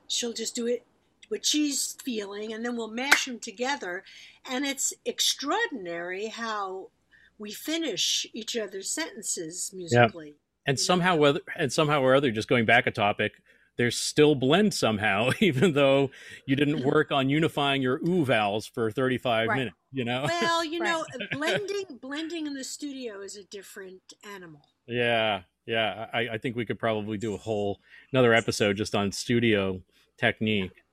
she'll 0.08 0.32
just 0.32 0.56
do 0.56 0.66
it 0.66 0.86
what 1.30 1.46
she's 1.46 1.96
feeling, 2.04 2.52
and 2.52 2.66
then 2.66 2.76
we'll 2.76 2.90
mash 2.90 3.26
them 3.26 3.40
together. 3.40 4.04
And 4.50 4.66
it's 4.66 4.94
extraordinary 5.06 6.28
how 6.28 6.90
we 7.38 7.52
finish 7.52 8.28
each 8.34 8.58
other's 8.58 8.90
sentences 8.90 9.72
musically. 9.74 10.28
Yeah. 10.28 10.34
And 10.66 10.80
somehow, 10.80 11.16
whether 11.16 11.40
and 11.56 11.72
somehow 11.72 12.02
or 12.02 12.16
other, 12.16 12.32
just 12.32 12.50
going 12.50 12.66
back 12.66 12.86
a 12.86 12.92
topic, 12.92 13.34
there's 13.80 13.98
still 13.98 14.36
blend 14.36 14.74
somehow, 14.74 15.30
even 15.40 15.72
though 15.72 16.12
you 16.46 16.58
didn't 16.58 16.84
work 16.84 17.14
on 17.14 17.30
unifying 17.30 17.82
your 17.82 18.02
oo 18.06 18.26
vowels 18.26 18.68
for 18.68 18.92
35 18.92 19.48
right. 19.48 19.58
minutes. 19.58 19.76
You 19.92 20.04
know. 20.04 20.28
Well, 20.42 20.66
you 20.66 20.82
right. 20.82 20.92
know, 20.92 21.06
blending 21.32 21.98
blending 22.02 22.46
in 22.46 22.54
the 22.54 22.64
studio 22.64 23.22
is 23.22 23.38
a 23.38 23.44
different 23.46 24.02
animal. 24.36 24.62
Yeah, 24.86 25.44
yeah. 25.66 26.08
I, 26.14 26.20
I 26.34 26.38
think 26.38 26.58
we 26.58 26.66
could 26.66 26.78
probably 26.78 27.18
do 27.18 27.34
a 27.34 27.38
whole 27.38 27.80
another 28.12 28.34
episode 28.34 28.76
just 28.76 28.94
on 28.94 29.14
studio 29.14 29.82
technique. 30.18 30.84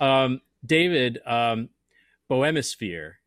Um, 0.00 0.42
David, 0.66 1.20
um, 1.24 1.70
Bohemisphere, 2.28 3.20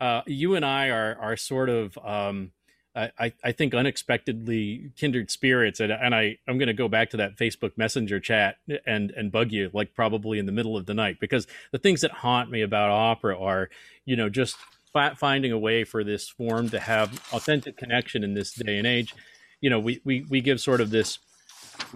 uh, 0.00 0.22
you 0.26 0.54
and 0.54 0.64
I 0.64 0.88
are 0.90 1.16
are 1.20 1.36
sort 1.36 1.68
of 1.68 1.98
um, 1.98 2.52
I, 2.96 3.32
I 3.44 3.52
think 3.52 3.72
unexpectedly 3.72 4.90
kindred 4.96 5.30
spirits 5.30 5.78
and, 5.78 5.92
and 5.92 6.12
I, 6.14 6.38
I'm 6.48 6.58
going 6.58 6.66
to 6.66 6.74
go 6.74 6.88
back 6.88 7.10
to 7.10 7.18
that 7.18 7.36
Facebook 7.36 7.72
messenger 7.76 8.18
chat 8.18 8.56
and, 8.84 9.12
and 9.12 9.30
bug 9.30 9.52
you 9.52 9.70
like 9.72 9.94
probably 9.94 10.40
in 10.40 10.46
the 10.46 10.52
middle 10.52 10.76
of 10.76 10.86
the 10.86 10.94
night 10.94 11.18
because 11.20 11.46
the 11.70 11.78
things 11.78 12.00
that 12.00 12.10
haunt 12.10 12.50
me 12.50 12.62
about 12.62 12.90
opera 12.90 13.38
are, 13.38 13.70
you 14.04 14.16
know, 14.16 14.28
just 14.28 14.56
finding 15.16 15.52
a 15.52 15.58
way 15.58 15.84
for 15.84 16.02
this 16.02 16.28
form 16.28 16.68
to 16.70 16.80
have 16.80 17.12
authentic 17.32 17.76
connection 17.76 18.24
in 18.24 18.34
this 18.34 18.52
day 18.52 18.76
and 18.76 18.86
age. 18.86 19.14
You 19.60 19.70
know, 19.70 19.78
we, 19.78 20.00
we, 20.04 20.26
we 20.28 20.40
give 20.40 20.60
sort 20.60 20.80
of 20.80 20.90
this 20.90 21.18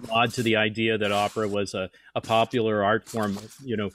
nod 0.07 0.31
to 0.33 0.43
the 0.43 0.55
idea 0.55 0.97
that 0.97 1.11
opera 1.11 1.47
was 1.47 1.73
a, 1.73 1.89
a 2.15 2.21
popular 2.21 2.83
art 2.83 3.07
form. 3.09 3.37
You 3.63 3.77
know, 3.77 3.89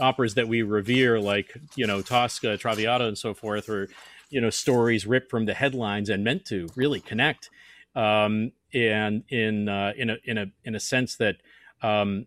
operas 0.00 0.34
that 0.34 0.48
we 0.48 0.62
revere, 0.62 1.20
like 1.20 1.56
you 1.76 1.86
know 1.86 2.02
Tosca, 2.02 2.56
Traviata, 2.56 3.06
and 3.06 3.16
so 3.16 3.34
forth, 3.34 3.68
or 3.68 3.88
you 4.28 4.40
know 4.40 4.50
stories 4.50 5.06
ripped 5.06 5.30
from 5.30 5.46
the 5.46 5.54
headlines 5.54 6.08
and 6.08 6.24
meant 6.24 6.44
to 6.46 6.68
really 6.76 7.00
connect. 7.00 7.50
Um, 7.94 8.52
and 8.72 9.24
in 9.30 9.68
uh, 9.68 9.92
in 9.96 10.10
a 10.10 10.16
in 10.24 10.38
a 10.38 10.46
in 10.64 10.74
a 10.74 10.80
sense 10.80 11.16
that 11.16 11.36
um, 11.82 12.26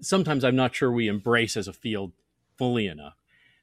sometimes 0.00 0.44
I'm 0.44 0.56
not 0.56 0.74
sure 0.74 0.90
we 0.90 1.08
embrace 1.08 1.56
as 1.56 1.68
a 1.68 1.72
field 1.72 2.12
fully 2.56 2.86
enough. 2.86 3.14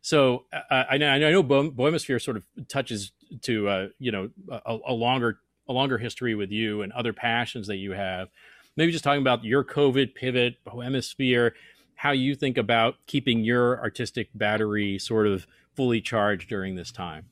So 0.02 0.46
uh, 0.54 0.84
I, 0.90 0.96
I 0.96 1.18
know 1.20 1.44
Bohemisphere 1.44 2.20
sort 2.20 2.38
of 2.38 2.46
touches 2.68 3.12
to 3.42 3.68
uh, 3.68 3.88
you 3.98 4.12
know 4.12 4.30
a, 4.50 4.78
a 4.88 4.94
longer 4.94 5.40
a 5.68 5.74
longer 5.74 5.98
history 5.98 6.36
with 6.36 6.52
you 6.52 6.82
and 6.82 6.92
other 6.94 7.14
passions 7.14 7.68
that 7.68 7.78
you 7.78 7.92
have 7.94 8.30
maybe 8.76 8.92
just 8.92 9.04
talking 9.04 9.22
about 9.22 9.44
your 9.44 9.64
COVID 9.64 10.16
pivot, 10.16 10.64
Bohemisphere, 10.64 11.56
how 11.96 12.12
you 12.12 12.36
think 12.36 12.58
about 12.58 12.96
keeping 13.06 13.44
your 13.44 13.80
artistic 13.80 14.30
battery 14.34 14.98
sort 14.98 15.28
of 15.28 15.46
fully 15.76 16.02
charged 16.02 16.50
during 16.50 16.76
this 16.76 16.92
time. 16.92 17.28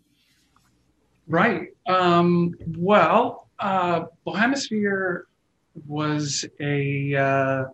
Right. 1.29 1.67
Um, 1.87 2.55
well, 2.75 3.49
uh, 3.59 4.05
Bohemisphere 4.25 5.27
was 5.87 6.43
a 6.59 7.15
uh, 7.15 7.65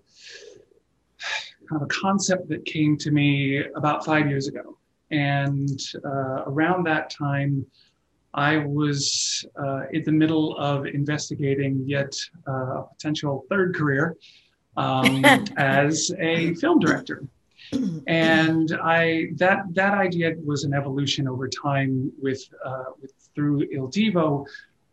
kind 1.70 1.82
of 1.82 1.84
a 1.84 1.88
concept 1.88 2.50
that 2.50 2.66
came 2.66 2.98
to 2.98 3.12
me 3.12 3.64
about 3.76 4.06
five 4.06 4.28
years 4.28 4.48
ago. 4.48 4.78
And 5.10 5.80
uh, 6.04 6.44
around 6.48 6.86
that 6.88 7.10
time, 7.10 7.66
I 8.34 8.58
was 8.58 9.46
uh, 9.58 9.84
in 9.94 10.04
the 10.04 10.12
middle 10.12 10.58
of 10.58 10.86
investigating 10.86 11.84
yet 11.88 12.14
uh, 12.46 12.82
a 12.82 12.84
potential 12.92 13.46
third 13.50 13.74
career 13.74 14.18
um, 14.76 15.24
as 15.58 16.12
a 16.20 16.54
film 16.56 16.80
director. 16.80 17.24
And 18.06 18.78
I 18.84 19.30
that 19.38 19.64
that 19.72 19.94
idea 19.96 20.36
was 20.44 20.66
an 20.66 20.74
evolution 20.74 21.28
over 21.28 21.48
time 21.48 22.12
with, 22.22 22.48
uh, 22.64 22.92
with 23.02 23.12
through 23.36 23.68
Il 23.72 23.88
Divo. 23.90 24.46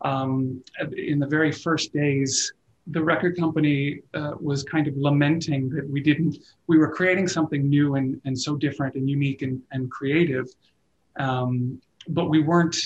Um, 0.03 0.63
in 0.97 1.19
the 1.19 1.27
very 1.27 1.53
first 1.53 1.93
days, 1.93 2.53
the 2.89 3.03
record 3.03 3.39
company 3.39 4.01
uh, 4.15 4.33
was 4.41 4.65
kind 4.65 4.89
of 4.89 4.97
lamenting 4.97 5.71
that 5.71 5.89
we 5.89 6.01
didn't 6.03 6.39
we 6.67 6.79
were 6.79 6.93
creating 6.93 7.29
something 7.29 7.69
new 7.69 7.95
and, 7.95 8.21
and 8.25 8.37
so 8.37 8.57
different 8.57 8.97
and 8.97 9.09
unique 9.09 9.43
and, 9.43 9.63
and 9.71 9.89
creative 9.89 10.49
um, 11.17 11.81
but 12.09 12.29
we 12.29 12.43
weren't 12.43 12.77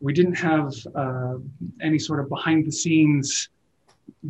we 0.00 0.12
didn't 0.12 0.34
have 0.34 0.72
uh, 0.94 1.34
any 1.80 1.98
sort 1.98 2.20
of 2.20 2.28
behind 2.28 2.66
the 2.66 2.72
scenes 2.72 3.48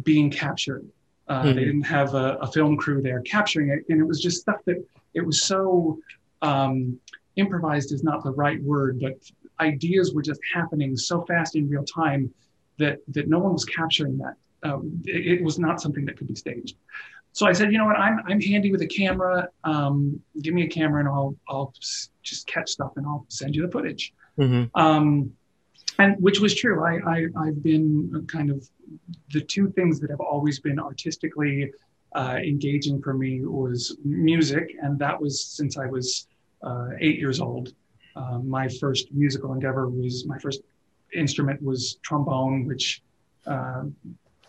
being 0.03 0.31
captured. 0.31 0.87
Uh, 1.29 1.43
mm-hmm. 1.43 1.57
They 1.57 1.65
didn't 1.65 1.83
have 1.83 2.15
a, 2.15 2.37
a, 2.41 2.47
film 2.47 2.77
crew 2.77 3.03
there 3.03 3.21
capturing 3.23 3.71
it, 3.71 3.85
and 3.89 4.01
it 4.01 4.05
was 4.05 4.23
just 4.23 4.41
stuff 4.41 4.61
that 4.67 4.85
it 5.15 5.27
was 5.27 5.43
so 5.43 5.99
um, 6.43 7.01
improvised 7.35 7.93
is 7.93 8.05
not 8.05 8.23
the 8.23 8.31
right 8.31 8.63
word, 8.63 9.01
but 9.01 9.15
ideas 9.61 10.15
were 10.15 10.23
just 10.23 10.41
happening 10.53 10.97
so 10.97 11.23
fast 11.25 11.57
in 11.57 11.69
real 11.69 11.85
time 11.85 12.33
that 12.79 12.99
that 13.09 13.29
no 13.29 13.39
one 13.39 13.53
was 13.53 13.65
capturing 13.65 14.19
that. 14.19 14.35
Um, 14.63 15.03
it, 15.05 15.39
it, 15.39 15.45
was 15.45 15.59
not 15.59 15.81
something 15.81 16.05
that 16.07 16.17
could 16.17 16.27
be 16.27 16.35
staged. 16.35 16.77
So 17.33 17.47
I 17.47 17.53
said, 17.53 17.71
you 17.71 17.79
know 17.79 17.85
what, 17.85 17.97
I'm 17.97 18.21
I'm 18.27 18.41
handy 18.41 18.73
with 18.73 18.83
a 18.83 18.87
camera. 18.87 19.49
Um, 19.65 20.21
give 20.43 20.55
me 20.55 20.65
a 20.65 20.69
camera 20.69 21.01
and 21.01 21.09
I'll 21.09 21.37
I'll 21.49 21.73
just 22.23 22.47
catch 22.47 22.71
stuff 22.71 22.93
and 22.97 23.07
I'll 23.07 23.27
send 23.29 23.55
you 23.55 23.63
the 23.63 23.71
footage. 23.71 24.13
Mm-hmm. 24.39 24.79
Um, 24.79 25.33
and 25.99 26.17
which 26.21 26.41
was 26.41 26.55
true. 26.55 26.85
I, 26.85 26.99
I 27.09 27.27
I've 27.39 27.63
been 27.63 28.27
kind 28.29 28.51
of 28.51 28.69
the 29.33 29.41
two 29.41 29.71
things 29.71 30.01
that 30.01 30.11
have 30.11 30.21
always 30.21 30.61
been 30.61 30.79
artistically 30.79 31.73
uh, 32.15 32.39
engaging 32.43 33.03
for 33.03 33.15
me 33.15 33.45
was 33.45 33.97
music, 34.05 34.75
and 34.83 34.99
that 34.99 35.21
was 35.21 35.45
since 35.45 35.77
I 35.77 35.87
was 35.87 36.29
uh, 36.63 36.89
eight 37.01 37.19
years 37.19 37.41
old. 37.41 37.75
Uh, 38.17 38.39
my 38.39 38.69
first 38.69 39.13
musical 39.13 39.53
endeavor 39.53 39.89
was 39.89 40.27
my 40.27 40.39
first 40.39 40.63
instrument 41.15 41.63
was 41.63 41.99
trombone, 42.03 42.65
which 42.65 43.03
uh, 43.47 43.85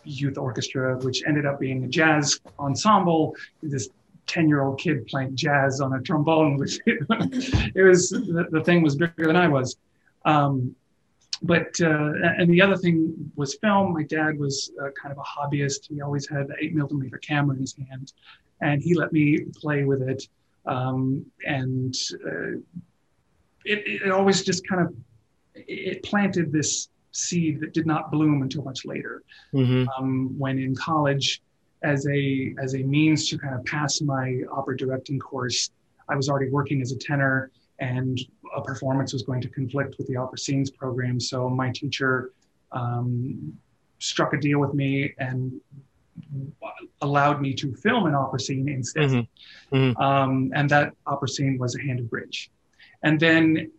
youth 0.04 0.38
orchestra, 0.38 0.96
which 0.98 1.22
ended 1.26 1.46
up 1.46 1.60
being 1.60 1.84
a 1.84 1.88
jazz 1.88 2.40
ensemble. 2.58 3.36
This 3.62 3.88
10 4.26 4.48
year 4.48 4.62
old 4.62 4.78
kid 4.78 5.06
playing 5.06 5.36
jazz 5.36 5.80
on 5.80 5.94
a 5.94 6.00
trombone, 6.00 6.56
which 6.56 6.78
it 6.86 7.82
was 7.82 8.10
the, 8.10 8.46
the, 8.50 8.62
thing 8.62 8.82
was 8.82 8.96
bigger 8.96 9.26
than 9.26 9.36
I 9.36 9.48
was. 9.48 9.76
Um, 10.24 10.74
but 11.42 11.80
uh, 11.80 12.12
and 12.38 12.50
the 12.50 12.60
other 12.60 12.76
thing 12.76 13.14
was 13.36 13.54
film. 13.56 13.94
My 13.94 14.02
dad 14.02 14.38
was 14.38 14.72
uh, 14.82 14.88
kind 15.00 15.12
of 15.12 15.18
a 15.18 15.22
hobbyist. 15.22 15.88
He 15.88 16.00
always 16.00 16.28
had 16.28 16.48
the 16.48 16.54
eight 16.60 16.74
millimeter 16.74 17.16
camera 17.18 17.54
in 17.54 17.60
his 17.60 17.76
hand, 17.88 18.12
and 18.60 18.82
he 18.82 18.94
let 18.94 19.12
me 19.12 19.46
play 19.54 19.84
with 19.84 20.02
it. 20.02 20.28
Um, 20.66 21.24
and 21.46 21.94
uh, 22.26 22.58
it, 23.68 24.02
it 24.06 24.10
always 24.10 24.42
just 24.42 24.66
kind 24.66 24.82
of 24.82 24.94
it 25.54 26.02
planted 26.02 26.52
this 26.52 26.88
seed 27.12 27.60
that 27.60 27.72
did 27.72 27.86
not 27.86 28.10
bloom 28.10 28.42
until 28.42 28.62
much 28.62 28.84
later. 28.84 29.22
Mm-hmm. 29.52 29.88
Um, 29.96 30.38
when 30.38 30.58
in 30.58 30.74
college, 30.74 31.42
as 31.82 32.06
a 32.08 32.54
as 32.58 32.74
a 32.74 32.78
means 32.78 33.28
to 33.28 33.38
kind 33.38 33.54
of 33.54 33.64
pass 33.64 34.00
my 34.00 34.40
opera 34.50 34.76
directing 34.76 35.18
course, 35.18 35.70
I 36.08 36.16
was 36.16 36.28
already 36.28 36.50
working 36.50 36.80
as 36.80 36.92
a 36.92 36.96
tenor, 36.96 37.50
and 37.78 38.18
a 38.56 38.62
performance 38.62 39.12
was 39.12 39.22
going 39.22 39.40
to 39.42 39.48
conflict 39.48 39.96
with 39.98 40.06
the 40.08 40.16
opera 40.16 40.38
scenes 40.38 40.70
program. 40.70 41.20
So 41.20 41.48
my 41.48 41.70
teacher 41.70 42.32
um, 42.72 43.56
struck 43.98 44.32
a 44.32 44.38
deal 44.38 44.58
with 44.58 44.74
me 44.74 45.14
and 45.18 45.60
allowed 47.00 47.40
me 47.40 47.54
to 47.54 47.74
film 47.74 48.06
an 48.06 48.14
opera 48.14 48.40
scene 48.40 48.68
instead. 48.68 49.10
Mm-hmm. 49.10 49.76
Mm-hmm. 49.76 50.02
Um, 50.02 50.50
and 50.54 50.68
that 50.70 50.94
opera 51.06 51.28
scene 51.28 51.58
was 51.58 51.76
A 51.76 51.80
Hand 51.80 52.00
of 52.00 52.10
Bridge. 52.10 52.50
And 53.02 53.18
then 53.18 53.70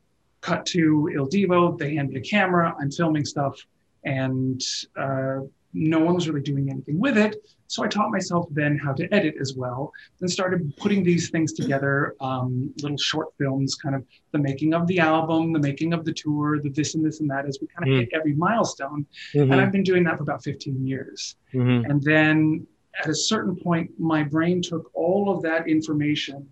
cut 0.42 0.66
to 0.68 1.10
Il 1.14 1.28
Divo, 1.28 1.78
they 1.78 1.96
hand 1.96 2.10
me 2.10 2.18
a 2.18 2.22
camera, 2.22 2.76
I'm 2.80 2.92
filming 2.92 3.26
stuff, 3.26 3.60
and 4.06 4.62
uh, 4.96 5.40
no 5.74 6.00
one 6.00 6.16
was 6.16 6.28
really 6.28 6.42
doing 6.42 6.70
anything 6.70 7.00
with 7.00 7.18
it. 7.18 7.36
So 7.68 7.84
I 7.84 7.88
taught 7.88 8.10
myself 8.10 8.48
then 8.50 8.78
how 8.78 8.94
to 8.94 9.14
edit 9.14 9.36
as 9.40 9.54
well, 9.56 9.92
and 10.22 10.32
started 10.32 10.76
putting 10.78 11.04
these 11.04 11.30
things 11.30 11.54
together, 11.54 12.16
um, 12.20 12.74
little 12.82 12.98
short 12.98 13.28
films, 13.38 13.76
kind 13.76 13.94
of 13.94 14.04
the 14.32 14.40
making 14.40 14.74
of 14.74 14.88
the 14.88 15.00
album, 15.00 15.54
the 15.54 15.60
making 15.60 15.94
of 15.94 16.06
the 16.06 16.14
tour, 16.14 16.60
the 16.60 16.70
this 16.70 16.96
and 16.96 17.06
this 17.06 17.20
and 17.20 17.30
that, 17.30 17.46
as 17.46 17.60
we 17.62 17.68
kind 17.68 17.88
of 17.88 17.94
mm. 17.94 18.00
hit 18.00 18.10
every 18.14 18.34
milestone. 18.34 19.06
Mm-hmm. 19.34 19.52
And 19.52 19.62
I've 19.62 19.72
been 19.72 19.84
doing 19.84 20.04
that 20.06 20.18
for 20.18 20.24
about 20.24 20.44
15 20.44 20.88
years. 20.88 21.36
Mm-hmm. 21.54 21.92
And 21.92 22.02
then 22.02 22.68
at 23.00 23.10
a 23.10 23.16
certain 23.16 23.56
point, 23.56 23.92
my 24.00 24.24
brain 24.24 24.62
took 24.62 24.90
all 24.94 25.30
of 25.30 25.44
that 25.44 25.68
information 25.68 26.48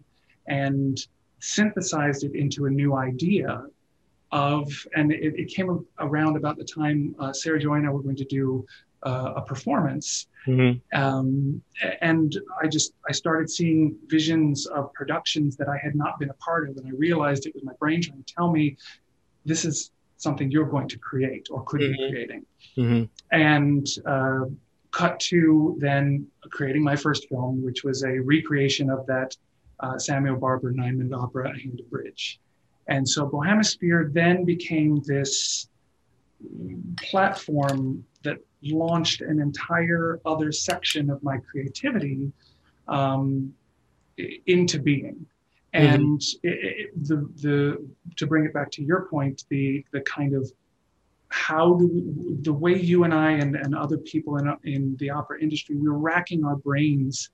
and 0.48 1.00
synthesized 1.40 2.24
it 2.24 2.36
into 2.36 2.66
a 2.66 2.70
new 2.70 2.96
idea 2.96 3.64
of, 4.32 4.72
and 4.96 5.12
it, 5.12 5.40
it 5.40 5.48
came 5.48 5.86
around 6.00 6.36
about 6.36 6.58
the 6.58 6.64
time 6.64 7.16
uh, 7.20 7.32
Sarah 7.34 7.60
Joy 7.60 7.76
and 7.76 7.88
I 7.88 7.90
were 7.90 8.02
going 8.02 8.16
to 8.18 8.26
do 8.26 8.66
uh, 9.04 9.34
a 9.38 9.42
performance. 9.42 10.28
Mm-hmm. 10.48 11.00
Um, 11.00 11.62
and 12.02 12.36
I 12.62 12.68
just, 12.68 12.94
I 13.08 13.12
started 13.12 13.50
seeing 13.50 13.96
visions 14.08 14.66
of 14.66 14.92
productions 14.94 15.56
that 15.58 15.70
I 15.70 15.78
had 15.78 15.96
not 15.96 16.20
been 16.20 16.30
a 16.30 16.36
part 16.36 16.70
of. 16.70 16.78
And 16.78 16.88
I 16.88 16.92
realized 16.92 17.46
it 17.46 17.54
was 17.54 17.64
my 17.64 17.74
brain 17.80 18.02
trying 18.02 18.24
to 18.24 18.34
tell 18.34 18.52
me, 18.52 18.78
this 19.46 19.66
is 19.66 19.92
something 20.18 20.50
you're 20.50 20.66
going 20.66 20.88
to 20.90 20.98
create 20.98 21.48
or 21.52 21.64
could 21.64 21.82
mm-hmm. 21.82 21.92
be 21.92 22.10
creating. 22.10 22.46
Mm-hmm. 22.78 23.04
And 23.32 23.88
uh, 24.06 24.46
cut 24.92 25.20
to 25.20 25.78
then 25.80 26.26
creating 26.50 26.84
my 26.84 26.96
first 26.96 27.30
film, 27.30 27.64
which 27.64 27.84
was 27.84 28.04
a 28.04 28.20
recreation 28.20 28.90
of 28.90 29.06
that 29.08 29.36
uh, 29.80 29.98
Samuel 29.98 30.38
Barber 30.38 30.72
nine 30.72 30.98
minute 30.98 31.14
opera, 31.14 31.50
A 31.50 31.60
Hand 31.60 31.80
of 31.80 31.90
Bridge. 31.90 32.40
And 32.88 33.08
so 33.08 33.26
Bohemisphere 33.26 34.10
then 34.14 34.46
became 34.46 35.02
this 35.06 35.68
platform 36.98 38.06
that 38.24 38.38
launched 38.64 39.22
an 39.22 39.40
entire 39.40 40.20
other 40.26 40.52
section 40.52 41.10
of 41.10 41.22
my 41.24 41.38
creativity 41.38 42.32
um, 42.88 43.54
into 44.46 44.80
being. 44.80 45.26
Mm-hmm. 45.74 45.96
And 45.96 46.20
mm-hmm. 46.20 46.48
it, 46.48 46.60
it, 46.64 47.08
the 47.08 47.30
the 47.42 47.88
to 48.16 48.28
bring 48.28 48.46
it 48.46 48.54
back 48.54 48.72
to 48.72 48.84
your 48.84 49.08
point, 49.08 49.44
the 49.50 49.86
the 49.92 50.02
kind 50.02 50.34
of 50.34 50.52
how 51.30 51.74
do 51.74 51.88
we, 51.88 52.38
the 52.42 52.54
way 52.54 52.80
you 52.80 53.04
and 53.04 53.14
I 53.14 53.32
and, 53.32 53.56
and 53.56 53.76
other 53.76 53.98
people 53.98 54.38
in 54.38 54.56
in 54.64 54.96
the 54.98 55.10
opera 55.10 55.42
industry, 55.42 55.76
we 55.76 55.90
we're 55.90 55.98
racking 55.98 56.46
our 56.46 56.56
brains 56.56 57.32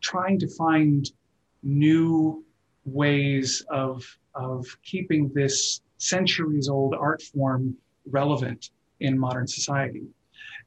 trying 0.00 0.38
to 0.38 0.48
find 0.48 1.10
new 1.64 2.44
ways 2.84 3.64
of 3.70 4.04
of 4.34 4.66
keeping 4.82 5.30
this 5.34 5.80
centuries 5.98 6.68
old 6.68 6.94
art 6.94 7.22
form 7.22 7.74
relevant 8.10 8.70
in 9.00 9.18
modern 9.18 9.46
society. 9.46 10.02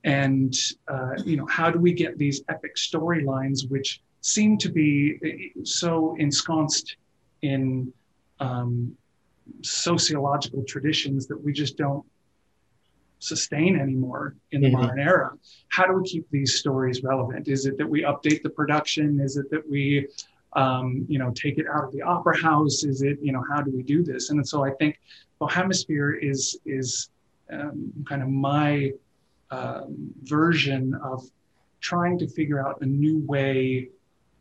And, 0.04 0.56
uh, 0.88 1.16
you 1.26 1.38
know, 1.38 1.46
how 1.48 1.70
do 1.70 1.80
we 1.80 1.94
get 1.94 2.18
these 2.18 2.42
epic 2.50 2.76
storylines 2.76 3.70
which 3.70 4.02
seem 4.22 4.58
to 4.58 4.70
be 4.70 5.20
uh, 5.24 5.62
so 5.64 6.16
ensconced 6.18 6.98
in 7.42 7.92
um, 8.40 8.96
sociological 9.62 10.64
traditions 10.64 11.28
that 11.28 11.42
we 11.42 11.52
just 11.52 11.78
don't 11.78 12.06
sustain 13.20 13.80
anymore 13.80 14.36
in 14.52 14.62
the 14.62 14.68
mm-hmm. 14.68 14.78
modern 14.78 15.00
era. 15.00 15.32
How 15.70 15.88
do 15.88 15.94
we 15.94 16.04
keep 16.04 16.30
these 16.30 16.56
stories 16.56 17.04
relevant? 17.04 17.48
Is 17.48 17.66
it 17.66 17.78
that 17.78 17.88
we 17.88 18.04
update 18.04 18.44
the 18.44 18.50
production? 18.50 19.20
Is 19.20 19.38
it 19.38 19.50
that 19.50 19.68
we 19.70 20.08
um, 20.54 21.06
you 21.08 21.20
know, 21.20 21.32
take 21.32 21.58
it 21.58 21.66
out 21.68 21.84
of 21.86 21.92
the 21.92 22.02
opera 22.02 22.38
house? 22.38 22.84
Is 22.84 23.02
it, 23.02 23.18
you 23.22 23.32
know, 23.32 23.44
how 23.50 23.62
do 23.62 23.72
we 23.72 23.84
do 23.84 24.04
this? 24.04 24.30
And 24.30 24.48
so 24.48 24.64
I 24.64 24.72
think 24.72 25.00
Bohemisphere 25.40 26.14
is 26.14 26.58
is 26.66 27.10
um, 27.52 27.94
kind 28.08 28.22
of 28.22 28.30
my 28.30 28.92
um, 29.52 30.14
version 30.24 30.94
of 31.04 31.24
trying 31.80 32.18
to 32.20 32.28
figure 32.28 32.66
out 32.66 32.82
a 32.82 32.86
new 32.86 33.20
way 33.26 33.90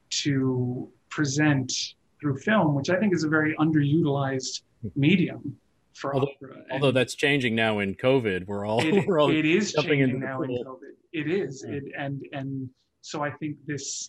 to 0.09 0.89
present 1.11 1.73
through 2.21 2.39
film, 2.39 2.75
which 2.75 2.91
I 2.91 2.97
think 2.99 3.15
is 3.15 3.25
a 3.25 3.29
very 3.29 3.55
underutilized 3.57 4.63
medium 4.95 5.57
for 5.95 6.15
although, 6.15 6.29
opera. 6.43 6.65
although 6.71 6.93
that's 6.93 7.15
changing 7.15 7.55
now 7.55 7.79
in 7.79 7.95
COVID, 7.95 8.47
we're 8.47 8.67
all 8.67 8.85
it, 8.85 9.07
we're 9.07 9.21
all 9.21 9.31
it 9.31 9.45
is 9.45 9.73
changing 9.73 10.21
now 10.21 10.43
in 10.43 10.51
COVID. 10.51 10.79
It 11.13 11.31
is, 11.31 11.65
yeah. 11.67 11.77
it, 11.77 11.85
and 11.99 12.27
and 12.33 12.71
so 13.01 13.23
I 13.23 13.31
think 13.31 13.57
this 13.67 14.09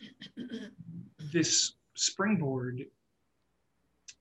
this 1.32 1.74
springboard 1.98 2.82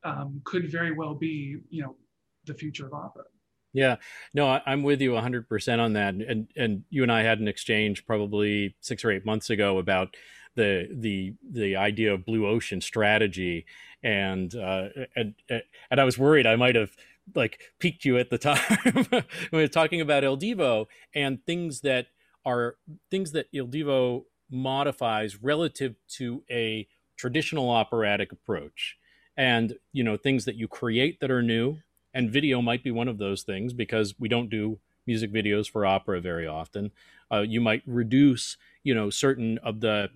um, 0.05 0.41
could 0.45 0.71
very 0.71 0.93
well 0.93 1.15
be, 1.15 1.59
you 1.69 1.83
know, 1.83 1.97
the 2.45 2.55
future 2.55 2.87
of 2.87 2.95
opera. 2.95 3.25
Yeah, 3.73 3.97
no, 4.33 4.47
I, 4.49 4.63
am 4.67 4.83
with 4.83 5.03
you 5.03 5.13
100% 5.13 5.79
on 5.81 5.93
that. 5.95 6.15
And 6.15 6.49
and 6.57 6.85
you 6.89 7.03
and 7.03 7.13
I 7.13 7.23
had 7.23 7.41
an 7.41 7.49
exchange 7.49 8.07
probably 8.07 8.75
six 8.81 9.05
or 9.05 9.11
eight 9.11 9.27
months 9.27 9.51
ago 9.51 9.79
about 9.79 10.17
the 10.55 10.89
the 10.91 11.35
the 11.49 11.77
idea 11.77 12.15
of 12.15 12.25
blue 12.25 12.47
ocean 12.47 12.81
strategy, 12.81 13.67
and 14.03 14.55
uh, 14.55 14.89
and 15.15 15.35
and 15.51 16.01
I 16.01 16.05
was 16.05 16.17
worried 16.17 16.47
I 16.47 16.57
might 16.57 16.75
have 16.75 16.97
like 17.35 17.61
piqued 17.79 18.05
you 18.05 18.17
at 18.17 18.31
the 18.31 18.39
time 18.39 19.05
when 19.11 19.25
we 19.53 19.59
were 19.59 19.69
talking 19.69 20.01
about 20.01 20.25
Il 20.25 20.39
Divo 20.39 20.87
and 21.15 21.45
things 21.45 21.83
that 21.83 22.07
are 22.47 22.77
things 23.11 23.33
that 23.33 23.49
Il 23.53 23.67
Divo 23.67 24.25
modifies 24.51 25.43
relative 25.43 25.97
to 26.09 26.45
a 26.51 26.89
traditional 27.17 27.71
operatic 27.71 28.33
approach. 28.33 28.97
And 29.37 29.75
you 29.93 30.03
know 30.03 30.17
things 30.17 30.45
that 30.47 30.57
you 30.57 30.69
create 30.69 31.21
that 31.21 31.31
are 31.31 31.43
new 31.43 31.79
and 32.15 32.31
video 32.31 32.63
might 32.63 32.83
be 32.83 32.91
one 32.91 33.09
of 33.09 33.19
those 33.19 33.43
things 33.43 33.75
because 33.75 34.15
we 34.19 34.29
don't 34.29 34.49
do 34.49 34.79
music 35.07 35.33
videos 35.33 35.71
for 35.71 35.85
opera 35.85 36.21
very 36.21 36.47
often. 36.47 36.91
Uh, 37.31 37.41
you 37.41 37.61
might 37.61 37.83
reduce 37.87 38.57
you 38.83 38.95
know 38.95 39.11
certain 39.11 39.59
of 39.59 39.81
the 39.81 40.09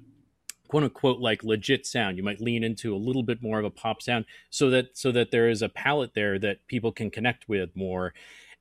quote 0.71 0.85
unquote 0.85 1.19
like 1.19 1.45
legit 1.45 1.85
sound. 1.85 2.17
You 2.17 2.23
might 2.23 2.41
lean 2.41 2.65
into 2.65 2.95
a 2.95 2.97
little 2.97 3.23
bit 3.23 3.43
more 3.43 3.59
of 3.59 3.65
a 3.65 3.71
pop 3.71 4.01
sound 4.01 4.25
so 4.49 4.71
that 4.71 4.97
so 4.97 5.13
that 5.13 5.31
there 5.31 5.49
is 5.49 5.63
a 5.63 5.69
palette 5.69 6.15
there 6.15 6.39
that 6.39 6.67
people 6.69 6.93
can 6.93 7.11
connect 7.11 7.49
with 7.49 7.77
more. 7.77 8.15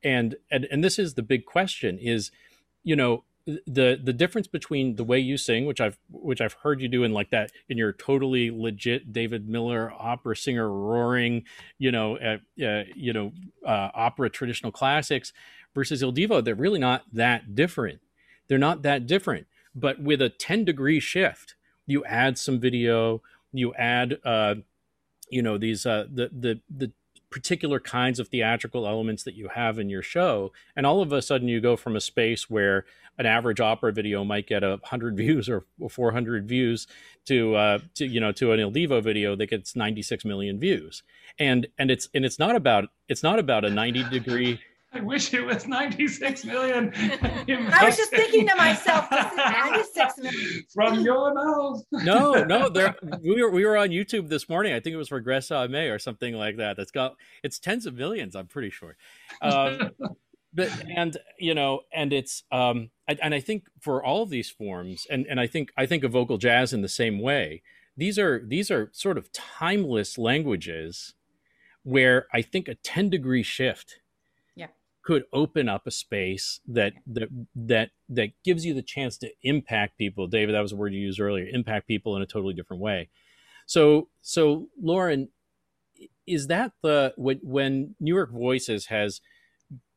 And 0.03 0.35
and, 0.51 0.67
and 0.71 0.83
this 0.83 0.99
is 0.99 1.13
the 1.13 1.23
big 1.23 1.45
question 1.45 1.99
is 1.99 2.31
you 2.83 2.95
know 2.95 3.23
the 3.65 3.99
the 4.01 4.13
difference 4.13 4.47
between 4.47 4.95
the 4.95 5.03
way 5.03 5.19
you 5.19 5.37
sing, 5.37 5.65
which 5.65 5.81
I've 5.81 5.97
which 6.09 6.41
I've 6.41 6.53
heard 6.53 6.81
you 6.81 6.87
do 6.87 7.03
in 7.03 7.13
like 7.13 7.29
that 7.31 7.51
in 7.67 7.77
your 7.77 7.93
totally 7.93 8.51
legit 8.51 9.13
David 9.13 9.47
Miller 9.47 9.91
opera 9.97 10.35
singer 10.35 10.69
roaring, 10.71 11.43
you 11.77 11.91
know, 11.91 12.17
uh, 12.17 12.37
uh, 12.63 12.83
you 12.95 13.13
know, 13.13 13.31
uh, 13.65 13.89
opera 13.93 14.29
traditional 14.29 14.71
classics, 14.71 15.33
versus 15.73 16.01
Il 16.01 16.13
Divo, 16.13 16.43
they're 16.43 16.55
really 16.55 16.79
not 16.79 17.03
that 17.13 17.55
different. 17.55 18.01
They're 18.47 18.57
not 18.57 18.81
that 18.83 19.07
different, 19.07 19.47
but 19.75 20.01
with 20.01 20.21
a 20.21 20.29
ten 20.29 20.65
degree 20.65 20.99
shift, 20.99 21.55
you 21.85 22.03
add 22.05 22.37
some 22.37 22.59
video, 22.59 23.21
you 23.51 23.73
add, 23.75 24.19
uh, 24.23 24.55
you 25.29 25.41
know, 25.41 25.57
these 25.57 25.85
uh, 25.85 26.05
the 26.11 26.29
the 26.31 26.61
the 26.69 26.91
particular 27.29 27.79
kinds 27.79 28.19
of 28.19 28.27
theatrical 28.27 28.87
elements 28.87 29.23
that 29.23 29.35
you 29.35 29.49
have 29.49 29.77
in 29.77 29.89
your 29.89 30.01
show 30.01 30.51
and 30.75 30.85
all 30.85 31.01
of 31.01 31.11
a 31.11 31.21
sudden 31.21 31.47
you 31.47 31.61
go 31.61 31.75
from 31.75 31.95
a 31.95 32.01
space 32.01 32.49
where 32.49 32.85
an 33.19 33.25
average 33.25 33.59
opera 33.59 33.91
video 33.91 34.23
might 34.23 34.47
get 34.47 34.63
a 34.63 34.69
100 34.69 35.15
views 35.17 35.49
or 35.49 35.65
400 35.89 36.47
views 36.47 36.87
to 37.25 37.55
uh 37.55 37.79
to 37.93 38.07
you 38.07 38.19
know 38.19 38.31
to 38.31 38.51
an 38.51 38.59
il 38.59 38.71
divo 38.71 39.03
video 39.03 39.35
that 39.35 39.49
gets 39.49 39.75
96 39.75 40.25
million 40.25 40.59
views. 40.59 41.03
And 41.37 41.67
and 41.77 41.91
it's 41.91 42.09
and 42.15 42.25
it's 42.25 42.39
not 42.39 42.55
about 42.55 42.89
it's 43.07 43.21
not 43.21 43.37
about 43.37 43.65
a 43.65 43.69
90 43.69 44.03
degree 44.05 44.59
I 44.91 45.01
wish 45.01 45.33
it 45.33 45.41
was 45.41 45.67
96 45.67 46.45
million. 46.45 46.91
I 46.95 47.85
was 47.85 47.95
just 47.95 48.09
thinking 48.09 48.47
to 48.47 48.55
myself, 48.55 49.09
this 49.09 49.25
is 49.25 49.37
96 49.37 50.17
million. 50.17 50.63
From 50.73 50.99
your 51.01 51.33
mouth. 51.33 51.83
no, 51.91 52.43
no, 52.43 52.69
there 52.69 52.95
we 53.21 53.41
were 53.41 53.51
we 53.51 53.65
were 53.65 53.77
on 53.77 53.89
YouTube 53.89 54.29
this 54.29 54.49
morning. 54.49 54.73
I 54.73 54.79
think 54.79 54.95
it 54.95 54.97
was 54.97 55.09
Regresa 55.09 55.65
a 55.65 55.67
Mí 55.67 55.93
or 55.93 55.99
something 55.99 56.33
like 56.33 56.57
that. 56.57 56.77
That's 56.77 56.91
got 56.91 57.15
it's 57.43 57.59
tens 57.59 57.85
of 57.85 57.95
millions, 57.95 58.35
I'm 58.35 58.47
pretty 58.47 58.71
sure. 58.71 58.97
Um, 59.41 59.91
but 60.53 60.71
and 60.95 61.17
you 61.37 61.53
know, 61.53 61.81
and 61.93 62.11
it's 62.11 62.43
um 62.51 62.89
and 63.07 63.33
I 63.35 63.39
think 63.39 63.67
for 63.79 64.03
all 64.03 64.23
of 64.23 64.29
these 64.29 64.49
forms, 64.49 65.05
and, 65.09 65.25
and 65.27 65.39
I 65.39 65.47
think 65.47 65.71
I 65.77 65.85
think 65.85 66.03
of 66.03 66.11
vocal 66.11 66.37
jazz 66.37 66.73
in 66.73 66.81
the 66.81 66.89
same 66.89 67.21
way. 67.21 67.61
These 67.95 68.17
are 68.17 68.43
these 68.45 68.71
are 68.71 68.89
sort 68.93 69.17
of 69.17 69.31
timeless 69.31 70.17
languages 70.17 71.13
where 71.83 72.27
I 72.33 72.41
think 72.41 72.67
a 72.67 72.75
10 72.75 73.09
degree 73.09 73.43
shift 73.43 73.98
could 75.03 75.23
open 75.33 75.69
up 75.69 75.87
a 75.87 75.91
space 75.91 76.59
that 76.67 76.93
that 77.07 77.29
that 77.55 77.89
that 78.09 78.29
gives 78.43 78.65
you 78.65 78.73
the 78.73 78.81
chance 78.81 79.17
to 79.17 79.29
impact 79.43 79.97
people. 79.97 80.27
David, 80.27 80.55
that 80.55 80.61
was 80.61 80.71
a 80.71 80.75
word 80.75 80.93
you 80.93 80.99
used 80.99 81.19
earlier. 81.19 81.47
Impact 81.51 81.87
people 81.87 82.15
in 82.15 82.21
a 82.21 82.27
totally 82.27 82.53
different 82.53 82.81
way. 82.81 83.09
So 83.65 84.09
so 84.21 84.67
Lauren, 84.81 85.29
is 86.27 86.47
that 86.47 86.73
the 86.83 87.13
when 87.17 87.39
when 87.43 87.95
New 87.99 88.13
York 88.13 88.31
Voices 88.31 88.87
has 88.87 89.21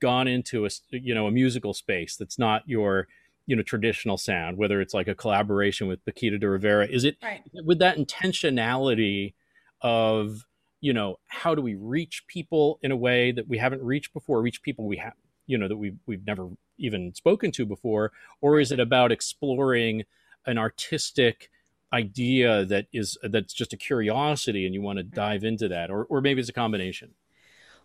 gone 0.00 0.28
into 0.28 0.66
a 0.66 0.70
you 0.90 1.14
know 1.14 1.26
a 1.26 1.30
musical 1.30 1.74
space 1.74 2.16
that's 2.16 2.38
not 2.38 2.62
your 2.66 3.08
you 3.46 3.56
know 3.56 3.62
traditional 3.62 4.16
sound, 4.16 4.56
whether 4.56 4.80
it's 4.80 4.94
like 4.94 5.08
a 5.08 5.14
collaboration 5.14 5.88
with 5.88 6.04
Paquito 6.04 6.38
D'Rivera, 6.38 6.86
is 6.86 7.04
it 7.04 7.16
right. 7.22 7.42
with 7.64 7.78
that 7.80 7.96
intentionality 7.96 9.34
of 9.80 10.46
you 10.82 10.92
know 10.92 11.18
how 11.28 11.54
do 11.54 11.62
we 11.62 11.74
reach 11.74 12.26
people 12.26 12.78
in 12.82 12.92
a 12.92 12.96
way 12.96 13.32
that 13.32 13.48
we 13.48 13.56
haven't 13.56 13.82
reached 13.82 14.12
before 14.12 14.42
reach 14.42 14.60
people 14.62 14.86
we 14.86 14.98
have 14.98 15.14
you 15.46 15.58
know 15.58 15.68
that 15.68 15.76
we've 15.76 15.96
we've 16.06 16.26
never 16.26 16.48
even 16.78 17.14
spoken 17.14 17.50
to 17.52 17.66
before? 17.66 18.12
Or 18.40 18.60
is 18.60 18.72
it 18.72 18.80
about 18.80 19.12
exploring 19.12 20.04
an 20.46 20.58
artistic 20.58 21.50
idea 21.92 22.64
that 22.64 22.86
is 22.92 23.18
that's 23.22 23.52
just 23.52 23.72
a 23.72 23.76
curiosity 23.76 24.64
and 24.64 24.74
you 24.74 24.82
want 24.82 24.98
to 24.98 25.04
dive 25.04 25.44
into 25.44 25.68
that? 25.68 25.90
Or 25.90 26.04
or 26.04 26.20
maybe 26.20 26.40
it's 26.40 26.50
a 26.50 26.54
combination. 26.54 27.10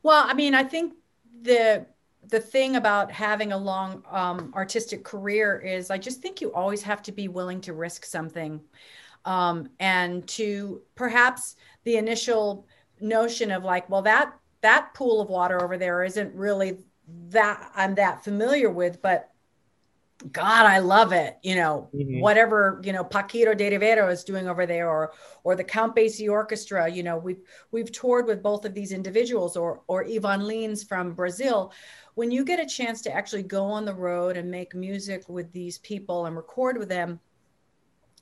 Well 0.04 0.26
i 0.28 0.34
mean 0.34 0.54
i 0.54 0.64
think 0.64 0.94
the 1.42 1.86
the 2.30 2.40
thing 2.40 2.76
about 2.76 3.12
having 3.12 3.52
a 3.52 3.58
long 3.58 4.04
um, 4.12 4.54
artistic 4.56 5.04
career 5.04 5.60
is 5.60 5.90
i 5.90 5.98
just 5.98 6.22
think 6.22 6.40
you 6.40 6.54
always 6.54 6.82
have 6.84 7.02
to 7.02 7.12
be 7.12 7.28
willing 7.28 7.60
to 7.62 7.74
risk 7.74 8.06
something 8.06 8.62
um, 9.26 9.68
and 9.80 10.26
to 10.28 10.82
perhaps 10.96 11.58
the 11.84 11.98
initial 11.98 12.66
notion 13.00 13.52
of 13.52 13.64
like, 13.64 13.90
well, 13.90 14.02
that 14.04 14.34
that 14.62 14.94
pool 14.94 15.22
of 15.22 15.30
water 15.30 15.62
over 15.62 15.78
there 15.78 16.04
isn't 16.04 16.34
really 16.36 16.78
that 17.30 17.72
I'm 17.76 17.96
that 17.96 18.24
familiar 18.24 18.70
with, 18.70 19.02
but 19.02 19.32
God, 20.32 20.66
I 20.66 20.80
love 20.80 21.14
it. 21.14 21.38
You 21.44 21.56
know, 21.56 21.90
mm-hmm. 21.94 22.20
whatever 22.20 22.82
you 22.84 22.92
know, 22.92 23.04
Paquito 23.04 23.56
D'Rivera 23.56 24.12
is 24.12 24.24
doing 24.24 24.48
over 24.48 24.66
there, 24.66 24.90
or 24.90 25.14
or 25.44 25.56
the 25.56 25.64
Count 25.64 25.96
Basie 25.96 26.30
Orchestra. 26.30 26.90
You 26.90 27.04
know, 27.04 27.18
we've 27.18 27.42
we've 27.72 27.92
toured 27.92 28.26
with 28.26 28.42
both 28.42 28.66
of 28.66 28.74
these 28.74 28.92
individuals, 28.92 29.56
or 29.56 29.82
or 29.88 30.06
Ivan 30.06 30.42
Lins 30.42 30.88
from 30.88 31.14
Brazil. 31.14 31.72
When 32.16 32.32
you 32.32 32.44
get 32.44 32.60
a 32.60 32.66
chance 32.66 33.04
to 33.04 33.14
actually 33.14 33.44
go 33.44 33.66
on 33.66 33.86
the 33.86 33.94
road 33.94 34.38
and 34.38 34.50
make 34.50 34.74
music 34.74 35.30
with 35.30 35.52
these 35.52 35.78
people 35.80 36.26
and 36.26 36.36
record 36.36 36.80
with 36.80 36.90
them, 36.90 37.20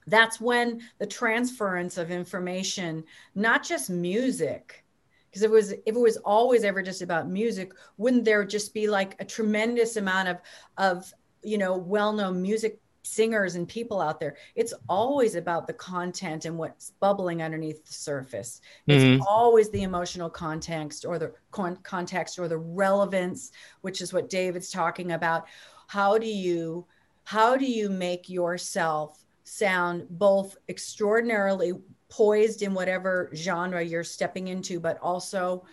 that's 0.07 0.39
when 0.39 0.81
the 0.99 1.07
transference 1.07 1.97
of 1.97 2.11
information 2.11 3.03
not 3.33 3.63
just 3.63 3.89
music 3.89 4.83
because 5.29 5.43
it 5.43 5.51
was 5.51 5.71
if 5.71 5.95
it 5.95 5.99
was 5.99 6.17
always 6.17 6.63
ever 6.63 6.81
just 6.81 7.01
about 7.01 7.27
music 7.27 7.73
wouldn't 7.97 8.25
there 8.25 8.45
just 8.45 8.73
be 8.73 8.87
like 8.87 9.15
a 9.19 9.25
tremendous 9.25 9.97
amount 9.97 10.27
of 10.27 10.37
of 10.77 11.13
you 11.43 11.57
know 11.57 11.75
well-known 11.77 12.41
music 12.41 12.79
singers 13.05 13.55
and 13.55 13.67
people 13.67 14.01
out 14.01 14.19
there? 14.19 14.35
It's 14.55 14.73
always 14.89 15.35
about 15.35 15.67
the 15.67 15.73
content 15.73 16.45
and 16.45 16.57
what's 16.57 16.91
bubbling 16.99 17.41
underneath 17.41 17.85
the 17.85 17.93
surface. 17.93 18.61
It's 18.87 19.03
mm-hmm. 19.03 19.21
always 19.27 19.69
the 19.69 19.83
emotional 19.83 20.29
context 20.29 21.05
or 21.05 21.19
the 21.19 21.33
con- 21.51 21.77
context 21.83 22.39
or 22.39 22.47
the 22.47 22.57
relevance 22.57 23.51
which 23.81 24.01
is 24.01 24.13
what 24.13 24.29
david's 24.29 24.71
talking 24.71 25.11
about. 25.11 25.45
How 25.87 26.17
do 26.17 26.27
you 26.27 26.85
how 27.23 27.57
do 27.57 27.65
you 27.65 27.89
make 27.89 28.29
yourself 28.29 29.24
sound 29.45 30.07
both 30.09 30.57
extraordinarily 30.67 31.73
poised 32.09 32.61
in 32.61 32.73
whatever 32.73 33.31
genre 33.33 33.81
you're 33.81 34.03
stepping 34.03 34.49
into, 34.49 34.79
but 34.79 34.99
also, 34.99 35.65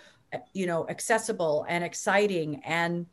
you 0.53 0.66
know, 0.66 0.89
accessible 0.89 1.66
and 1.68 1.83
exciting 1.83 2.62
and 2.64 3.07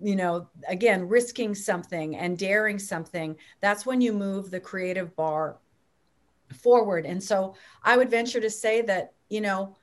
you 0.00 0.16
know 0.16 0.48
again 0.68 1.06
risking 1.06 1.54
something 1.54 2.16
and 2.16 2.36
daring 2.36 2.78
something. 2.78 3.36
That's 3.60 3.86
when 3.86 4.00
you 4.00 4.12
move 4.12 4.50
the 4.50 4.60
creative 4.60 5.14
bar 5.14 5.58
forward. 6.52 7.06
And 7.06 7.22
so 7.22 7.54
i 7.82 7.96
would 7.96 8.10
venture 8.10 8.40
to 8.40 8.50
say 8.50 8.82
that 8.82 9.14
you 9.28 9.40
know 9.40 9.76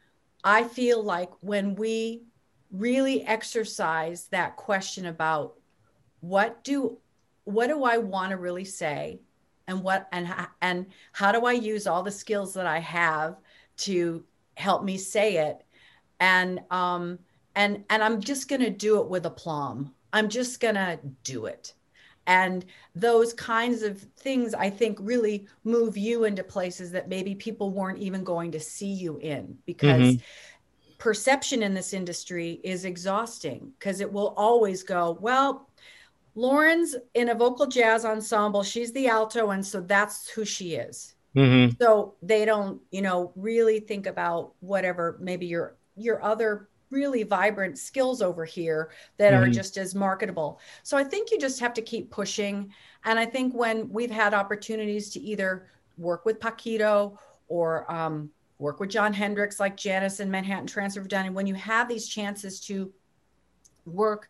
i 0.44 0.64
feel 0.64 1.02
like 1.04 1.32
when 1.42 1.76
we 1.76 2.24
really 2.72 3.26
exercise 3.26 4.28
that 4.28 4.56
question 4.56 5.08
about 5.08 5.56
what 6.20 6.64
do 6.64 6.98
what 7.46 7.68
do 7.68 7.84
i 7.84 7.98
want 7.98 8.30
to 8.30 8.38
really 8.38 8.66
say 8.66 9.20
and 9.70 9.82
what 9.84 10.08
and 10.12 10.28
and 10.62 10.88
how 11.14 11.32
do 11.32 11.46
I 11.46 11.54
use 11.54 11.88
all 11.88 12.04
the 12.04 12.12
skills 12.12 12.54
that 12.56 12.66
I 12.66 12.80
have 12.80 13.38
to 13.78 14.24
help 14.56 14.84
me 14.84 14.98
say 14.98 15.38
it 15.38 15.64
and 16.20 16.60
um 16.72 17.20
and 17.56 17.86
and 17.90 18.04
I'm 18.04 18.20
just 18.20 18.50
going 18.50 18.62
to 18.62 18.70
do 18.70 19.00
it 19.00 19.08
with 19.08 19.26
aplomb. 19.26 19.94
I'm 20.12 20.28
just 20.28 20.60
going 20.60 20.76
to 20.76 21.00
do 21.24 21.46
it. 21.46 21.74
And 22.26 22.66
those 22.94 23.34
kinds 23.34 23.82
of 23.82 24.00
things 24.00 24.54
I 24.54 24.70
think 24.70 24.98
really 25.02 25.48
move 25.64 25.98
you 25.98 26.26
into 26.26 26.44
places 26.44 26.92
that 26.92 27.10
maybe 27.10 27.34
people 27.34 27.72
weren't 27.72 28.00
even 28.00 28.24
going 28.24 28.52
to 28.52 28.60
see 28.60 28.92
you 28.92 29.18
in 29.18 29.58
because 29.66 30.16
mm-hmm 30.16 30.24
perception 31.00 31.64
in 31.64 31.74
this 31.74 31.94
industry 31.94 32.60
is 32.64 32.86
exhausting 32.86 33.72
because 33.80 34.02
it 34.02 34.12
will 34.12 34.34
always 34.38 34.84
go, 34.84 35.18
well, 35.22 35.70
Lauren's 36.36 36.96
in 37.14 37.30
a 37.30 37.36
vocal 37.36 37.68
jazz 37.68 38.06
ensemble. 38.06 38.64
She's 38.64 38.92
the 38.92 39.08
alto, 39.08 39.52
and 39.52 39.66
so 39.66 39.82
that's 39.82 40.30
who 40.30 40.46
she 40.46 40.76
is. 40.76 41.16
Mm-hmm. 41.36 41.76
So 41.82 42.16
they 42.22 42.46
don't, 42.46 42.82
you 42.92 43.02
know, 43.02 43.32
really 43.36 43.80
think 43.80 44.08
about 44.08 44.54
whatever 44.60 45.18
maybe 45.22 45.46
your 45.46 45.76
your 45.96 46.24
other 46.24 46.70
really 46.92 47.24
vibrant 47.24 47.78
skills 47.78 48.22
over 48.22 48.46
here 48.46 48.90
that 49.18 49.34
mm-hmm. 49.34 49.44
are 49.44 49.50
just 49.50 49.78
as 49.78 49.94
marketable. 49.94 50.60
So 50.84 50.98
I 50.98 51.04
think 51.04 51.30
you 51.32 51.38
just 51.38 51.60
have 51.60 51.74
to 51.76 51.82
keep 51.82 52.10
pushing. 52.10 52.74
And 53.06 53.20
I 53.20 53.26
think 53.26 53.54
when 53.54 53.90
we've 53.90 54.10
had 54.10 54.34
opportunities 54.34 55.10
to 55.12 55.20
either 55.20 55.68
work 55.98 56.26
with 56.26 56.40
Paquito 56.40 57.18
or 57.48 57.92
um, 57.92 58.32
work 58.58 58.80
with 58.80 58.90
Jon 58.90 59.14
Hendricks, 59.14 59.60
like 59.60 59.78
Janis 59.78 60.20
and 60.20 60.32
Manhattan 60.32 60.68
Transfer 60.68 61.00
have 61.00 61.10
done, 61.10 61.28
and 61.28 61.36
when 61.36 61.46
you 61.46 61.56
have 61.56 61.88
these 61.88 62.08
chances 62.08 62.60
to 62.62 62.92
work 63.86 64.30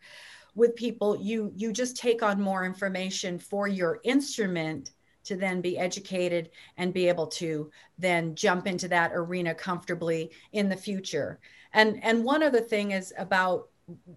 with 0.56 0.76
people 0.76 1.18
you 1.20 1.52
you 1.56 1.72
just 1.72 1.98
take 1.98 2.24
on 2.24 2.42
more 2.42 2.66
information 2.66 3.38
for 3.40 3.68
your 3.68 4.00
instrument 4.04 4.92
to 5.24 5.36
then 5.36 5.62
be 5.62 5.78
educated 5.78 6.50
and 6.78 6.94
be 6.94 7.08
able 7.08 7.28
to 7.28 7.70
then 7.98 8.34
jump 8.36 8.66
into 8.66 8.88
that 8.88 9.12
arena 9.14 9.54
comfortably 9.54 10.32
in 10.54 10.70
the 10.70 10.76
future. 10.76 11.40
And 11.74 12.04
and 12.04 12.24
one 12.24 12.42
other 12.42 12.62
thing 12.62 12.92
is 12.92 13.14
about 13.18 13.70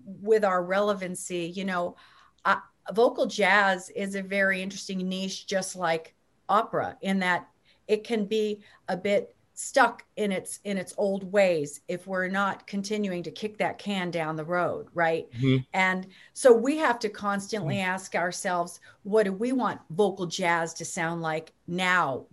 with 0.04 0.44
our 0.44 0.62
relevancy 0.62 1.52
you 1.54 1.64
know 1.64 1.96
uh, 2.44 2.56
vocal 2.92 3.26
jazz 3.26 3.90
is 3.90 4.14
a 4.14 4.22
very 4.22 4.60
interesting 4.60 5.08
niche 5.08 5.46
just 5.46 5.76
like 5.76 6.14
opera 6.48 6.96
in 7.00 7.18
that 7.20 7.48
it 7.88 8.04
can 8.04 8.26
be 8.26 8.60
a 8.88 8.96
bit 8.96 9.31
stuck 9.54 10.04
in 10.16 10.32
its 10.32 10.60
in 10.64 10.78
its 10.78 10.94
old 10.96 11.30
ways 11.30 11.82
if 11.86 12.06
we're 12.06 12.28
not 12.28 12.66
continuing 12.66 13.22
to 13.22 13.30
kick 13.30 13.58
that 13.58 13.78
can 13.78 14.10
down 14.10 14.34
the 14.34 14.44
road 14.44 14.86
right 14.94 15.30
mm-hmm. 15.32 15.58
and 15.74 16.06
so 16.32 16.52
we 16.52 16.78
have 16.78 16.98
to 16.98 17.08
constantly 17.10 17.76
mm-hmm. 17.76 17.90
ask 17.90 18.14
ourselves 18.14 18.80
what 19.02 19.24
do 19.24 19.32
we 19.32 19.52
want 19.52 19.78
vocal 19.90 20.26
jazz 20.26 20.72
to 20.72 20.84
sound 20.84 21.20
like 21.20 21.52
now 21.66 22.24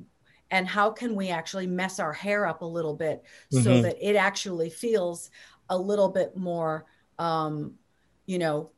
and 0.52 0.66
how 0.66 0.90
can 0.90 1.14
we 1.14 1.30
actually 1.30 1.68
mess 1.68 2.00
our 2.00 2.14
hair 2.14 2.48
up 2.48 2.62
a 2.62 2.66
little 2.66 2.96
bit 2.96 3.24
mm-hmm. 3.54 3.64
so 3.64 3.82
that 3.82 3.98
it 4.00 4.16
actually 4.16 4.70
feels 4.70 5.30
a 5.70 5.78
little 5.78 6.10
bit 6.10 6.38
more 6.38 6.86
um, 7.20 7.74
you 8.28 8.40
know 8.40 8.70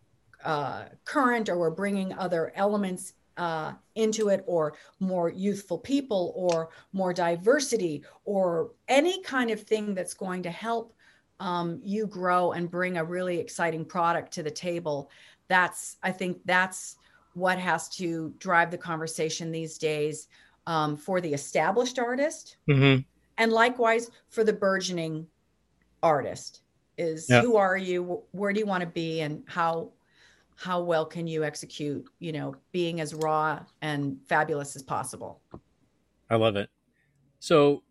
uh, 0.43 0.85
current 1.05 1.47
or 1.47 1.59
we're 1.59 1.69
bringing 1.69 2.11
other 2.13 2.51
elements 2.55 3.13
uh, 3.37 3.73
into 3.95 4.29
it 4.29 4.43
or 4.45 4.73
more 4.99 5.29
youthful 5.29 5.77
people 5.77 6.33
or 6.35 6.69
more 6.93 7.13
diversity 7.13 8.03
or 8.25 8.71
any 8.87 9.21
kind 9.23 9.49
of 9.49 9.61
thing 9.61 9.93
that's 9.93 10.13
going 10.13 10.43
to 10.43 10.51
help 10.51 10.93
um, 11.39 11.79
you 11.83 12.05
grow 12.05 12.51
and 12.51 12.69
bring 12.69 12.97
a 12.97 13.03
really 13.03 13.39
exciting 13.39 13.83
product 13.83 14.31
to 14.33 14.43
the 14.43 14.51
table. 14.51 15.09
That's 15.47 15.97
i 16.03 16.11
think 16.11 16.39
that's 16.45 16.97
what 17.33 17.57
has 17.57 17.89
to 17.89 18.33
drive 18.39 18.71
the 18.71 18.77
conversation 18.77 19.51
these 19.51 19.77
days 19.77 20.27
um, 20.67 20.97
for 20.97 21.21
the 21.21 21.33
established 21.33 21.97
artist. 21.97 22.57
Mm-hmm. 22.69 23.01
and 23.37 23.51
likewise 23.51 24.11
for 24.29 24.43
the 24.43 24.53
burgeoning 24.53 25.27
artist 26.03 26.61
is 26.97 27.27
who 27.27 27.55
are 27.55 27.77
you? 27.77 28.21
Where 28.31 28.53
do 28.53 28.59
you 28.59 28.65
want 28.65 28.81
to 28.81 28.87
be 28.87 29.21
and 29.21 29.43
how 29.47 29.91
how 30.61 30.81
well 30.81 31.05
can 31.05 31.25
you 31.27 31.43
execute 31.43 32.05
you 32.19 32.31
know 32.31 32.55
being 32.71 33.01
as 33.01 33.13
raw 33.13 33.59
and 33.81 34.17
fabulous 34.27 34.75
as 34.75 34.83
possible? 34.83 35.41
I 36.29 36.35
love 36.35 36.55
it. 36.55 36.69
So 37.39 37.83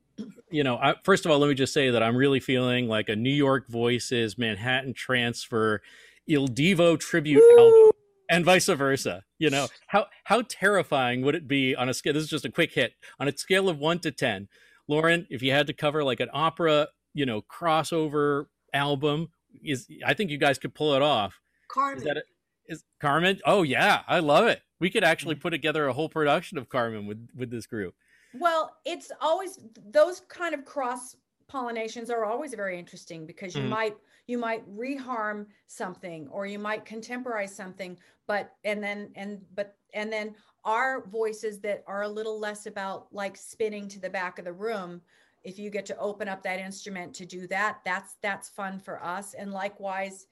you 0.50 0.64
know 0.64 0.76
I, 0.76 0.94
first 1.02 1.24
of 1.24 1.30
all 1.30 1.38
let 1.38 1.48
me 1.48 1.54
just 1.54 1.72
say 1.72 1.88
that 1.88 2.02
i'm 2.02 2.14
really 2.14 2.40
feeling 2.40 2.88
like 2.88 3.08
a 3.08 3.16
new 3.16 3.32
york 3.32 3.66
voices 3.68 4.36
manhattan 4.36 4.92
transfer 4.92 5.80
il 6.26 6.46
divo 6.46 6.98
tribute 6.98 7.40
Woo! 7.40 7.58
album 7.58 7.90
and 8.28 8.44
vice 8.44 8.66
versa. 8.66 9.24
You 9.38 9.48
know 9.48 9.68
how 9.86 10.06
how 10.24 10.42
terrifying 10.42 11.22
would 11.22 11.34
it 11.34 11.48
be 11.48 11.74
on 11.74 11.88
a 11.88 11.94
scale 11.94 12.12
this 12.12 12.24
is 12.24 12.28
just 12.28 12.44
a 12.44 12.50
quick 12.50 12.72
hit 12.72 12.92
on 13.18 13.28
a 13.28 13.36
scale 13.36 13.70
of 13.70 13.78
1 13.78 14.00
to 14.00 14.10
10 14.10 14.48
lauren 14.88 15.26
if 15.30 15.42
you 15.42 15.52
had 15.52 15.66
to 15.68 15.72
cover 15.72 16.04
like 16.04 16.20
an 16.20 16.28
opera 16.34 16.88
you 17.14 17.24
know 17.24 17.40
crossover 17.40 18.46
album 18.74 19.28
is 19.64 19.88
i 20.04 20.12
think 20.12 20.30
you 20.30 20.38
guys 20.38 20.58
could 20.58 20.74
pull 20.74 20.94
it 20.94 21.02
off. 21.02 21.40
Carmen. 21.68 21.98
Is 21.98 22.04
that 22.04 22.16
a, 22.18 22.22
is 22.70 22.84
Carmen? 23.00 23.40
Oh 23.44 23.62
yeah, 23.62 24.02
I 24.08 24.20
love 24.20 24.46
it. 24.46 24.62
We 24.78 24.88
could 24.88 25.04
actually 25.04 25.34
mm. 25.34 25.40
put 25.40 25.50
together 25.50 25.86
a 25.86 25.92
whole 25.92 26.08
production 26.08 26.56
of 26.56 26.70
Carmen 26.70 27.06
with 27.06 27.28
with 27.36 27.50
this 27.50 27.66
group. 27.66 27.94
Well, 28.32 28.76
it's 28.86 29.10
always 29.20 29.58
those 29.90 30.20
kind 30.28 30.54
of 30.54 30.64
cross 30.64 31.16
pollinations 31.50 32.10
are 32.10 32.24
always 32.24 32.54
very 32.54 32.78
interesting 32.78 33.26
because 33.26 33.54
you 33.54 33.62
mm. 33.62 33.68
might 33.68 33.96
you 34.26 34.38
might 34.38 34.64
reharm 34.74 35.46
something 35.66 36.28
or 36.28 36.46
you 36.46 36.58
might 36.58 36.84
contemporize 36.84 37.50
something 37.50 37.98
but 38.28 38.52
and 38.64 38.82
then 38.82 39.10
and 39.16 39.40
but 39.54 39.74
and 39.92 40.12
then 40.12 40.34
our 40.64 41.04
voices 41.08 41.58
that 41.60 41.82
are 41.88 42.02
a 42.02 42.08
little 42.08 42.38
less 42.38 42.66
about 42.66 43.08
like 43.10 43.36
spinning 43.36 43.88
to 43.88 43.98
the 43.98 44.08
back 44.08 44.38
of 44.38 44.44
the 44.44 44.52
room 44.52 45.00
if 45.42 45.58
you 45.58 45.70
get 45.70 45.86
to 45.86 45.98
open 45.98 46.28
up 46.28 46.42
that 46.42 46.60
instrument 46.60 47.12
to 47.12 47.26
do 47.26 47.48
that 47.48 47.78
that's 47.84 48.14
that's 48.22 48.48
fun 48.48 48.78
for 48.78 49.02
us 49.02 49.34
and 49.34 49.50
likewise 49.50 50.26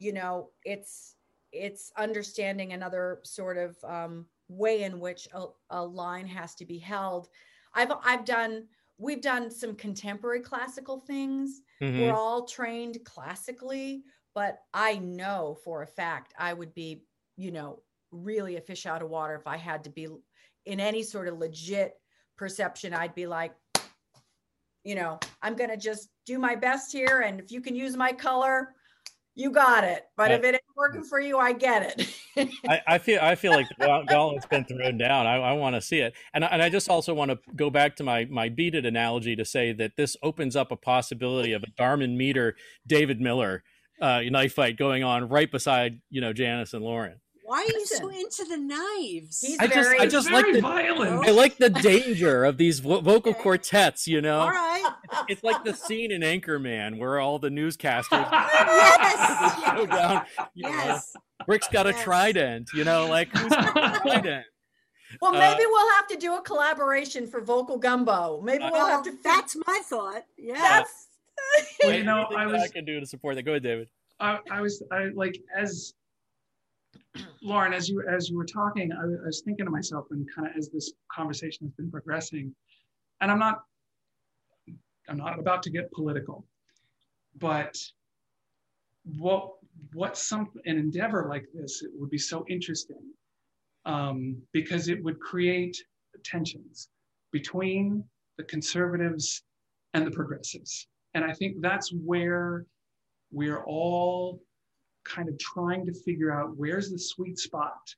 you 0.00 0.12
know 0.12 0.50
it's 0.64 1.14
it's 1.54 1.92
understanding 1.96 2.72
another 2.72 3.20
sort 3.22 3.56
of 3.56 3.76
um, 3.84 4.26
way 4.48 4.82
in 4.82 5.00
which 5.00 5.28
a, 5.32 5.46
a 5.70 5.84
line 5.84 6.26
has 6.26 6.54
to 6.56 6.66
be 6.66 6.78
held. 6.78 7.28
I've 7.74 7.92
I've 8.04 8.24
done 8.24 8.64
we've 8.98 9.22
done 9.22 9.50
some 9.50 9.74
contemporary 9.74 10.40
classical 10.40 11.00
things. 11.00 11.62
Mm-hmm. 11.82 12.00
We're 12.00 12.14
all 12.14 12.44
trained 12.46 12.98
classically, 13.04 14.04
but 14.34 14.58
I 14.72 14.98
know 14.98 15.58
for 15.64 15.82
a 15.82 15.86
fact 15.86 16.32
I 16.38 16.52
would 16.52 16.74
be, 16.74 17.04
you 17.36 17.50
know, 17.50 17.82
really 18.10 18.56
a 18.56 18.60
fish 18.60 18.86
out 18.86 19.02
of 19.02 19.10
water 19.10 19.34
if 19.34 19.46
I 19.46 19.56
had 19.56 19.84
to 19.84 19.90
be 19.90 20.08
in 20.66 20.80
any 20.80 21.02
sort 21.02 21.28
of 21.28 21.38
legit 21.38 21.94
perception. 22.36 22.94
I'd 22.94 23.14
be 23.14 23.26
like, 23.26 23.54
you 24.84 24.94
know, 24.94 25.18
I'm 25.42 25.56
going 25.56 25.70
to 25.70 25.76
just 25.76 26.10
do 26.26 26.38
my 26.38 26.54
best 26.54 26.92
here. 26.92 27.22
And 27.26 27.40
if 27.40 27.50
you 27.50 27.60
can 27.60 27.74
use 27.74 27.96
my 27.96 28.12
color, 28.12 28.74
you 29.34 29.50
got 29.50 29.84
it. 29.84 30.04
But 30.16 30.30
I, 30.30 30.34
if 30.34 30.44
it 30.44 30.54
ain't 30.54 30.62
working 30.76 31.04
for 31.04 31.20
you, 31.20 31.38
I 31.38 31.52
get 31.52 32.00
it. 32.36 32.50
I, 32.68 32.80
I, 32.86 32.98
feel 32.98 33.18
I 33.20 33.34
feel 33.34 33.52
like 33.52 33.66
the 33.78 34.04
gauntlet's 34.08 34.46
been 34.46 34.64
thrown 34.64 34.98
down. 34.98 35.26
I, 35.26 35.36
I 35.36 35.52
want 35.52 35.74
to 35.74 35.80
see 35.80 35.98
it, 35.98 36.14
and 36.32 36.44
and 36.44 36.62
I 36.62 36.68
just 36.68 36.88
also 36.88 37.14
want 37.14 37.30
to 37.30 37.38
go 37.56 37.70
back 37.70 37.96
to 37.96 38.04
my 38.04 38.24
my 38.26 38.48
Beat 38.48 38.74
It 38.74 38.86
analogy 38.86 39.36
to 39.36 39.44
say 39.44 39.72
that 39.72 39.96
this 39.96 40.16
opens 40.22 40.56
up 40.56 40.70
a 40.70 40.76
possibility 40.76 41.52
of 41.52 41.62
a 41.62 41.66
Darmon 41.80 42.16
Meader 42.16 42.56
David 42.86 43.20
Miller 43.20 43.64
uh, 44.00 44.20
knife 44.22 44.54
fight 44.54 44.76
going 44.76 45.04
on 45.04 45.28
right 45.28 45.50
beside 45.50 46.00
you 46.10 46.20
know 46.20 46.32
Janis 46.32 46.74
and 46.74 46.84
Lauren. 46.84 47.20
Why 47.44 47.58
are 47.58 47.78
you 47.78 47.84
so 47.84 48.08
into 48.08 48.44
the 48.48 48.56
knives? 48.56 49.42
He's 49.42 49.58
I 49.58 49.66
just, 49.66 49.90
I 49.90 50.06
just 50.06 50.30
like 50.30 50.50
the 50.50 50.62
violent. 50.62 51.26
I 51.28 51.30
like 51.30 51.58
the 51.58 51.68
danger 51.68 52.42
of 52.42 52.56
these 52.56 52.78
vo- 52.78 53.02
vocal 53.02 53.32
okay. 53.32 53.42
quartets. 53.42 54.06
You 54.06 54.22
know, 54.22 54.40
all 54.40 54.50
right. 54.50 54.93
It's, 55.28 55.32
it's, 55.32 55.44
like 55.44 55.64
the 55.64 55.74
scene 55.74 56.10
in 56.10 56.22
Anchorman 56.22 56.98
where 56.98 57.18
all 57.20 57.38
the 57.38 57.48
newscasters 57.48 58.06
yes, 58.32 59.56
yes. 59.60 59.88
down. 59.88 60.24
yes. 60.54 61.12
Know, 61.14 61.44
Rick's 61.46 61.68
got 61.68 61.86
yes. 61.86 62.00
a 62.00 62.04
trident. 62.04 62.70
You 62.74 62.84
know, 62.84 63.08
like 63.08 63.28
who's 63.36 63.50
got 63.50 63.96
a 63.96 64.00
trident? 64.02 64.46
Well, 65.20 65.34
uh, 65.34 65.38
maybe 65.38 65.64
uh, 65.64 65.68
we'll 65.68 65.94
have 65.94 66.08
to 66.08 66.16
do 66.16 66.34
a 66.36 66.42
collaboration 66.42 67.26
for 67.26 67.40
vocal 67.40 67.78
gumbo. 67.78 68.40
Maybe 68.42 68.64
we'll 68.70 68.86
have 68.86 69.04
to. 69.04 69.14
That's 69.22 69.56
my 69.66 69.80
thought. 69.84 70.24
Yeah. 70.36 70.54
That's. 70.54 71.08
well, 71.82 71.92
you 71.96 72.04
know, 72.04 72.26
I 72.36 72.46
was. 72.46 72.62
I 72.62 72.68
can 72.68 72.84
do 72.84 73.00
to 73.00 73.06
support 73.06 73.36
that. 73.36 73.42
Go 73.42 73.52
ahead, 73.52 73.62
David. 73.62 73.88
I, 74.20 74.38
I 74.50 74.60
was 74.60 74.82
I 74.92 75.06
like 75.14 75.40
as 75.56 75.94
Lauren, 77.42 77.72
as 77.72 77.88
you 77.88 78.02
as 78.08 78.30
you 78.30 78.36
were 78.36 78.44
talking, 78.44 78.92
I, 78.92 79.02
I 79.02 79.26
was 79.26 79.42
thinking 79.44 79.64
to 79.66 79.70
myself, 79.70 80.06
and 80.10 80.26
kind 80.34 80.48
of 80.48 80.56
as 80.56 80.70
this 80.70 80.92
conversation 81.12 81.66
has 81.66 81.72
been 81.74 81.90
progressing, 81.90 82.54
and 83.20 83.30
I'm 83.30 83.38
not 83.38 83.62
I'm 85.08 85.18
not 85.18 85.38
about 85.38 85.62
to 85.64 85.70
get 85.70 85.92
political, 85.92 86.46
but 87.38 87.76
what 89.18 89.50
what 89.92 90.16
some 90.16 90.48
an 90.64 90.78
endeavor 90.78 91.26
like 91.28 91.46
this 91.52 91.82
it 91.82 91.90
would 91.94 92.10
be 92.10 92.18
so 92.18 92.44
interesting 92.48 93.02
um, 93.84 94.36
because 94.52 94.88
it 94.88 95.02
would 95.02 95.20
create 95.20 95.76
tensions 96.24 96.88
between 97.32 98.02
the 98.38 98.44
conservatives 98.44 99.42
and 99.92 100.06
the 100.06 100.10
progressives, 100.10 100.88
and 101.14 101.24
I 101.24 101.32
think 101.32 101.60
that's 101.60 101.92
where 101.92 102.66
we're 103.30 103.64
all 103.64 104.40
kind 105.04 105.28
of 105.28 105.38
trying 105.38 105.84
to 105.86 105.92
figure 105.92 106.32
out 106.32 106.56
where's 106.56 106.90
the 106.90 106.98
sweet 106.98 107.38
spot 107.38 107.94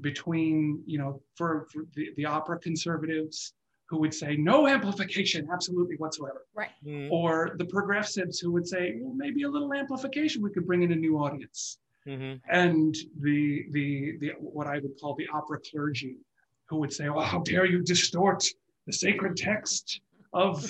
between, 0.00 0.82
you 0.86 0.98
know, 0.98 1.20
for, 1.36 1.66
for 1.72 1.84
the, 1.94 2.08
the 2.16 2.24
opera 2.24 2.58
conservatives 2.58 3.52
who 3.90 3.98
would 3.98 4.14
say 4.14 4.36
no 4.36 4.68
amplification 4.68 5.48
absolutely 5.52 5.96
whatsoever. 5.96 6.46
Right. 6.54 6.70
Mm-hmm. 6.86 7.12
or 7.12 7.54
the 7.56 7.64
progressives 7.64 8.38
who 8.38 8.52
would 8.52 8.66
say 8.66 8.96
well, 9.00 9.14
maybe 9.14 9.42
a 9.42 9.48
little 9.48 9.74
amplification 9.74 10.42
we 10.42 10.50
could 10.50 10.66
bring 10.66 10.82
in 10.82 10.92
a 10.92 10.96
new 10.96 11.18
audience. 11.18 11.78
Mm-hmm. 12.08 12.36
and 12.48 12.96
the 13.20 13.66
the 13.72 14.16
the 14.20 14.28
what 14.38 14.66
i 14.66 14.78
would 14.78 14.98
call 14.98 15.14
the 15.16 15.28
opera 15.34 15.58
clergy 15.70 16.16
who 16.64 16.76
would 16.78 16.90
say 16.90 17.10
well 17.10 17.26
how 17.26 17.40
dare 17.40 17.66
you 17.66 17.82
distort 17.82 18.42
the 18.86 18.92
sacred 18.94 19.36
text 19.36 20.00
of 20.32 20.64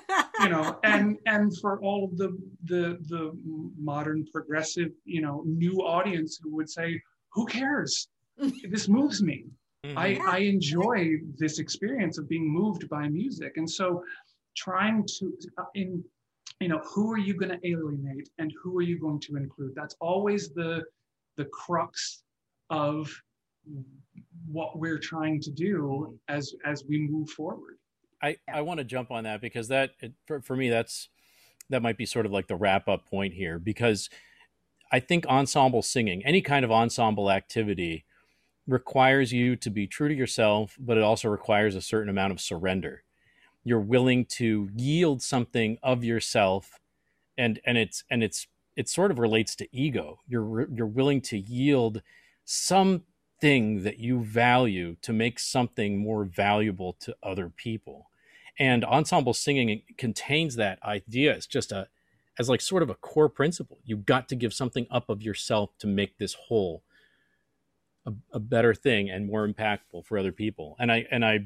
you 0.40 0.50
know 0.50 0.78
and 0.84 1.16
and 1.24 1.58
for 1.58 1.80
all 1.80 2.04
of 2.04 2.18
the 2.18 2.36
the 2.64 2.98
the 3.08 3.32
modern 3.78 4.26
progressive 4.30 4.90
you 5.06 5.22
know 5.22 5.42
new 5.46 5.78
audience 5.78 6.38
who 6.42 6.54
would 6.54 6.68
say 6.68 7.00
who 7.34 7.46
cares? 7.46 8.08
This 8.68 8.88
moves 8.88 9.22
me 9.22 9.46
mm-hmm. 9.84 9.98
i 9.98 10.18
i 10.26 10.38
enjoy 10.38 11.16
this 11.36 11.58
experience 11.58 12.18
of 12.18 12.28
being 12.28 12.48
moved 12.48 12.88
by 12.88 13.08
music. 13.08 13.52
And 13.56 13.68
so 13.70 14.02
trying 14.56 15.04
to 15.18 15.32
uh, 15.58 15.64
in 15.74 16.02
you 16.60 16.68
know 16.68 16.80
who 16.84 17.10
are 17.12 17.18
you 17.18 17.34
going 17.34 17.50
to 17.50 17.68
alienate 17.68 18.28
and 18.38 18.52
who 18.62 18.76
are 18.78 18.82
you 18.82 18.98
going 18.98 19.20
to 19.20 19.36
include? 19.36 19.72
That's 19.74 19.96
always 20.00 20.52
the 20.52 20.82
the 21.36 21.44
crux 21.46 22.22
of 22.70 23.10
what 24.46 24.78
we're 24.78 24.98
trying 24.98 25.40
to 25.40 25.50
do 25.50 26.18
as 26.28 26.54
as 26.64 26.84
we 26.88 26.98
move 26.98 27.30
forward. 27.30 27.78
I, 28.22 28.36
I 28.50 28.62
want 28.62 28.78
to 28.78 28.84
jump 28.84 29.10
on 29.10 29.24
that 29.24 29.42
because 29.42 29.68
that 29.68 29.90
for, 30.26 30.40
for 30.40 30.56
me 30.56 30.70
that's 30.70 31.08
that 31.70 31.82
might 31.82 31.98
be 31.98 32.06
sort 32.06 32.26
of 32.26 32.32
like 32.32 32.46
the 32.46 32.56
wrap 32.56 32.88
up 32.88 33.06
point 33.06 33.34
here 33.34 33.58
because 33.58 34.08
I 34.92 35.00
think 35.00 35.26
ensemble 35.26 35.82
singing, 35.82 36.24
any 36.24 36.40
kind 36.40 36.64
of 36.64 36.70
ensemble 36.70 37.30
activity, 37.30 38.04
requires 38.66 39.32
you 39.32 39.56
to 39.56 39.70
be 39.70 39.86
true 39.86 40.08
to 40.08 40.14
yourself, 40.14 40.76
but 40.78 40.96
it 40.96 41.02
also 41.02 41.28
requires 41.28 41.74
a 41.74 41.80
certain 41.80 42.08
amount 42.08 42.32
of 42.32 42.40
surrender. 42.40 43.02
You're 43.64 43.80
willing 43.80 44.26
to 44.26 44.70
yield 44.74 45.22
something 45.22 45.78
of 45.82 46.04
yourself, 46.04 46.80
and 47.38 47.60
and 47.64 47.78
it's 47.78 48.04
and 48.10 48.22
it's 48.22 48.46
it 48.76 48.88
sort 48.88 49.10
of 49.10 49.18
relates 49.18 49.54
to 49.56 49.68
ego. 49.76 50.20
You're 50.28 50.68
you're 50.70 50.86
willing 50.86 51.20
to 51.22 51.38
yield 51.38 52.02
something 52.44 53.82
that 53.82 53.98
you 53.98 54.20
value 54.22 54.96
to 55.02 55.12
make 55.12 55.38
something 55.38 55.98
more 55.98 56.24
valuable 56.24 56.94
to 57.00 57.16
other 57.22 57.48
people 57.48 58.08
and 58.58 58.84
ensemble 58.84 59.34
singing 59.34 59.82
contains 59.96 60.56
that 60.56 60.82
idea 60.82 61.32
it's 61.32 61.46
just 61.46 61.72
a 61.72 61.88
as 62.38 62.48
like 62.48 62.60
sort 62.60 62.82
of 62.82 62.90
a 62.90 62.94
core 62.94 63.28
principle 63.28 63.78
you've 63.84 64.06
got 64.06 64.28
to 64.28 64.36
give 64.36 64.52
something 64.54 64.86
up 64.90 65.08
of 65.08 65.22
yourself 65.22 65.70
to 65.78 65.86
make 65.86 66.18
this 66.18 66.34
whole 66.34 66.82
a, 68.06 68.12
a 68.32 68.40
better 68.40 68.74
thing 68.74 69.10
and 69.10 69.26
more 69.26 69.46
impactful 69.48 70.04
for 70.04 70.18
other 70.18 70.32
people 70.32 70.76
and 70.78 70.92
i 70.92 71.04
and 71.10 71.24
i 71.24 71.40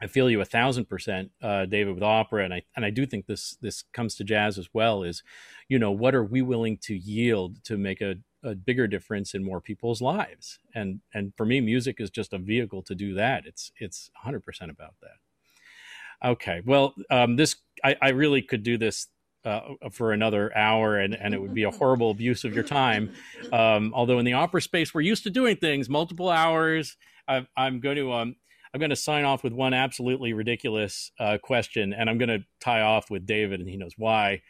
I 0.00 0.06
feel 0.06 0.30
you 0.30 0.40
a 0.40 0.46
thousand 0.46 0.86
percent, 0.86 1.30
uh, 1.42 1.66
David, 1.66 1.94
with 1.94 2.02
opera, 2.02 2.44
and 2.44 2.54
I 2.54 2.62
and 2.74 2.84
I 2.84 2.90
do 2.90 3.04
think 3.04 3.26
this 3.26 3.56
this 3.60 3.84
comes 3.92 4.14
to 4.16 4.24
jazz 4.24 4.58
as 4.58 4.68
well. 4.72 5.02
Is, 5.02 5.22
you 5.68 5.78
know, 5.78 5.90
what 5.90 6.14
are 6.14 6.24
we 6.24 6.40
willing 6.42 6.78
to 6.82 6.96
yield 6.96 7.62
to 7.64 7.76
make 7.76 8.00
a, 8.00 8.16
a 8.42 8.54
bigger 8.54 8.86
difference 8.86 9.34
in 9.34 9.44
more 9.44 9.60
people's 9.60 10.00
lives? 10.00 10.58
And 10.74 11.00
and 11.12 11.34
for 11.36 11.44
me, 11.44 11.60
music 11.60 12.00
is 12.00 12.10
just 12.10 12.32
a 12.32 12.38
vehicle 12.38 12.82
to 12.84 12.94
do 12.94 13.14
that. 13.14 13.44
It's 13.46 13.72
it's 13.78 14.10
hundred 14.14 14.44
percent 14.44 14.70
about 14.70 14.94
that. 15.02 16.28
Okay, 16.30 16.62
well, 16.64 16.94
um, 17.10 17.36
this 17.36 17.56
I, 17.84 17.96
I 18.00 18.08
really 18.10 18.42
could 18.42 18.62
do 18.62 18.78
this 18.78 19.08
uh, 19.44 19.60
for 19.90 20.12
another 20.12 20.56
hour, 20.56 20.98
and, 20.98 21.14
and 21.14 21.34
it 21.34 21.40
would 21.40 21.54
be 21.54 21.64
a 21.64 21.70
horrible 21.78 22.10
abuse 22.10 22.44
of 22.44 22.54
your 22.54 22.64
time. 22.64 23.12
Um, 23.52 23.92
although 23.94 24.18
in 24.18 24.24
the 24.24 24.34
opera 24.34 24.62
space, 24.62 24.94
we're 24.94 25.00
used 25.00 25.24
to 25.24 25.30
doing 25.30 25.56
things 25.56 25.88
multiple 25.88 26.28
hours. 26.28 26.96
I, 27.26 27.46
am 27.56 27.80
going 27.80 27.96
to 27.96 28.12
um, 28.12 28.36
I'm 28.72 28.78
going 28.78 28.90
to 28.90 28.96
sign 28.96 29.24
off 29.24 29.42
with 29.42 29.52
one 29.52 29.74
absolutely 29.74 30.32
ridiculous 30.32 31.10
uh, 31.18 31.38
question, 31.42 31.92
and 31.92 32.08
I'm 32.08 32.18
going 32.18 32.28
to 32.28 32.44
tie 32.60 32.82
off 32.82 33.10
with 33.10 33.26
David, 33.26 33.60
and 33.60 33.68
he 33.68 33.76
knows 33.76 33.94
why. 33.96 34.42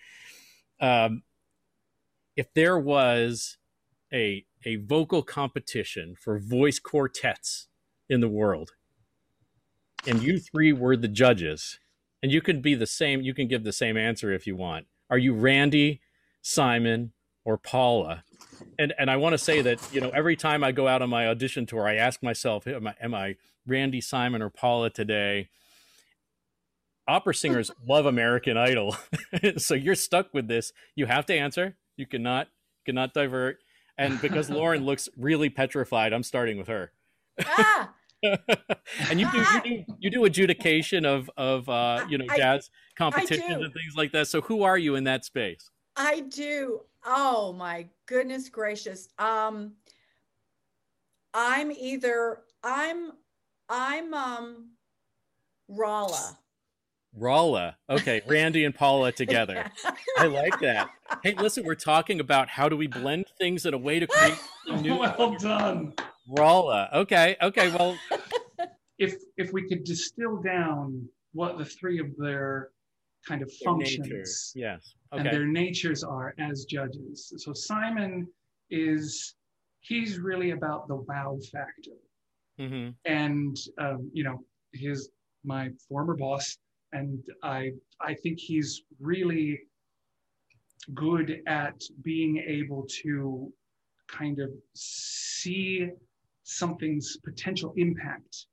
Um, 0.81 1.23
if 2.37 2.53
there 2.55 2.79
was 2.79 3.59
a 4.13 4.45
a 4.65 4.77
vocal 4.77 5.23
competition 5.23 6.15
for 6.19 6.39
voice 6.39 6.79
quartets 6.79 7.69
in 8.09 8.21
the 8.21 8.29
world, 8.29 8.73
and 10.07 10.23
you 10.23 10.39
three 10.39 10.73
were 10.73 10.97
the 10.97 11.09
judges, 11.09 11.79
and 12.23 12.31
you 12.31 12.41
can 12.41 12.61
be 12.61 12.75
the 12.75 12.87
same, 12.87 13.23
you 13.23 13.35
can 13.35 13.49
give 13.49 13.65
the 13.65 13.73
same 13.73 13.97
answer 13.97 14.33
if 14.33 14.47
you 14.47 14.57
want. 14.57 14.87
Are 15.09 15.19
you 15.19 15.35
Randy, 15.35 16.01
Simon, 16.43 17.13
or 17.45 17.57
Paula? 17.57 18.25
And 18.79 18.93
and 18.99 19.11
I 19.11 19.17
want 19.17 19.33
to 19.33 19.39
say 19.39 19.63
that 19.63 19.81
you 19.93 20.01
know 20.01 20.11
every 20.11 20.37
time 20.37 20.63
I 20.63 20.73
go 20.73 20.87
out 20.87 21.03
on 21.03 21.11
my 21.11 21.27
audition 21.27 21.67
tour, 21.67 21.87
I 21.87 21.95
ask 21.95 22.23
myself, 22.23 22.67
am 22.67 22.87
I, 22.87 22.95
am 23.01 23.15
I 23.15 23.37
Randy 23.67 24.01
Simon 24.01 24.43
or 24.43 24.51
Paula 24.51 24.91
today. 24.91 25.49
Opera 27.09 27.35
singers 27.35 27.71
love 27.89 28.07
American 28.07 28.57
Idol, 28.57 28.97
so 29.57 29.75
you're 29.75 29.95
stuck 29.95 30.33
with 30.35 30.49
this. 30.49 30.73
You 30.95 31.07
have 31.07 31.27
to 31.27 31.35
answer. 31.35 31.77
You 31.97 32.07
cannot 32.07 32.49
cannot 32.85 33.15
divert. 33.15 33.59
And 33.99 34.21
because 34.23 34.49
Lauren 34.49 34.85
looks 34.85 35.09
really 35.17 35.51
petrified, 35.51 36.13
I'm 36.13 36.23
starting 36.23 36.57
with 36.57 36.69
her. 36.69 36.93
Ah! 37.45 37.93
And 38.23 39.21
you 39.21 39.31
do, 39.31 39.39
you 39.39 39.61
do 39.63 39.85
you 39.99 40.11
do 40.11 40.25
adjudication 40.25 41.05
of 41.05 41.31
of 41.37 41.69
uh, 41.69 42.05
you 42.09 42.19
know 42.19 42.27
jazz 42.37 42.71
competitions 42.97 43.63
and 43.63 43.73
things 43.73 43.95
like 43.97 44.13
that. 44.13 44.29
So 44.29 44.41
who 44.43 44.63
are 44.63 44.79
you 44.79 44.95
in 44.95 45.05
that 45.05 45.25
space? 45.25 45.71
I 45.97 46.21
do. 46.21 46.81
Oh 47.05 47.53
my 47.53 47.87
goodness 48.07 48.49
gracious. 48.49 49.09
Um, 49.19 49.73
I'm 51.35 51.71
either 51.71 52.43
I'm 52.63 53.13
I'm 53.69 54.15
um 54.15 54.71
Rala. 55.71 56.37
Rala. 57.19 57.75
Okay, 57.89 58.23
Randy 58.27 58.65
and 58.65 58.75
Paula 58.75 59.13
together. 59.13 59.71
I 60.19 60.27
like 60.27 60.61
that. 60.61 60.91
Hey, 61.23 61.35
listen, 61.35 61.65
we're 61.65 61.75
talking 61.75 62.21
about 62.21 62.49
how 62.49 62.69
do 62.69 62.77
we 62.77 62.87
blend 62.87 63.27
things 63.39 63.67
in 63.67 63.75
a 63.75 63.79
way 63.79 64.01
to 64.01 64.07
create 64.07 64.39
new. 64.83 64.99
well 64.99 65.37
done. 65.39 65.95
Rala. 66.37 66.93
Okay. 66.95 67.37
Okay. 67.43 67.71
Well, 67.71 67.97
if 68.99 69.17
if 69.37 69.53
we 69.53 69.69
could 69.69 69.85
distill 69.85 70.41
down 70.43 71.09
what 71.33 71.59
the 71.59 71.65
three 71.65 71.99
of 71.99 72.17
their 72.17 72.71
kind 73.27 73.43
of 73.43 73.51
functions, 73.65 74.01
nature. 74.09 74.25
yes, 74.55 74.95
okay. 75.13 75.23
and 75.23 75.33
their 75.33 75.47
natures 75.47 76.03
are 76.03 76.35
as 76.39 76.65
judges. 76.65 77.33
So 77.37 77.53
Simon 77.53 78.27
is 78.71 79.35
he's 79.81 80.19
really 80.19 80.51
about 80.51 80.89
the 80.89 80.97
wow 80.97 81.39
factor 81.53 81.97
Mm-hmm. 82.61 82.91
And 83.07 83.57
um, 83.79 84.11
you 84.13 84.23
know, 84.23 84.45
he's 84.73 85.09
my 85.45 85.71
former 85.89 86.15
boss, 86.15 86.59
and 86.93 87.19
I 87.43 87.73
I 88.01 88.15
think 88.15 88.39
he's 88.39 88.83
really 89.01 89.61
good 90.95 91.41
at 91.47 91.81
being 92.03 92.39
able 92.47 92.87
to 93.03 93.51
kind 94.09 94.41
of 94.41 94.51
see 94.75 95.89
something's 96.45 97.17
potential 97.25 97.73
impact 97.77 98.47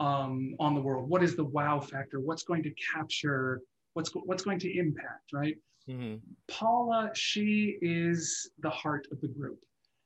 um, 0.00 0.54
on 0.58 0.74
the 0.74 0.80
world. 0.80 1.08
What 1.08 1.22
is 1.22 1.36
the 1.36 1.44
wow 1.44 1.80
factor? 1.80 2.20
What's 2.20 2.42
going 2.42 2.62
to 2.64 2.72
capture? 2.92 3.60
What's 3.94 4.10
what's 4.14 4.42
going 4.42 4.58
to 4.60 4.78
impact? 4.78 5.32
Right. 5.32 5.56
Mm-hmm. 5.88 6.16
Paula, 6.48 7.10
she 7.14 7.76
is 7.82 8.50
the 8.60 8.70
heart 8.70 9.06
of 9.12 9.20
the 9.20 9.28
group. 9.28 9.58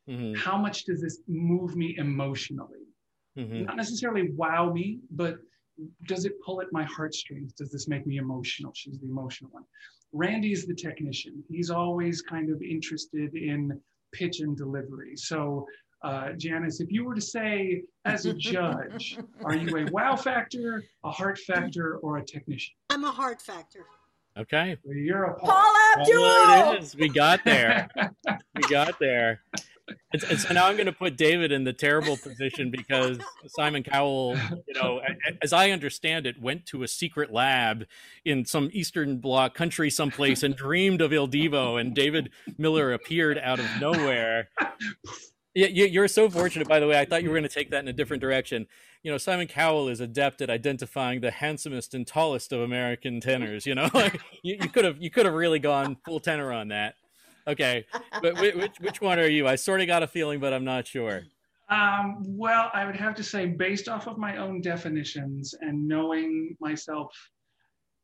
Mm-hmm. 0.08 0.34
How 0.34 0.58
much 0.58 0.84
does 0.84 1.00
this 1.00 1.20
move 1.28 1.76
me 1.76 1.94
emotionally? 1.98 2.88
mm-hmm. 3.38 3.64
not 3.64 3.76
necessarily 3.76 4.30
wow 4.32 4.72
me, 4.72 4.98
but 5.10 5.38
does 6.06 6.24
it 6.24 6.32
pull 6.44 6.60
at 6.60 6.72
my 6.72 6.84
heartstrings? 6.84 7.52
Does 7.52 7.70
this 7.70 7.88
make 7.88 8.06
me 8.06 8.16
emotional? 8.16 8.72
She's 8.74 8.98
the 8.98 9.06
emotional 9.06 9.50
one. 9.52 9.64
Randy's 10.12 10.66
the 10.66 10.74
technician. 10.74 11.42
He's 11.48 11.70
always 11.70 12.22
kind 12.22 12.50
of 12.50 12.60
interested 12.62 13.34
in 13.34 13.80
pitch 14.12 14.40
and 14.40 14.56
delivery. 14.56 15.16
So, 15.16 15.66
uh, 16.02 16.32
Janis, 16.32 16.80
if 16.80 16.90
you 16.90 17.04
were 17.04 17.14
to 17.14 17.20
say 17.20 17.82
as 18.04 18.26
a 18.26 18.32
judge, 18.32 19.18
are 19.44 19.56
you 19.56 19.76
a 19.76 19.90
wow 19.90 20.16
factor, 20.16 20.84
a 21.04 21.10
heart 21.10 21.38
factor, 21.38 21.96
or 21.96 22.18
a 22.18 22.24
technician? 22.24 22.74
I'm 22.90 23.04
a 23.04 23.10
heart 23.10 23.42
factor. 23.42 23.86
Okay. 24.36 24.76
you're 24.84 25.24
a 25.24 25.34
Paula 25.38 25.94
Abdul. 25.98 26.22
Well, 26.22 26.72
it 26.72 26.82
is. 26.82 26.96
We 26.96 27.08
got 27.08 27.44
there. 27.44 27.88
we 28.54 28.62
got 28.70 29.00
there. 29.00 29.40
And, 30.12 30.22
and 30.24 30.38
so 30.38 30.54
now 30.54 30.66
I'm 30.66 30.76
going 30.76 30.86
to 30.86 30.92
put 30.92 31.16
David 31.16 31.50
in 31.50 31.64
the 31.64 31.72
terrible 31.72 32.16
position 32.16 32.70
because 32.70 33.18
Simon 33.46 33.82
Cowell, 33.82 34.36
you 34.66 34.74
know, 34.74 35.00
as 35.42 35.52
I 35.52 35.70
understand 35.70 36.26
it, 36.26 36.40
went 36.40 36.66
to 36.66 36.82
a 36.82 36.88
secret 36.88 37.32
lab 37.32 37.86
in 38.24 38.44
some 38.44 38.70
Eastern 38.72 39.18
Bloc 39.18 39.54
country 39.54 39.90
someplace 39.90 40.42
and 40.42 40.54
dreamed 40.54 41.00
of 41.00 41.12
Il 41.12 41.26
Divo, 41.26 41.80
and 41.80 41.94
David 41.94 42.30
Miller 42.58 42.92
appeared 42.92 43.38
out 43.38 43.58
of 43.58 43.66
nowhere. 43.80 44.48
Yeah, 45.54 45.66
you're 45.66 46.08
so 46.08 46.30
fortunate, 46.30 46.68
by 46.68 46.78
the 46.78 46.86
way. 46.86 46.98
I 46.98 47.04
thought 47.04 47.22
you 47.22 47.30
were 47.30 47.34
going 47.34 47.48
to 47.48 47.54
take 47.54 47.70
that 47.70 47.80
in 47.80 47.88
a 47.88 47.92
different 47.92 48.20
direction. 48.20 48.66
You 49.02 49.10
know, 49.10 49.18
Simon 49.18 49.48
Cowell 49.48 49.88
is 49.88 50.00
adept 50.00 50.40
at 50.40 50.50
identifying 50.50 51.20
the 51.20 51.30
handsomest 51.30 51.94
and 51.94 52.06
tallest 52.06 52.52
of 52.52 52.60
American 52.60 53.20
tenors. 53.20 53.66
You 53.66 53.74
know, 53.74 53.88
like, 53.94 54.20
you 54.42 54.56
could 54.68 54.84
have 54.84 55.02
you 55.02 55.10
could 55.10 55.26
have 55.26 55.34
really 55.34 55.58
gone 55.58 55.96
full 56.04 56.20
tenor 56.20 56.52
on 56.52 56.68
that. 56.68 56.94
Okay, 57.46 57.86
but 58.22 58.38
which 58.38 58.78
which 58.78 59.00
one 59.00 59.18
are 59.18 59.26
you? 59.26 59.48
I 59.48 59.56
sort 59.56 59.80
of 59.80 59.86
got 59.86 60.02
a 60.02 60.06
feeling, 60.06 60.38
but 60.38 60.52
I'm 60.52 60.64
not 60.64 60.86
sure. 60.86 61.22
Um, 61.70 62.22
well, 62.26 62.70
I 62.72 62.86
would 62.86 62.96
have 62.96 63.14
to 63.16 63.22
say, 63.22 63.46
based 63.46 63.88
off 63.88 64.06
of 64.06 64.16
my 64.16 64.38
own 64.38 64.60
definitions 64.60 65.54
and 65.60 65.86
knowing 65.86 66.56
myself 66.60 67.12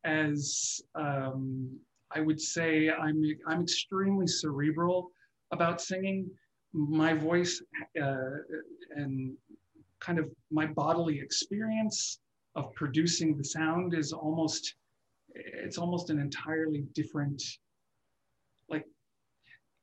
as, 0.03 0.81
um, 0.93 1.79
I 2.11 2.21
would 2.21 2.39
say, 2.39 2.89
I'm 2.89 3.23
I'm 3.47 3.61
extremely 3.61 4.27
cerebral 4.27 5.11
about 5.51 5.81
singing. 5.81 6.29
My 6.75 7.13
voice 7.13 7.61
uh, 8.01 8.25
and 8.95 9.37
kind 9.99 10.19
of 10.19 10.29
my 10.51 10.65
bodily 10.65 11.19
experience 11.19 12.19
of 12.55 12.73
producing 12.73 13.37
the 13.37 13.43
sound 13.43 13.93
is 13.93 14.11
almost 14.11 14.75
it's 15.33 15.77
almost 15.77 16.09
an 16.09 16.19
entirely 16.19 16.85
different 16.93 17.41
like 18.69 18.85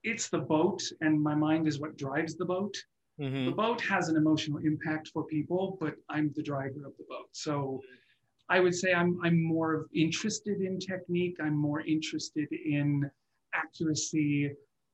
it's 0.04 0.28
the 0.28 0.38
boat 0.38 0.82
and 1.00 1.20
my 1.20 1.34
mind 1.34 1.66
is 1.66 1.80
what 1.80 1.96
drives 1.96 2.36
the 2.36 2.44
boat. 2.44 2.74
Mm-hmm. 3.20 3.46
The 3.46 3.52
boat 3.52 3.80
has 3.82 4.08
an 4.08 4.16
emotional 4.16 4.58
impact 4.58 5.08
for 5.08 5.24
people, 5.24 5.76
but 5.80 5.94
I'm 6.08 6.32
the 6.34 6.42
driver 6.42 6.86
of 6.86 6.96
the 6.98 7.04
boat. 7.08 7.28
So 7.32 7.80
I 8.48 8.60
would 8.60 8.74
say 8.74 8.92
I'm, 8.92 9.18
I'm 9.22 9.42
more 9.42 9.86
interested 9.94 10.60
in 10.60 10.78
technique. 10.78 11.36
I'm 11.40 11.56
more 11.56 11.80
interested 11.80 12.48
in 12.52 13.10
accuracy 13.54 14.52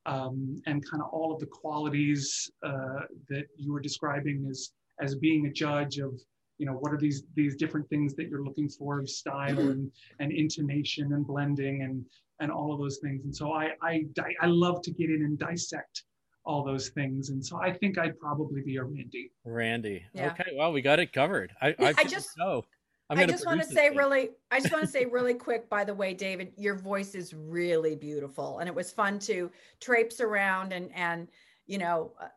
um, 0.09 0.59
and 0.65 0.83
kind 0.89 1.03
of 1.03 1.09
all 1.11 1.31
of 1.31 1.39
the 1.39 1.45
qualities 1.45 2.49
uh, 2.63 3.01
that 3.29 3.45
you 3.57 3.71
were 3.71 3.79
describing 3.79 4.47
as, 4.49 4.71
as 4.99 5.15
being 5.15 5.45
a 5.45 5.51
judge 5.51 5.99
of, 5.99 6.19
you 6.57 6.65
know, 6.65 6.73
what 6.73 6.91
are 6.91 6.97
these, 6.97 7.23
these 7.35 7.55
different 7.55 7.87
things 7.89 8.15
that 8.15 8.27
you're 8.27 8.43
looking 8.43 8.67
for 8.67 8.99
of 8.99 9.07
style 9.07 9.59
and, 9.59 9.91
and 10.19 10.31
intonation 10.31 11.13
and 11.13 11.27
blending 11.27 11.83
and, 11.83 12.03
and 12.39 12.51
all 12.51 12.73
of 12.73 12.79
those 12.79 12.97
things. 12.97 13.23
And 13.23 13.35
so 13.35 13.53
I, 13.53 13.69
I, 13.83 14.03
I 14.41 14.47
love 14.47 14.81
to 14.81 14.91
get 14.91 15.11
in 15.11 15.21
and 15.21 15.37
dissect 15.37 16.03
all 16.43 16.63
those 16.63 16.89
things. 16.89 17.29
And 17.29 17.45
so 17.45 17.61
I 17.61 17.71
think 17.71 17.99
I'd 17.99 18.19
probably 18.19 18.61
be 18.61 18.77
a 18.77 18.83
Randy. 18.83 19.31
Randy. 19.45 20.03
Yeah. 20.13 20.31
Okay. 20.31 20.51
Well, 20.55 20.73
we 20.73 20.81
got 20.81 20.99
it 20.99 21.13
covered. 21.13 21.53
I, 21.61 21.75
I, 21.77 21.93
I 21.99 22.03
just 22.03 22.31
know. 22.35 22.65
I 23.09 23.25
just 23.25 23.45
want 23.45 23.59
to 23.59 23.65
say 23.65 23.89
thing. 23.89 23.97
really, 23.97 24.29
I 24.51 24.59
just 24.59 24.71
want 24.71 24.85
to 24.85 24.89
say 24.89 25.05
really 25.11 25.33
quick, 25.33 25.69
by 25.69 25.83
the 25.83 25.93
way, 25.93 26.13
David, 26.13 26.53
your 26.57 26.75
voice 26.75 27.15
is 27.15 27.33
really 27.33 27.95
beautiful. 27.95 28.59
And 28.59 28.67
it 28.67 28.75
was 28.75 28.91
fun 28.91 29.19
to 29.19 29.49
traipse 29.79 30.21
around 30.21 30.73
and, 30.73 30.91
and, 30.93 31.27
you 31.65 31.79
know, 31.79 32.13
uh, 32.21 32.27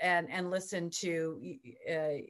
and, 0.00 0.30
and 0.30 0.50
listen 0.50 0.90
to, 0.90 1.56
uh, 1.92 2.22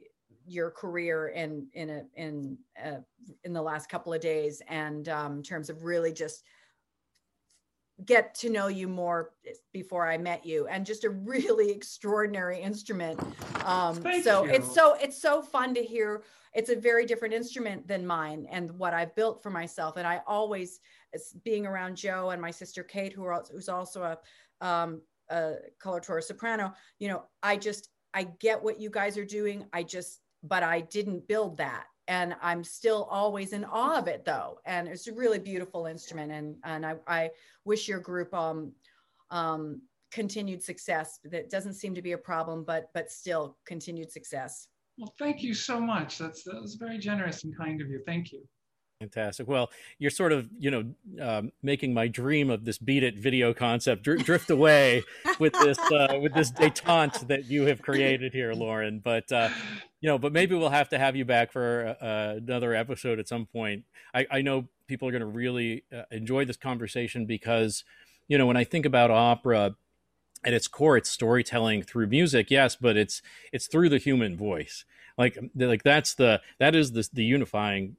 your 0.47 0.69
career 0.69 1.29
in 1.29 1.67
in 1.73 1.89
a 1.89 2.03
in 2.15 2.57
a, 2.83 2.97
in 3.43 3.53
the 3.53 3.61
last 3.61 3.89
couple 3.89 4.13
of 4.13 4.21
days 4.21 4.61
and 4.67 5.09
um, 5.09 5.37
in 5.37 5.43
terms 5.43 5.69
of 5.69 5.83
really 5.83 6.13
just 6.13 6.43
get 8.03 8.35
to 8.35 8.49
know 8.49 8.67
you 8.67 8.87
more 8.87 9.31
before 9.71 10.07
I 10.07 10.17
met 10.17 10.45
you 10.45 10.67
and 10.67 10.85
just 10.85 11.05
a 11.05 11.09
really 11.09 11.71
extraordinary 11.71 12.59
instrument. 12.59 13.19
Um, 13.63 14.03
so 14.21 14.43
you. 14.43 14.51
it's 14.51 14.73
so 14.73 14.95
it's 14.95 15.21
so 15.21 15.41
fun 15.41 15.73
to 15.75 15.83
hear. 15.83 16.23
It's 16.53 16.69
a 16.69 16.75
very 16.75 17.05
different 17.05 17.33
instrument 17.33 17.87
than 17.87 18.05
mine 18.05 18.47
and 18.49 18.71
what 18.77 18.93
I've 18.93 19.15
built 19.15 19.41
for 19.41 19.49
myself. 19.49 19.97
And 19.97 20.07
I 20.07 20.21
always, 20.25 20.79
being 21.43 21.65
around 21.65 21.97
Joe 21.97 22.29
and 22.29 22.41
my 22.41 22.51
sister 22.51 22.81
Kate, 22.81 23.11
who 23.11 23.25
are, 23.25 23.43
who's 23.51 23.67
also 23.67 24.03
a, 24.61 24.65
um, 24.65 25.01
a 25.29 25.55
coloratura 25.83 26.23
soprano, 26.23 26.73
you 26.99 27.09
know, 27.09 27.23
I 27.43 27.57
just 27.57 27.89
I 28.13 28.23
get 28.39 28.61
what 28.61 28.79
you 28.79 28.89
guys 28.89 29.17
are 29.17 29.25
doing. 29.25 29.65
I 29.73 29.83
just 29.83 30.19
but 30.43 30.63
I 30.63 30.81
didn't 30.81 31.27
build 31.27 31.57
that 31.57 31.85
and 32.07 32.35
I'm 32.41 32.63
still 32.63 33.07
always 33.09 33.53
in 33.53 33.65
awe 33.65 33.97
of 33.97 34.07
it 34.07 34.25
though. 34.25 34.59
And 34.65 34.87
it's 34.87 35.07
a 35.07 35.13
really 35.13 35.39
beautiful 35.39 35.85
instrument. 35.85 36.31
And, 36.31 36.55
and 36.63 36.85
I, 36.85 36.95
I 37.07 37.29
wish 37.63 37.87
your 37.87 37.99
group, 37.99 38.33
um, 38.33 38.71
um, 39.31 39.81
continued 40.11 40.63
success. 40.63 41.19
That 41.25 41.49
doesn't 41.49 41.73
seem 41.73 41.95
to 41.95 42.01
be 42.01 42.13
a 42.13 42.17
problem, 42.17 42.63
but, 42.63 42.89
but 42.93 43.11
still 43.11 43.57
continued 43.65 44.11
success. 44.11 44.67
Well, 44.97 45.13
thank 45.19 45.43
you 45.43 45.53
so 45.53 45.79
much. 45.79 46.17
That's, 46.17 46.43
that 46.43 46.61
was 46.61 46.75
very 46.75 46.97
generous 46.97 47.43
and 47.43 47.57
kind 47.57 47.81
of 47.81 47.89
you. 47.89 48.01
Thank 48.05 48.31
you. 48.31 48.47
Fantastic. 49.01 49.49
Well, 49.49 49.71
you're 49.99 50.09
sort 50.09 50.31
of, 50.31 50.49
you 50.57 50.71
know, 50.71 50.85
um, 51.21 51.51
making 51.61 51.93
my 51.93 52.07
dream 52.07 52.49
of 52.49 52.63
this 52.63 52.77
beat 52.77 53.03
it 53.03 53.19
video 53.19 53.53
concept 53.53 54.03
dr- 54.03 54.23
drift 54.23 54.49
away 54.49 55.03
with 55.37 55.51
this 55.51 55.77
uh, 55.77 56.17
with 56.21 56.33
this 56.33 56.49
detente 56.49 57.27
that 57.27 57.43
you 57.45 57.65
have 57.65 57.81
created 57.81 58.33
here, 58.33 58.53
Lauren. 58.53 59.01
But 59.03 59.29
uh, 59.33 59.49
you 60.05 60.11
know, 60.11 60.19
but 60.19 60.31
maybe 60.31 60.53
we'll 60.53 60.69
have 60.69 60.89
to 60.89 60.99
have 60.99 61.15
you 61.15 61.25
back 61.25 61.51
for 61.51 61.97
uh, 61.99 62.35
another 62.37 62.75
episode 62.75 63.17
at 63.17 63.27
some 63.27 63.47
point. 63.47 63.85
I, 64.13 64.27
I 64.29 64.41
know 64.43 64.67
people 64.85 65.07
are 65.07 65.11
going 65.11 65.21
to 65.21 65.25
really 65.25 65.83
uh, 65.91 66.03
enjoy 66.11 66.45
this 66.45 66.57
conversation 66.57 67.25
because, 67.25 67.83
you 68.27 68.37
know, 68.37 68.45
when 68.45 68.55
I 68.55 68.65
think 68.65 68.85
about 68.85 69.09
opera, 69.09 69.75
at 70.43 70.53
its 70.53 70.67
core, 70.67 70.95
it's 70.95 71.09
storytelling 71.09 71.81
through 71.81 72.05
music, 72.05 72.51
yes, 72.51 72.75
but 72.75 72.95
it's 72.95 73.23
it's 73.51 73.65
through 73.65 73.89
the 73.89 73.97
human 73.97 74.37
voice. 74.37 74.85
Like 75.17 75.39
like 75.55 75.81
that's 75.81 76.13
the 76.13 76.39
that 76.59 76.75
is 76.75 76.91
the 76.91 77.09
the 77.11 77.23
unifying 77.23 77.97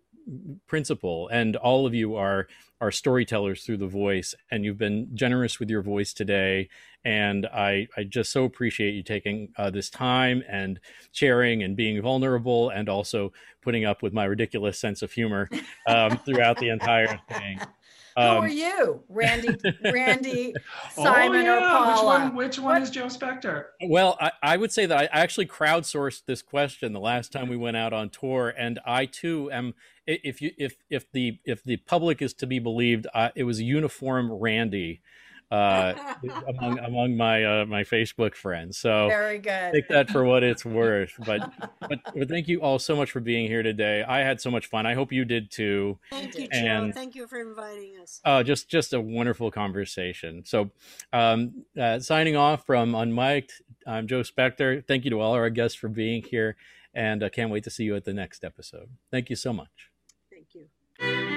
principle 0.66 1.28
and 1.28 1.56
all 1.56 1.86
of 1.86 1.94
you 1.94 2.16
are 2.16 2.48
are 2.80 2.90
storytellers 2.90 3.64
through 3.64 3.76
the 3.76 3.86
voice 3.86 4.34
and 4.50 4.64
you've 4.64 4.76
been 4.76 5.08
generous 5.14 5.58
with 5.58 5.70
your 5.70 5.82
voice 5.82 6.12
today. 6.12 6.68
And 7.04 7.46
i 7.46 7.86
i 7.96 8.02
just 8.02 8.32
so 8.32 8.44
appreciate 8.44 8.94
you 8.94 9.02
taking 9.02 9.48
uh, 9.56 9.70
this 9.70 9.88
time 9.88 10.42
and 10.48 10.80
sharing 11.12 11.62
and 11.62 11.76
being 11.76 12.02
vulnerable 12.02 12.70
and 12.70 12.88
also 12.88 13.32
putting 13.62 13.84
up 13.84 14.02
with 14.02 14.12
my 14.12 14.24
ridiculous 14.24 14.78
sense 14.78 15.02
of 15.02 15.12
humor 15.12 15.48
um, 15.86 16.18
throughout 16.18 16.58
the 16.58 16.68
entire 16.68 17.20
thing 17.28 17.60
um, 18.16 18.36
Who 18.36 18.42
are 18.42 18.48
you, 18.48 19.02
Randy? 19.08 19.56
Randy, 19.84 20.54
Simon, 20.90 21.42
oh, 21.42 21.44
yeah. 21.44 21.56
or 21.56 21.60
Paula? 21.60 21.90
Which 21.96 22.22
one? 22.22 22.34
Which 22.34 22.58
one 22.58 22.82
is 22.82 22.90
Joe 22.90 23.08
Specter? 23.08 23.70
Well, 23.84 24.16
I, 24.20 24.32
I, 24.42 24.56
would 24.56 24.72
say 24.72 24.86
that 24.86 24.96
I 24.98 25.04
actually 25.12 25.46
crowdsourced 25.46 26.24
this 26.26 26.42
question 26.42 26.92
the 26.92 27.00
last 27.00 27.32
time 27.32 27.48
we 27.48 27.56
went 27.56 27.76
out 27.76 27.92
on 27.92 28.08
tour, 28.08 28.54
and 28.56 28.78
I 28.86 29.06
too 29.06 29.50
am. 29.52 29.74
If 30.06 30.40
you 30.40 30.52
if 30.56 30.76
if 30.88 31.10
the 31.12 31.38
if 31.44 31.64
the 31.64 31.78
public 31.78 32.22
is 32.22 32.32
to 32.34 32.46
be 32.46 32.58
believed, 32.58 33.06
uh, 33.12 33.30
it 33.34 33.44
was 33.44 33.60
uniform 33.60 34.32
Randy 34.32 35.00
uh, 35.50 35.94
among 36.48 36.78
among 36.78 37.16
my 37.16 37.44
uh, 37.44 37.66
my 37.66 37.82
Facebook 37.82 38.34
friends. 38.34 38.78
So 38.78 39.08
very 39.08 39.38
good. 39.38 39.72
Take 39.72 39.88
that 39.88 40.10
for 40.10 40.24
what 40.24 40.42
it's 40.42 40.64
worth. 40.64 41.12
But, 41.24 41.52
but, 41.80 42.00
but 42.14 42.28
thank 42.28 42.48
you 42.48 42.60
all 42.60 42.78
so 42.78 42.96
much 42.96 43.10
for 43.10 43.20
being 43.20 43.46
here 43.46 43.62
today. 43.62 44.02
I 44.02 44.20
had 44.20 44.40
so 44.40 44.50
much 44.50 44.66
fun. 44.66 44.86
I 44.86 44.94
hope 44.94 45.12
you 45.12 45.24
did 45.24 45.50
too. 45.50 45.98
Thank 46.10 46.36
you, 46.36 46.48
and, 46.50 46.92
Joe. 46.92 46.98
Thank 46.98 47.14
you 47.14 47.26
for 47.26 47.40
inviting 47.40 47.98
us. 48.02 48.20
Uh, 48.24 48.42
just 48.42 48.68
just 48.68 48.92
a 48.92 49.00
wonderful 49.00 49.50
conversation. 49.50 50.44
So, 50.44 50.70
um, 51.12 51.64
uh, 51.80 52.00
signing 52.00 52.36
off 52.36 52.66
from 52.66 52.92
Unmiked, 52.92 53.52
I'm 53.86 54.06
Joe 54.06 54.22
Specter. 54.22 54.82
Thank 54.86 55.04
you 55.04 55.10
to 55.10 55.20
all 55.20 55.34
our 55.34 55.50
guests 55.50 55.76
for 55.76 55.88
being 55.88 56.22
here, 56.22 56.56
and 56.94 57.22
I 57.22 57.28
can't 57.28 57.50
wait 57.50 57.64
to 57.64 57.70
see 57.70 57.84
you 57.84 57.94
at 57.94 58.04
the 58.04 58.14
next 58.14 58.44
episode. 58.44 58.88
Thank 59.10 59.30
you 59.30 59.36
so 59.36 59.52
much. 59.52 59.90
Thank 60.30 60.48
you. 60.54 61.35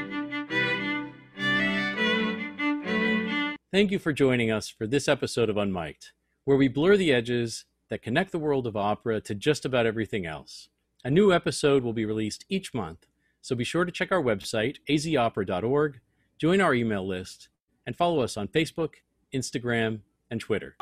Thank 3.71 3.91
you 3.91 3.99
for 3.99 4.11
joining 4.11 4.49
us 4.49 4.67
for 4.67 4.87
this 4.87 5.07
episode 5.07 5.47
of 5.47 5.55
Unmiked, 5.55 6.07
where 6.43 6.57
we 6.57 6.67
blur 6.67 6.97
the 6.97 7.13
edges 7.13 7.65
that 7.91 8.01
connect 8.01 8.31
the 8.31 8.39
world 8.39 8.65
of 8.65 8.75
opera 8.75 9.21
to 9.21 9.35
just 9.35 9.63
about 9.63 9.85
everything 9.85 10.25
else. 10.25 10.69
A 11.03 11.11
new 11.11 11.31
episode 11.31 11.83
will 11.83 11.93
be 11.93 12.03
released 12.03 12.45
each 12.49 12.73
month, 12.73 13.05
so 13.41 13.55
be 13.55 13.63
sure 13.63 13.85
to 13.85 13.91
check 13.91 14.11
our 14.11 14.23
website, 14.23 14.77
azopera.org, 14.89 15.99
join 16.39 16.61
our 16.61 16.73
email 16.73 17.05
list, 17.05 17.49
and 17.85 17.95
follow 17.95 18.21
us 18.21 18.37
on 18.37 18.47
Facebook, 18.47 18.95
Instagram, 19.35 19.99
and 20.31 20.41
Twitter. 20.41 20.75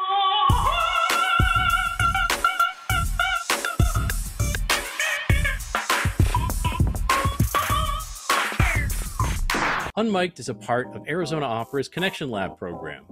Unmiked 9.98 10.40
is 10.40 10.48
a 10.48 10.54
part 10.54 10.96
of 10.96 11.08
Arizona 11.08 11.48
Opera's 11.48 11.88
Connection 11.88 12.30
Lab 12.30 12.56
program, 12.56 13.04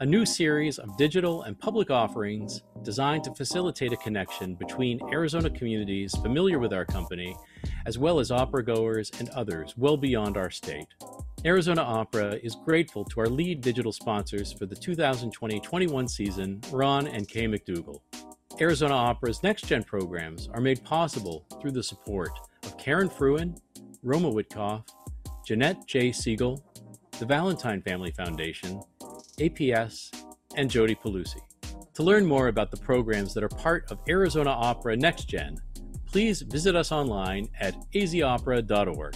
a 0.00 0.04
new 0.04 0.26
series 0.26 0.76
of 0.76 0.96
digital 0.96 1.42
and 1.42 1.56
public 1.56 1.88
offerings 1.88 2.64
designed 2.82 3.22
to 3.22 3.34
facilitate 3.36 3.92
a 3.92 3.96
connection 3.98 4.56
between 4.56 5.00
Arizona 5.12 5.48
communities 5.48 6.16
familiar 6.16 6.58
with 6.58 6.72
our 6.72 6.84
company, 6.84 7.36
as 7.86 7.96
well 7.96 8.18
as 8.18 8.32
opera 8.32 8.64
goers 8.64 9.12
and 9.20 9.28
others 9.28 9.74
well 9.76 9.96
beyond 9.96 10.36
our 10.36 10.50
state. 10.50 10.88
Arizona 11.44 11.82
Opera 11.82 12.40
is 12.42 12.56
grateful 12.56 13.04
to 13.04 13.20
our 13.20 13.28
lead 13.28 13.60
digital 13.60 13.92
sponsors 13.92 14.52
for 14.52 14.66
the 14.66 14.74
2020 14.74 15.60
21 15.60 16.08
season, 16.08 16.60
Ron 16.72 17.06
and 17.06 17.28
Kay 17.28 17.46
McDougall. 17.46 18.00
Arizona 18.60 18.94
Opera's 18.94 19.44
Next 19.44 19.66
Gen 19.66 19.84
programs 19.84 20.48
are 20.48 20.60
made 20.60 20.82
possible 20.82 21.46
through 21.60 21.70
the 21.70 21.84
support 21.84 22.32
of 22.64 22.76
Karen 22.76 23.08
Fruin, 23.08 23.56
Roma 24.02 24.28
Witkoff, 24.28 24.82
Jeanette 25.46 25.86
J. 25.86 26.10
Siegel, 26.10 26.60
the 27.20 27.24
Valentine 27.24 27.80
Family 27.80 28.10
Foundation, 28.10 28.82
APS, 29.38 30.10
and 30.56 30.68
Jody 30.68 30.96
Pelusi. 30.96 31.40
To 31.94 32.02
learn 32.02 32.26
more 32.26 32.48
about 32.48 32.72
the 32.72 32.76
programs 32.78 33.32
that 33.34 33.44
are 33.44 33.48
part 33.48 33.88
of 33.92 34.00
Arizona 34.08 34.50
Opera 34.50 34.96
Next 34.96 35.28
Gen, 35.28 35.56
please 36.04 36.42
visit 36.42 36.74
us 36.74 36.90
online 36.90 37.48
at 37.60 37.76
azopera.org. 37.94 39.14